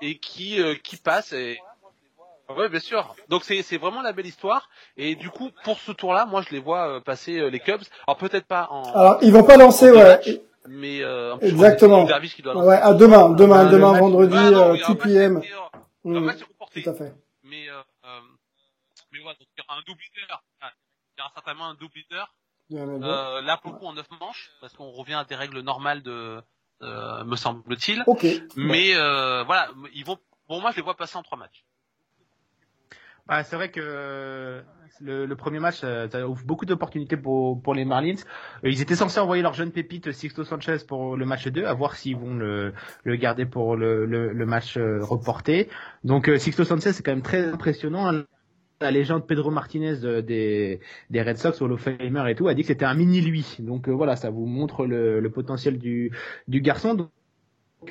et 0.00 0.18
qui 0.18 0.60
euh, 0.60 0.74
qui 0.82 0.96
passe. 0.96 1.32
Et... 1.32 1.58
Ouais, 2.56 2.68
bien 2.68 2.80
sûr. 2.80 3.14
Donc 3.28 3.44
c'est 3.44 3.62
c'est 3.62 3.76
vraiment 3.76 4.02
la 4.02 4.12
belle 4.12 4.26
histoire. 4.26 4.68
Et 4.96 5.14
du 5.14 5.30
coup, 5.30 5.50
pour 5.64 5.78
ce 5.78 5.92
tour-là, 5.92 6.26
moi 6.26 6.42
je 6.42 6.54
les 6.54 6.60
vois 6.60 6.88
euh, 6.88 7.00
passer 7.00 7.38
euh, 7.38 7.48
les 7.48 7.60
Cubs. 7.60 7.82
Alors 8.06 8.16
peut-être 8.16 8.46
pas 8.46 8.68
en. 8.70 8.82
Alors 8.94 9.18
ils 9.22 9.32
vont 9.32 9.44
pas 9.44 9.56
lancer, 9.56 9.90
ouais. 9.90 10.02
matchs, 10.02 10.30
mais 10.68 11.02
euh, 11.02 11.36
Exactement. 11.40 12.06
Qui 12.06 12.42
doit 12.42 12.54
lancer. 12.54 12.68
Ouais, 12.68 12.76
à 12.76 12.94
demain, 12.94 13.30
demain, 13.30 13.64
le 13.64 13.70
demain, 13.70 13.92
match- 13.92 14.00
vendredi, 14.00 14.36
Ah, 14.36 14.50
non, 14.50 14.68
euh, 14.70 14.72
oui, 14.72 14.82
un 14.82 14.92
2 14.92 14.94
match 14.94 15.04
p.m. 15.04 15.42
Mm, 16.04 16.16
reporté. 16.28 16.82
Tout 16.82 16.90
à 16.90 16.94
fait. 16.94 17.12
Mais 17.44 17.68
euh, 17.68 17.80
mais 19.12 19.18
ouais, 19.20 19.34
donc 19.38 19.48
il 19.56 19.60
y 19.60 19.64
aura 19.68 19.78
un 19.78 19.82
double 19.86 20.00
leader. 20.16 20.42
Il 20.62 21.18
y 21.18 21.20
aura 21.20 21.30
certainement 21.34 21.66
un 21.68 21.74
double 21.74 21.92
leader. 21.96 22.34
Euh, 22.72 23.42
là 23.42 23.58
pour 23.58 23.72
le 23.72 23.78
coup 23.78 23.86
en 23.86 23.92
neuf 23.92 24.06
manches, 24.20 24.50
parce 24.60 24.72
qu'on 24.74 24.90
revient 24.90 25.14
à 25.14 25.24
des 25.24 25.34
règles 25.34 25.60
normales 25.60 26.02
de, 26.02 26.40
euh, 26.82 27.24
me 27.24 27.36
semble-t-il. 27.36 28.02
Mais 28.56 28.94
euh, 28.94 29.42
voilà, 29.44 29.68
ils 29.94 30.04
vont. 30.04 30.18
Bon, 30.48 30.60
moi 30.60 30.70
je 30.70 30.76
les 30.76 30.82
vois 30.82 30.96
passer 30.96 31.16
en 31.16 31.22
trois 31.22 31.38
matchs. 31.38 31.64
Ah, 33.28 33.44
c'est 33.44 33.54
vrai 33.56 33.70
que 33.70 34.64
le, 35.00 35.26
le 35.26 35.36
premier 35.36 35.60
match, 35.60 35.80
euh, 35.84 36.08
ça 36.10 36.26
ouvre 36.26 36.44
beaucoup 36.44 36.66
d'opportunités 36.66 37.16
pour, 37.16 37.62
pour 37.62 37.72
les 37.74 37.84
Marlins. 37.84 38.16
Euh, 38.64 38.70
Ils 38.70 38.80
étaient 38.80 38.96
censés 38.96 39.20
envoyer 39.20 39.42
leur 39.42 39.54
jeune 39.54 39.70
pépite 39.70 40.10
Sixto 40.12 40.42
Sanchez 40.44 40.78
pour 40.86 41.16
le 41.16 41.24
match 41.24 41.46
2, 41.46 41.64
à 41.64 41.72
voir 41.72 41.94
s'ils 41.94 42.16
vont 42.16 42.34
le, 42.34 42.74
le 43.04 43.16
garder 43.16 43.46
pour 43.46 43.76
le, 43.76 44.06
le, 44.06 44.32
le 44.32 44.46
match 44.46 44.76
euh, 44.76 44.98
reporté. 45.04 45.68
Donc 46.04 46.28
euh, 46.28 46.38
Sixto 46.38 46.64
Sanchez, 46.64 46.92
c'est 46.92 47.02
quand 47.02 47.12
même 47.12 47.22
très 47.22 47.46
impressionnant. 47.46 48.22
La 48.82 48.90
légende 48.90 49.26
Pedro 49.26 49.50
Martinez 49.50 50.04
euh, 50.04 50.20
des, 50.22 50.80
des 51.10 51.22
Red 51.22 51.38
Sox, 51.38 51.60
Hall 51.62 51.72
of 51.72 51.80
Famer 51.80 52.30
et 52.30 52.34
tout, 52.34 52.48
a 52.48 52.54
dit 52.54 52.62
que 52.62 52.68
c'était 52.68 52.84
un 52.84 52.94
mini 52.94 53.20
lui. 53.20 53.56
Donc 53.60 53.88
euh, 53.88 53.92
voilà, 53.92 54.16
ça 54.16 54.30
vous 54.30 54.46
montre 54.46 54.86
le, 54.86 55.20
le 55.20 55.30
potentiel 55.30 55.78
du, 55.78 56.12
du 56.48 56.60
garçon. 56.60 56.94
Donc, 56.94 57.08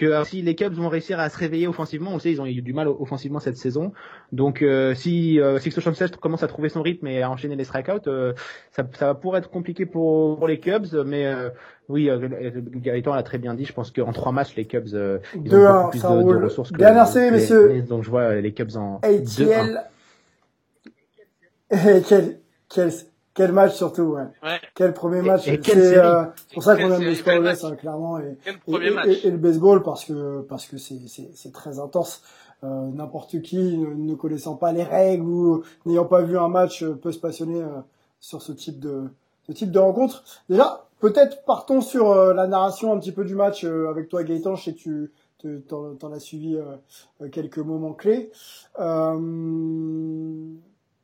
euh, 0.04 0.24
si 0.24 0.42
les 0.42 0.56
Cubs 0.56 0.74
vont 0.74 0.88
réussir 0.88 1.20
à 1.20 1.30
se 1.30 1.38
réveiller 1.38 1.68
offensivement, 1.68 2.12
on 2.14 2.20
sait 2.20 2.32
ils 2.32 2.42
ont 2.42 2.46
eu 2.46 2.62
du 2.62 2.74
mal 2.74 2.88
offensivement 2.88 3.40
cette 3.40 3.58
saison. 3.58 3.92
Donc 4.32 4.62
euh, 4.62 4.96
si 4.96 5.40
euh, 5.40 5.60
Sixto 5.60 5.82
Sanchez 5.82 6.06
commence 6.20 6.44
à 6.44 6.48
trouver 6.48 6.70
son 6.70 6.82
rythme 6.82 7.08
et 7.08 7.22
à 7.22 7.30
enchaîner 7.30 7.58
les 7.58 7.66
strikeouts, 7.66 8.08
euh, 8.08 8.34
ça, 8.72 8.88
ça 8.98 9.08
va 9.08 9.16
pourrait 9.16 9.40
être 9.40 9.50
compliqué 9.50 9.86
pour, 9.86 10.38
pour 10.38 10.48
les 10.48 10.60
Cubs, 10.60 10.88
mais 11.06 11.26
euh, 11.26 11.50
oui, 11.90 12.10
euh, 12.10 12.30
Gaëtan 12.74 13.14
l'a 13.14 13.24
très 13.24 13.38
bien 13.38 13.54
dit. 13.54 13.66
Je 13.66 13.74
pense 13.74 13.92
qu'en 13.92 14.14
trois 14.14 14.32
matchs, 14.32 14.56
les 14.56 14.66
Cubs 14.66 14.94
euh, 14.94 15.20
ils 15.36 15.54
ont 15.54 15.60
2-1, 15.60 15.78
beaucoup 15.82 15.90
plus 15.90 16.02
de, 16.02 16.40
de 16.40 16.44
ressources 16.46 16.72
que 16.72 16.78
Dernière 16.78 17.08
série, 17.08 17.32
messieurs. 17.32 17.82
Donc 17.82 18.04
je 18.04 18.10
vois 18.10 18.36
les 18.36 18.54
Cubs 18.54 18.78
en 18.78 19.02
2-1. 19.04 19.42
ATL. 19.42 19.82
Et 21.72 22.02
quel, 22.08 22.40
quel, 22.70 22.92
quel 23.34 23.52
match 23.54 23.74
surtout, 23.76 24.04
ouais. 24.04 24.24
Ouais. 24.44 24.60
Quel 24.76 24.94
premier 24.94 25.22
match. 25.22 25.46
quelle 25.46 25.64
C'est 25.64 25.98
euh, 25.98 26.24
c'est 26.36 26.54
pour 26.54 26.64
ça 26.64 26.76
qu'on 26.76 26.92
aime 26.92 27.02
le 27.02 27.16
sport 27.16 27.42
US, 27.42 27.64
hein, 27.64 27.76
clairement. 27.76 28.20
Et, 28.20 28.38
Quel 28.44 28.56
et, 28.56 28.58
premier 28.72 28.88
et- 28.88 28.92
match 28.92 29.08
et- 29.08 29.28
et 29.28 29.32
le 29.32 29.38
baseball 29.38 29.82
parce 29.84 30.04
que 30.06 30.42
parce 30.42 30.66
que 30.68 30.78
c'est 30.78 31.00
c'est 31.08 31.30
c'est 31.34 31.52
très 31.54 31.80
intense. 31.80 32.22
Euh, 32.64 32.90
N'importe 32.94 33.42
qui 33.42 33.58
ne, 33.78 33.88
ne 33.94 34.14
connaissant 34.16 34.56
pas 34.56 34.72
les 34.72 34.84
règles 34.84 35.26
ou 35.26 35.64
n'ayant 35.86 36.06
pas 36.06 36.22
vu 36.22 36.38
un 36.38 36.48
match 36.50 36.84
euh, 36.84 36.94
peut 36.94 37.12
se 37.12 37.18
passionner 37.20 37.62
euh, 37.62 37.68
sur 38.20 38.42
ce 38.42 38.52
type 38.52 38.80
de 38.80 39.04
ce 39.48 39.52
type 39.54 39.72
de 39.72 39.80
rencontre. 39.80 40.24
Déjà, 40.50 40.86
peut-être 41.00 41.44
partons 41.46 41.82
sur 41.82 42.12
euh, 42.12 42.34
la 42.36 42.46
narration 42.48 42.94
un 42.94 43.00
petit 43.00 43.12
peu 43.14 43.24
du 43.26 43.34
match 43.34 43.64
euh, 43.66 43.90
avec 43.90 44.10
toi 44.10 44.24
Gaëtan. 44.24 44.56
Je 44.56 44.64
sais 44.66 44.74
que 44.74 44.78
tu 44.80 45.12
te- 45.40 45.58
t'en 45.96 46.12
as 46.12 46.20
suivi 46.20 46.56
euh, 46.56 46.64
euh, 47.24 47.30
quelques 47.30 47.58
moments 47.58 47.94
clés. 47.94 48.30
Euh, 48.80 49.18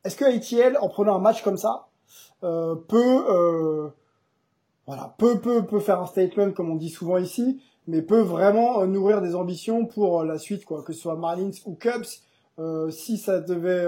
Est-ce 0.08 0.16
que 0.16 0.24
ATL, 0.24 0.78
en 0.80 0.88
prenant 0.88 1.16
un 1.16 1.18
match 1.18 1.42
comme 1.42 1.58
ça, 1.58 1.88
euh, 2.42 2.74
peut 2.76 3.26
euh, 3.28 3.90
voilà, 4.86 5.14
peut, 5.18 5.38
peut, 5.38 5.66
peut 5.66 5.80
faire 5.80 6.00
un 6.00 6.06
statement, 6.06 6.52
comme 6.52 6.70
on 6.70 6.76
dit 6.76 6.88
souvent 6.88 7.18
ici, 7.18 7.62
mais 7.86 8.00
peut 8.00 8.22
vraiment 8.22 8.80
euh, 8.80 8.86
nourrir 8.86 9.20
des 9.20 9.34
ambitions 9.34 9.84
pour 9.84 10.24
la 10.24 10.38
suite, 10.38 10.64
quoi, 10.64 10.82
que 10.82 10.94
ce 10.94 11.00
soit 11.00 11.16
Marlins 11.16 11.50
ou 11.66 11.74
Cubs. 11.74 12.06
Si 12.90 13.18
ça 13.18 13.40
devait 13.40 13.86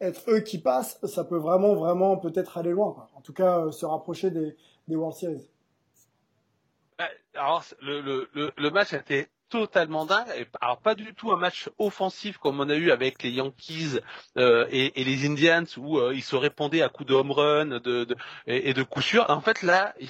être 0.00 0.30
eux 0.30 0.38
qui 0.38 0.58
passent, 0.58 1.00
ça 1.02 1.24
peut 1.24 1.38
vraiment, 1.38 1.74
vraiment 1.74 2.16
peut-être 2.18 2.56
aller 2.56 2.70
loin. 2.70 3.08
En 3.16 3.20
tout 3.20 3.32
cas, 3.32 3.72
se 3.72 3.84
rapprocher 3.84 4.30
des, 4.30 4.54
des 4.86 4.94
World 4.94 5.16
Series. 5.16 5.50
Ouais, 7.00 7.10
Alors 7.34 7.64
le, 7.82 8.28
le 8.32 8.70
match 8.70 8.94
a 8.94 8.98
été 8.98 9.26
totalement 9.48 10.04
dingue. 10.06 10.48
Alors 10.60 10.78
pas 10.78 10.94
du 10.94 11.14
tout 11.14 11.32
un 11.32 11.36
match 11.36 11.68
offensif 11.78 12.38
comme 12.38 12.60
on 12.60 12.68
a 12.68 12.74
eu 12.74 12.90
avec 12.90 13.22
les 13.22 13.30
Yankees 13.30 13.98
euh, 14.36 14.66
et, 14.70 15.00
et 15.00 15.04
les 15.04 15.26
Indians 15.26 15.64
où 15.76 15.98
euh, 15.98 16.14
ils 16.14 16.22
se 16.22 16.36
répondaient 16.36 16.82
à 16.82 16.88
coups 16.88 17.08
de 17.08 17.14
home 17.14 17.30
run 17.32 17.66
de, 17.66 17.78
de- 18.04 18.16
et, 18.46 18.74
de 18.74 18.82
coups 18.82 19.06
sûrs. 19.06 19.26
En 19.28 19.40
fait 19.40 19.62
là, 19.62 19.94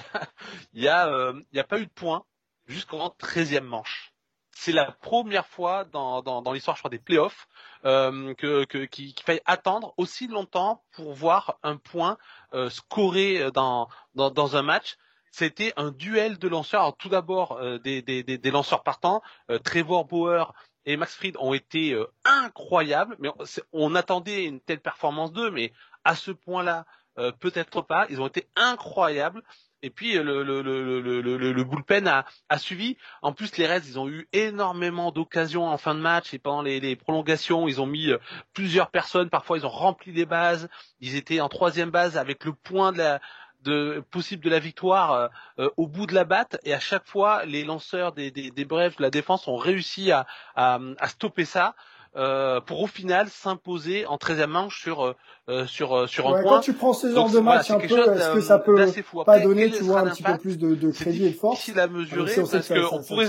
il 0.73 0.81
y 0.81 0.87
a, 0.87 1.03
a, 1.03 1.07
euh, 1.09 1.41
a 1.55 1.63
pas 1.63 1.79
eu 1.79 1.85
de 1.85 1.91
points 1.91 2.23
jusqu'en 2.67 3.09
13e 3.19 3.61
manche. 3.61 4.13
C'est 4.51 4.73
la 4.73 4.91
première 4.91 5.47
fois 5.47 5.85
dans, 5.85 6.21
dans, 6.21 6.41
dans 6.41 6.51
l'histoire, 6.51 6.75
je 6.75 6.81
crois, 6.81 6.89
des 6.89 6.99
playoffs 6.99 7.47
euh, 7.85 8.33
que, 8.33 8.65
que, 8.65 8.79
qu'il 8.85 9.13
qu'il 9.13 9.25
faille 9.25 9.39
attendre 9.45 9.93
aussi 9.95 10.27
longtemps 10.27 10.83
pour 10.91 11.13
voir 11.13 11.57
un 11.63 11.77
point 11.77 12.17
euh, 12.53 12.69
scoré 12.69 13.51
dans, 13.53 13.87
dans, 14.15 14.31
dans 14.31 14.57
un 14.57 14.61
match. 14.61 14.97
C'était 15.31 15.73
un 15.77 15.91
duel 15.91 16.37
de 16.37 16.47
lanceurs. 16.47 16.81
Alors, 16.81 16.97
tout 16.97 17.09
d'abord, 17.09 17.53
euh, 17.53 17.77
des, 17.79 18.01
des, 18.01 18.23
des, 18.23 18.37
des 18.37 18.51
lanceurs 18.51 18.83
partants, 18.83 19.21
euh, 19.49 19.59
Trevor 19.59 20.05
Bauer 20.05 20.53
et 20.85 20.97
Max 20.97 21.15
Fried 21.15 21.35
ont 21.39 21.53
été 21.53 21.93
euh, 21.93 22.05
incroyables, 22.25 23.15
mais 23.19 23.29
on, 23.29 23.43
on 23.73 23.95
attendait 23.95 24.45
une 24.45 24.59
telle 24.59 24.79
performance 24.79 25.31
d'eux, 25.31 25.51
mais 25.51 25.71
à 26.03 26.15
ce 26.15 26.31
point-là, 26.31 26.85
euh, 27.17 27.31
peut-être 27.31 27.81
pas. 27.81 28.07
Ils 28.09 28.21
ont 28.21 28.27
été 28.27 28.47
incroyables. 28.55 29.43
Et 29.81 29.89
puis 29.89 30.13
le, 30.13 30.43
le, 30.43 30.61
le- 30.61 31.21
le 31.21 31.63
bullpen 31.63 32.05
a, 32.05 32.25
a 32.49 32.57
suivi. 32.57 32.97
En 33.21 33.31
plus, 33.31 33.55
les 33.55 33.65
Reds, 33.65 33.87
ils 33.87 33.97
ont 33.97 34.09
eu 34.09 34.27
énormément 34.33 35.11
d'occasions 35.13 35.67
en 35.67 35.77
fin 35.77 35.95
de 35.95 36.01
match 36.01 36.33
et 36.33 36.39
pendant 36.39 36.61
les, 36.61 36.81
les 36.81 36.97
prolongations, 36.97 37.65
ils 37.67 37.79
ont 37.79 37.85
mis 37.85 38.09
euh, 38.09 38.17
plusieurs 38.53 38.89
personnes. 38.91 39.29
Parfois, 39.29 39.57
ils 39.57 39.65
ont 39.65 39.69
rempli 39.69 40.11
les 40.11 40.25
bases. 40.25 40.67
Ils 40.99 41.15
étaient 41.15 41.39
en 41.39 41.47
troisième 41.47 41.91
base 41.91 42.17
avec 42.17 42.43
le 42.43 42.51
point 42.51 42.91
de 42.91 42.97
la 42.97 43.21
de 43.63 44.03
possible 44.11 44.43
de 44.43 44.49
la 44.49 44.59
victoire 44.59 45.11
euh, 45.11 45.27
euh, 45.59 45.69
au 45.77 45.87
bout 45.87 46.05
de 46.05 46.13
la 46.13 46.23
batte. 46.23 46.57
Et 46.63 46.73
à 46.73 46.79
chaque 46.79 47.07
fois 47.07 47.45
les 47.45 47.63
lanceurs 47.63 48.11
des, 48.13 48.31
des, 48.31 48.51
des 48.51 48.65
de 48.65 48.93
la 48.99 49.09
défense 49.09 49.47
ont 49.47 49.57
réussi 49.57 50.11
à, 50.11 50.25
à, 50.55 50.79
à 50.99 51.07
stopper 51.07 51.45
ça 51.45 51.75
euh, 52.15 52.59
pour 52.61 52.81
au 52.81 52.87
final 52.87 53.29
s'imposer 53.29 54.05
en 54.07 54.17
13e 54.17 54.47
manche 54.47 54.81
sur 54.81 55.05
euh, 55.05 55.15
euh, 55.49 55.65
sur 55.67 55.95
euh, 55.95 56.07
sur 56.07 56.27
un 56.27 56.41
point. 56.41 56.55
quand 56.55 56.59
tu 56.61 56.73
prends 56.73 56.93
ce 56.93 57.07
Donc, 57.07 57.15
genre 57.15 57.29
de 57.29 57.37
voilà, 57.39 57.57
match 57.57 57.67
c'est 57.67 57.73
un 57.73 57.79
peu, 57.79 58.13
est-ce 58.15 58.33
que 58.33 58.41
ça 58.41 58.59
peut 58.59 58.91
pas 59.25 59.39
donner, 59.39 59.69
tu 59.71 59.83
vois, 59.83 59.99
un 60.01 60.09
petit 60.09 60.23
peu 60.23 60.37
plus 60.37 60.57
de, 60.57 60.73
de 60.75 60.91
crédit 60.91 61.25
et 61.25 61.29
de 61.29 61.35
force. 61.35 61.55
difficile 61.57 61.79
à 61.79 61.87
mesurer 61.87 62.31
sait 62.33 62.41
parce 62.41 62.67
que 62.67 62.73
que 62.73 62.81
ça, 62.81 62.89
on 62.91 63.03
pourrait 63.03 63.27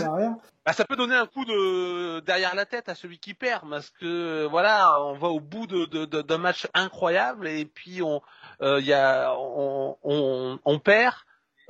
bah, 0.66 0.72
ça 0.74 0.84
peut 0.84 0.96
donner 0.96 1.14
un 1.14 1.26
coup 1.26 1.44
de 1.46 2.20
derrière 2.20 2.54
la 2.54 2.66
tête 2.66 2.88
à 2.88 2.94
celui 2.94 3.18
qui 3.18 3.32
perd 3.34 3.68
parce 3.68 3.90
que 3.90 4.46
voilà 4.50 5.02
on 5.04 5.14
va 5.18 5.28
au 5.28 5.40
bout 5.40 5.66
de 5.66 5.86
de- 5.86 6.04
de- 6.04 6.22
d'un 6.22 6.38
match 6.38 6.66
incroyable 6.74 7.48
et 7.48 7.64
puis 7.64 8.02
on 8.02 8.20
euh, 8.62 8.80
y 8.80 8.92
a 8.92 9.34
on, 9.38 9.96
on, 10.02 10.58
on 10.64 10.78
perd 10.78 11.14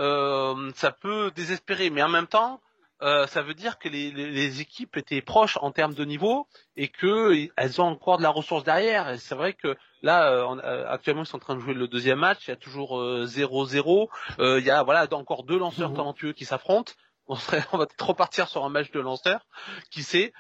euh, 0.00 0.70
ça 0.74 0.90
peut 0.92 1.30
désespérer. 1.34 1.90
Mais 1.90 2.02
en 2.02 2.08
même 2.08 2.26
temps 2.26 2.60
euh, 3.02 3.26
ça 3.26 3.42
veut 3.42 3.54
dire 3.54 3.78
que 3.78 3.88
les, 3.88 4.10
les, 4.10 4.30
les 4.30 4.60
équipes 4.60 4.96
étaient 4.96 5.22
proches 5.22 5.56
en 5.60 5.70
termes 5.72 5.94
de 5.94 6.04
niveau 6.04 6.46
et 6.76 6.88
que 6.88 7.48
elles 7.56 7.80
ont 7.80 7.84
encore 7.86 8.18
de 8.18 8.22
la 8.22 8.30
ressource 8.30 8.64
derrière. 8.64 9.08
Et 9.10 9.18
c'est 9.18 9.34
vrai 9.34 9.54
que 9.54 9.76
là 10.02 10.30
euh, 10.32 10.44
on- 10.46 10.58
euh, 10.58 10.86
actuellement 10.88 11.22
ils 11.22 11.26
sont 11.26 11.36
en 11.36 11.40
train 11.40 11.54
de 11.54 11.60
jouer 11.60 11.74
le 11.74 11.88
deuxième 11.88 12.18
match. 12.18 12.46
Il 12.46 12.50
y 12.50 12.52
a 12.52 12.56
toujours 12.56 12.98
euh, 13.00 13.24
0-0 13.26 14.08
euh, 14.38 14.58
il 14.60 14.66
y 14.66 14.70
a 14.70 14.82
voilà 14.82 15.06
encore 15.12 15.44
deux 15.44 15.58
lanceurs 15.58 15.90
Mhm. 15.90 15.96
talentueux 15.96 16.32
qui 16.32 16.44
s'affrontent. 16.44 16.92
On, 17.26 17.36
serait, 17.36 17.64
on 17.72 17.78
va 17.78 17.86
peut-être 17.86 18.06
repartir 18.08 18.48
sur 18.48 18.64
un 18.64 18.70
match 18.70 18.90
de 18.90 19.00
lanceurs, 19.00 19.46
qui 19.90 20.02
sait? 20.02 20.32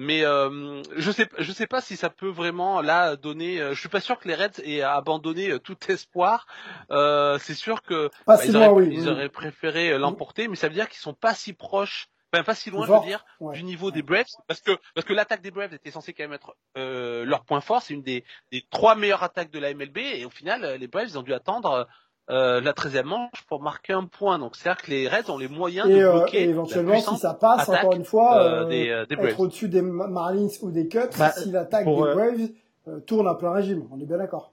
Mais 0.00 0.24
euh, 0.24 0.80
je 0.96 1.10
sais, 1.10 1.28
je 1.38 1.50
sais 1.50 1.66
pas 1.66 1.80
si 1.80 1.96
ça 1.96 2.08
peut 2.08 2.28
vraiment 2.28 2.80
là 2.80 3.16
donner. 3.16 3.60
euh, 3.60 3.74
je 3.74 3.80
suis 3.80 3.88
pas 3.88 4.00
sûr 4.00 4.16
que 4.20 4.28
les 4.28 4.36
Reds 4.36 4.60
aient 4.64 4.80
abandonné 4.80 5.50
euh, 5.50 5.58
tout 5.58 5.76
espoir. 5.88 6.46
Euh, 6.92 7.36
c'est 7.40 7.54
sûr 7.54 7.82
que 7.82 8.08
bah, 8.24 8.38
ils, 8.44 8.52
loin, 8.52 8.68
auraient, 8.68 8.84
oui. 8.84 8.94
ils 8.94 9.00
oui. 9.02 9.08
auraient 9.08 9.28
préféré 9.28 9.98
l'emporter, 9.98 10.46
mais 10.46 10.54
ça 10.54 10.68
veut 10.68 10.74
dire 10.74 10.88
qu'ils 10.88 11.00
sont 11.00 11.14
pas 11.14 11.34
si 11.34 11.52
proches, 11.52 12.06
enfin 12.32 12.44
pas 12.44 12.54
si 12.54 12.70
loin, 12.70 12.86
je 12.86 12.92
veux 12.92 13.06
dire, 13.06 13.24
ouais. 13.40 13.56
du 13.56 13.64
niveau 13.64 13.90
des 13.90 14.02
Braves, 14.02 14.26
parce 14.46 14.60
que 14.60 14.70
parce 14.94 15.04
que 15.04 15.12
l'attaque 15.14 15.42
des 15.42 15.50
Braves 15.50 15.74
était 15.74 15.90
censée 15.90 16.12
quand 16.12 16.22
même 16.22 16.32
être 16.32 16.54
euh, 16.76 17.24
leur 17.24 17.44
point 17.44 17.60
fort. 17.60 17.82
C'est 17.82 17.94
une 17.94 18.02
des, 18.04 18.24
des 18.52 18.64
trois 18.70 18.94
meilleures 18.94 19.24
attaques 19.24 19.50
de 19.50 19.58
la 19.58 19.74
MLB, 19.74 19.98
et 19.98 20.24
au 20.24 20.30
final, 20.30 20.76
les 20.78 20.86
Braves 20.86 21.08
ils 21.08 21.18
ont 21.18 21.22
dû 21.22 21.34
attendre. 21.34 21.88
Euh, 22.30 22.60
la 22.60 22.72
13e 22.74 23.04
manche 23.04 23.44
pour 23.48 23.62
marquer 23.62 23.94
un 23.94 24.04
point. 24.04 24.38
Donc 24.38 24.54
c'est-à-dire 24.54 24.82
que 24.82 24.90
les 24.90 25.08
Reds 25.08 25.30
ont 25.30 25.38
les 25.38 25.48
moyens 25.48 25.88
Et, 25.88 25.94
de 25.98 26.04
euh, 26.04 26.12
bloquer 26.12 26.42
et 26.42 26.44
la 26.44 26.50
éventuellement, 26.50 26.92
si 26.94 26.96
puissance 27.00 27.20
ça 27.20 27.32
passe, 27.34 27.68
encore 27.70 27.94
une 27.94 28.04
fois, 28.04 28.36
euh, 28.42 28.64
euh, 28.64 28.68
des, 28.68 28.90
euh, 28.90 29.06
des 29.06 29.16
Braves. 29.16 29.28
être 29.30 29.40
au-dessus 29.40 29.68
des 29.68 29.80
Ma- 29.80 30.08
Marlins 30.08 30.48
ou 30.60 30.70
des 30.70 30.88
Cubs, 30.88 31.08
Bah, 31.18 31.30
si 31.30 31.50
l'attaque 31.50 31.86
des 31.86 31.90
euh, 31.92 32.14
Braves 32.14 32.48
euh, 32.88 33.00
tourne 33.00 33.26
à 33.28 33.34
plein 33.34 33.52
régime. 33.52 33.84
On 33.90 33.98
est 33.98 34.04
bien 34.06 34.18
d'accord. 34.18 34.52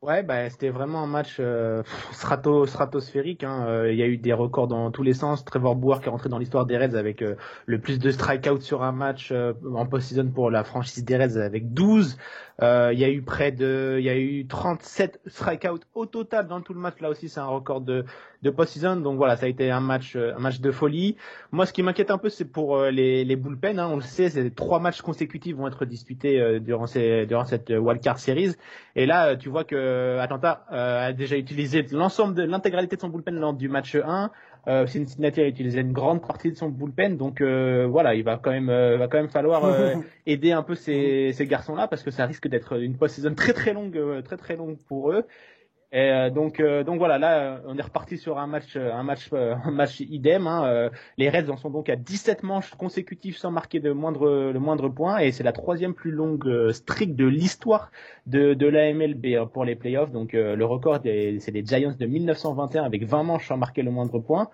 Ouais, 0.00 0.22
bah, 0.22 0.50
c'était 0.50 0.68
vraiment 0.68 1.02
un 1.02 1.06
match 1.06 1.36
euh, 1.40 1.82
strato, 2.12 2.66
stratosphérique. 2.66 3.42
hein. 3.42 3.64
Euh, 3.66 3.90
Il 3.92 3.98
y 3.98 4.02
a 4.02 4.06
eu 4.06 4.18
des 4.18 4.34
records 4.34 4.68
dans 4.68 4.90
tous 4.90 5.02
les 5.02 5.14
sens. 5.14 5.46
Trevor 5.46 5.76
Bauer 5.76 6.00
qui 6.02 6.08
est 6.08 6.10
rentré 6.10 6.28
dans 6.28 6.36
l'histoire 6.38 6.66
des 6.66 6.76
Reds 6.76 6.94
avec 6.94 7.22
euh, 7.22 7.36
le 7.64 7.80
plus 7.80 7.98
de 7.98 8.10
strikeouts 8.10 8.60
sur 8.60 8.82
un 8.82 8.92
match 8.92 9.30
euh, 9.32 9.54
en 9.74 9.86
post-season 9.86 10.28
pour 10.28 10.50
la 10.50 10.62
franchise 10.62 11.06
des 11.06 11.16
Reds 11.16 11.38
avec 11.38 11.72
12. 11.72 12.18
Euh, 12.62 12.90
il 12.92 12.98
y 12.98 13.04
a 13.04 13.10
eu 13.10 13.22
près 13.22 13.50
de, 13.50 13.96
il 13.98 14.04
y 14.04 14.08
a 14.08 14.16
eu 14.16 14.46
37 14.46 15.20
strikeouts 15.26 15.80
au 15.94 16.06
total 16.06 16.46
dans 16.46 16.60
tout 16.60 16.74
le 16.74 16.80
match. 16.80 17.00
Là 17.00 17.10
aussi, 17.10 17.28
c'est 17.28 17.40
un 17.40 17.46
record 17.46 17.80
de, 17.80 18.04
de 18.42 18.50
post-season. 18.50 18.96
Donc 18.96 19.16
voilà, 19.16 19.36
ça 19.36 19.46
a 19.46 19.48
été 19.48 19.70
un 19.70 19.80
match, 19.80 20.14
euh, 20.14 20.34
un 20.36 20.38
match 20.38 20.60
de 20.60 20.70
folie. 20.70 21.16
Moi, 21.50 21.66
ce 21.66 21.72
qui 21.72 21.82
m'inquiète 21.82 22.10
un 22.10 22.18
peu, 22.18 22.28
c'est 22.28 22.44
pour 22.44 22.76
euh, 22.76 22.90
les, 22.90 23.24
les 23.24 23.36
bullpen. 23.36 23.78
Hein. 23.78 23.88
On 23.90 23.96
le 23.96 24.02
sait, 24.02 24.30
c'est 24.30 24.54
trois 24.54 24.78
matchs 24.78 25.02
consécutifs 25.02 25.56
vont 25.56 25.66
être 25.66 25.84
disputés 25.84 26.40
euh, 26.40 26.60
durant, 26.60 26.86
ces, 26.86 27.26
durant 27.26 27.44
cette 27.44 27.70
wildcard 27.70 28.18
series. 28.18 28.54
Et 28.94 29.06
là, 29.06 29.36
tu 29.36 29.48
vois 29.48 29.64
que 29.64 30.18
Atlanta 30.18 30.64
a 30.68 31.12
déjà 31.12 31.36
utilisé 31.36 31.84
l'ensemble 31.90 32.34
de 32.34 32.42
l'intégralité 32.42 32.96
de 32.96 33.00
son 33.00 33.08
bullpen 33.08 33.34
lors 33.34 33.54
du 33.54 33.68
match 33.68 33.96
1. 33.96 34.30
Euh, 34.66 34.86
Cincinnati 34.86 35.40
a 35.40 35.46
utilisé 35.46 35.80
une 35.80 35.92
grande 35.92 36.26
partie 36.26 36.50
de 36.50 36.56
son 36.56 36.70
bullpen, 36.70 37.16
donc 37.16 37.40
euh, 37.40 37.86
voilà, 37.86 38.14
il 38.14 38.24
va 38.24 38.38
quand 38.42 38.50
même, 38.50 38.70
euh, 38.70 38.96
va 38.96 39.08
quand 39.08 39.18
même 39.18 39.28
falloir 39.28 39.64
euh, 39.64 39.94
aider 40.26 40.52
un 40.52 40.62
peu 40.62 40.74
ces, 40.74 41.32
ces 41.32 41.46
garçons-là 41.46 41.86
parce 41.86 42.02
que 42.02 42.10
ça 42.10 42.24
risque 42.24 42.48
d'être 42.48 42.80
une 42.80 42.96
post-season 42.96 43.34
très 43.34 43.52
très 43.52 43.74
longue, 43.74 43.96
euh, 43.96 44.22
très 44.22 44.36
très 44.36 44.56
longue 44.56 44.78
pour 44.88 45.12
eux. 45.12 45.24
Et 45.92 46.10
euh, 46.10 46.28
donc 46.30 46.58
euh, 46.58 46.82
donc 46.82 46.98
voilà, 46.98 47.18
là 47.18 47.38
euh, 47.38 47.58
on 47.66 47.78
est 47.78 47.82
reparti 47.82 48.18
sur 48.18 48.38
un 48.38 48.48
match, 48.48 48.76
un 48.76 49.02
match, 49.04 49.32
un 49.32 49.70
match 49.70 50.00
idem. 50.00 50.46
Hein, 50.46 50.90
les 51.18 51.30
Reds 51.30 51.50
en 51.50 51.56
sont 51.56 51.70
donc 51.70 51.88
à 51.88 51.96
17 51.96 52.42
manches 52.42 52.74
consécutives 52.74 53.36
sans 53.36 53.50
marquer 53.52 53.78
de 53.80 53.92
moindre 53.92 54.50
le 54.52 54.58
moindre 54.58 54.88
point 54.88 55.18
et 55.18 55.30
c'est 55.30 55.44
la 55.44 55.52
troisième 55.52 55.94
plus 55.94 56.10
longue 56.10 56.72
streak 56.72 57.14
de 57.14 57.26
l'histoire 57.26 57.90
de, 58.26 58.54
de 58.54 58.66
la 58.66 58.92
MLB 58.92 59.26
hein, 59.38 59.46
pour 59.46 59.64
les 59.64 59.76
playoffs. 59.76 60.10
Donc 60.10 60.32
le 60.32 60.64
record 60.64 60.98
des- 61.00 61.38
c'est 61.38 61.52
les 61.52 61.64
Giants 61.64 61.94
de 61.98 62.06
1921 62.06 62.82
avec 62.84 63.04
20 63.04 63.22
manches 63.22 63.46
sans 63.48 63.56
marquer 63.56 63.82
le 63.82 63.90
moindre 63.92 64.18
point. 64.18 64.48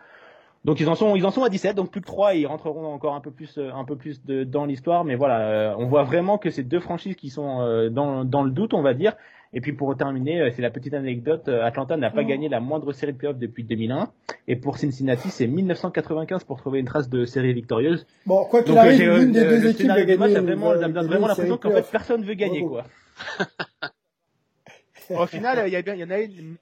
Donc 0.66 0.78
ils 0.80 0.88
en 0.90 0.94
sont 0.94 1.16
ils 1.16 1.24
en 1.24 1.30
sont 1.30 1.42
à 1.42 1.48
17 1.48 1.74
donc 1.74 1.90
plus 1.90 2.02
que 2.02 2.06
3 2.06 2.34
et 2.34 2.40
ils 2.40 2.46
rentreront 2.46 2.92
encore 2.92 3.14
un 3.14 3.20
peu 3.20 3.30
plus 3.30 3.58
un 3.58 3.84
peu 3.86 3.96
plus 3.96 4.22
de, 4.26 4.44
dans 4.44 4.66
l'histoire 4.66 5.04
mais 5.04 5.14
voilà 5.14 5.74
on 5.78 5.86
voit 5.86 6.02
vraiment 6.02 6.36
que 6.36 6.50
c'est 6.50 6.64
deux 6.64 6.80
franchises 6.80 7.16
qui 7.16 7.30
sont 7.30 7.88
dans 7.90 8.26
dans 8.26 8.42
le 8.42 8.50
doute 8.50 8.74
on 8.74 8.82
va 8.82 8.92
dire 8.92 9.14
et 9.52 9.60
puis 9.60 9.72
pour 9.72 9.96
terminer 9.96 10.40
euh, 10.40 10.50
c'est 10.54 10.62
la 10.62 10.70
petite 10.70 10.94
anecdote 10.94 11.48
euh, 11.48 11.64
Atlanta 11.64 11.96
n'a 11.96 12.10
pas 12.10 12.22
Mhm. 12.22 12.28
gagné 12.28 12.48
la 12.48 12.60
moindre 12.60 12.92
série 12.92 13.12
de 13.12 13.18
playoffs 13.18 13.38
depuis 13.38 13.64
2001 13.64 14.10
et 14.48 14.56
pour 14.56 14.78
Cincinnati 14.78 15.28
c'est 15.30 15.46
1995 15.46 16.44
pour 16.44 16.58
trouver 16.58 16.78
une 16.80 16.86
trace 16.86 17.08
de 17.08 17.24
série 17.24 17.52
victorieuse 17.52 18.06
Bon, 18.26 18.44
quoi 18.44 18.62
qu'il 18.62 18.74
donc 18.74 18.78
euh, 18.78 18.86
arrive, 18.86 18.98
j'ai, 18.98 19.06
euh, 19.08 19.18
l'une 19.18 19.32
des 19.32 19.44
deux 19.44 19.66
équipes 19.68 19.86
va 19.88 20.04
du 20.04 20.16
match 20.16 20.34
a 20.34 20.38
une- 20.38 20.44
vraiment, 20.46 20.68
va 20.70 20.80
ça 20.80 20.88
me 20.88 20.92
donne 20.94 20.94
gagner 20.94 21.08
vraiment 21.08 21.26
une 21.26 21.28
l'impression 21.28 21.56
qu'en 21.58 21.70
fait 21.70 21.90
personne 21.90 22.24
veut 22.24 22.34
gagner 22.34 22.62
quoi. 22.62 22.84
Au 25.10 25.26
final, 25.26 25.64
il 25.66 25.72
y, 25.72 25.76
a 25.76 25.82
bien- 25.82 25.94
il 25.94 26.00
y 26.00 26.04
en 26.04 26.10
a 26.10 26.20
une. 26.20 26.56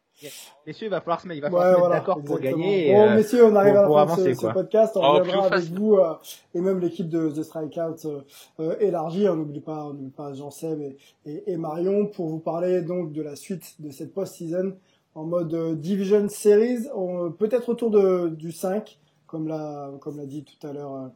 Messieurs, 0.66 0.86
il 0.88 0.90
va 0.90 1.00
falloir 1.00 1.20
se 1.20 1.28
mettre, 1.28 1.38
il 1.38 1.40
va 1.42 1.48
falloir 1.50 1.66
Ouais, 1.68 1.74
se 1.74 1.78
mettre 1.80 1.90
d'accord 1.90 2.22
pour 2.24 2.38
gagner. 2.40 2.92
Bon, 2.92 3.02
euh, 3.08 3.14
messieurs, 3.14 3.44
on 3.46 3.54
arrive 3.56 3.74
pour- 3.86 3.98
à 3.98 4.00
la 4.00 4.06
de 4.06 4.12
avancer, 4.12 4.34
ce, 4.34 4.40
ce 4.40 4.46
podcast. 4.48 4.96
On 4.96 5.00
Oh, 5.00 5.12
reviendra 5.18 5.46
avec 5.46 5.64
vous 5.70 5.94
euh, 5.96 6.14
et 6.54 6.60
même 6.60 6.80
l'équipe 6.80 7.08
de 7.08 7.30
The 7.30 7.42
Strikeout 7.42 8.04
euh, 8.06 8.20
euh, 8.60 8.76
élargie. 8.80 9.28
On 9.28 9.36
n'oublie 9.36 9.60
pas, 9.60 9.84
on 9.84 9.90
n'oublie 9.94 10.10
pas 10.10 10.32
Jean-Seb 10.34 10.80
et, 10.80 10.96
et, 11.26 11.52
et 11.52 11.56
Marion 11.56 12.06
pour 12.06 12.26
vous 12.28 12.40
parler 12.40 12.82
donc 12.82 13.12
de 13.12 13.22
la 13.22 13.36
suite 13.36 13.80
de 13.80 13.90
cette 13.90 14.12
post-season 14.12 14.76
en 15.14 15.24
mode 15.24 15.54
euh, 15.54 15.74
Division 15.76 16.28
Series. 16.28 16.88
On- 16.94 17.30
Peut-être 17.30 17.68
autour 17.68 17.90
de, 17.90 18.28
du 18.28 18.50
5, 18.52 18.98
comme 19.26 19.46
l'a 19.46 19.90
comme 20.00 20.16
l'a 20.16 20.26
dit 20.26 20.44
tout 20.44 20.66
à 20.66 20.72
l'heure 20.72 20.94
euh, 20.94 21.06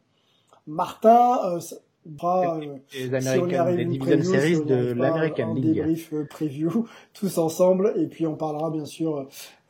Martin. 0.67 1.59
Euh, 2.05 2.11
ça 2.11 2.17
fera, 2.17 2.57
euh, 2.57 2.75
les 2.93 3.21
si 3.21 3.39
on 3.39 3.47
y 3.47 3.55
American, 3.55 3.59
arrive 3.59 3.77
les 3.77 3.83
une 3.83 3.91
Division 3.91 4.17
preview, 4.17 4.31
Series 4.33 4.55
si 4.55 4.61
on 4.61 4.65
de 4.65 4.93
pas, 4.93 5.09
l'American 5.09 5.51
un 5.51 5.53
League. 5.55 5.73
débrief 5.75 6.13
euh, 6.13 6.25
preview 6.29 6.87
tous 7.13 7.37
ensemble. 7.37 7.93
Et 7.97 8.07
puis 8.07 8.27
on 8.27 8.35
parlera 8.35 8.69
bien 8.71 8.85
sûr 8.85 9.17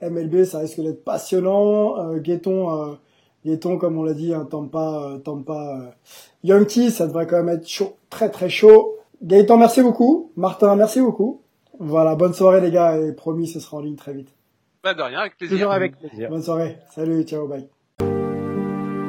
euh, 0.02 0.10
MLB 0.10 0.44
ça 0.46 0.60
risque 0.60 0.82
d'être 0.82 1.04
passionnant. 1.04 1.98
Euh, 2.00 2.20
Guetton 2.20 2.74
euh, 2.92 2.94
Guetton 3.46 3.78
comme 3.78 3.98
on 3.98 4.04
l'a 4.04 4.14
dit 4.14 4.34
un 4.34 4.46
Tampa 4.46 5.02
euh, 5.14 5.18
Tampa 5.20 5.78
euh, 5.80 5.90
Yankees 6.44 6.92
ça 6.92 7.08
devrait 7.08 7.28
quand 7.28 7.38
même 7.44 7.56
être 7.56 7.68
chaud 7.68 7.98
très 8.10 8.30
très 8.30 8.50
chaud. 8.50 8.98
Gaëtan 9.22 9.58
merci 9.58 9.82
beaucoup. 9.82 10.32
Martin 10.36 10.76
merci 10.76 11.02
beaucoup. 11.02 11.42
Voilà 11.80 12.16
bonne 12.16 12.34
soirée 12.34 12.62
les 12.62 12.72
gars 12.72 12.98
et 12.98 13.14
promis 13.14 13.48
ce 13.48 13.60
sera 13.60 13.78
en 13.78 13.82
ligne 13.82 13.96
très 13.96 14.14
vite. 14.14 14.34
Bah, 14.84 14.94
de 14.94 15.02
rien, 15.02 15.20
avec 15.20 15.38
plaisir. 15.38 15.58
Toujours 15.58 15.72
avec 15.72 15.98
plaisir. 15.98 16.30
bonne 16.30 16.42
soirée. 16.44 16.78
Salut 16.94 17.24
ciao 17.24 17.48
bye 17.48 17.83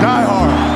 Die 0.00 0.06
hard. 0.06 0.71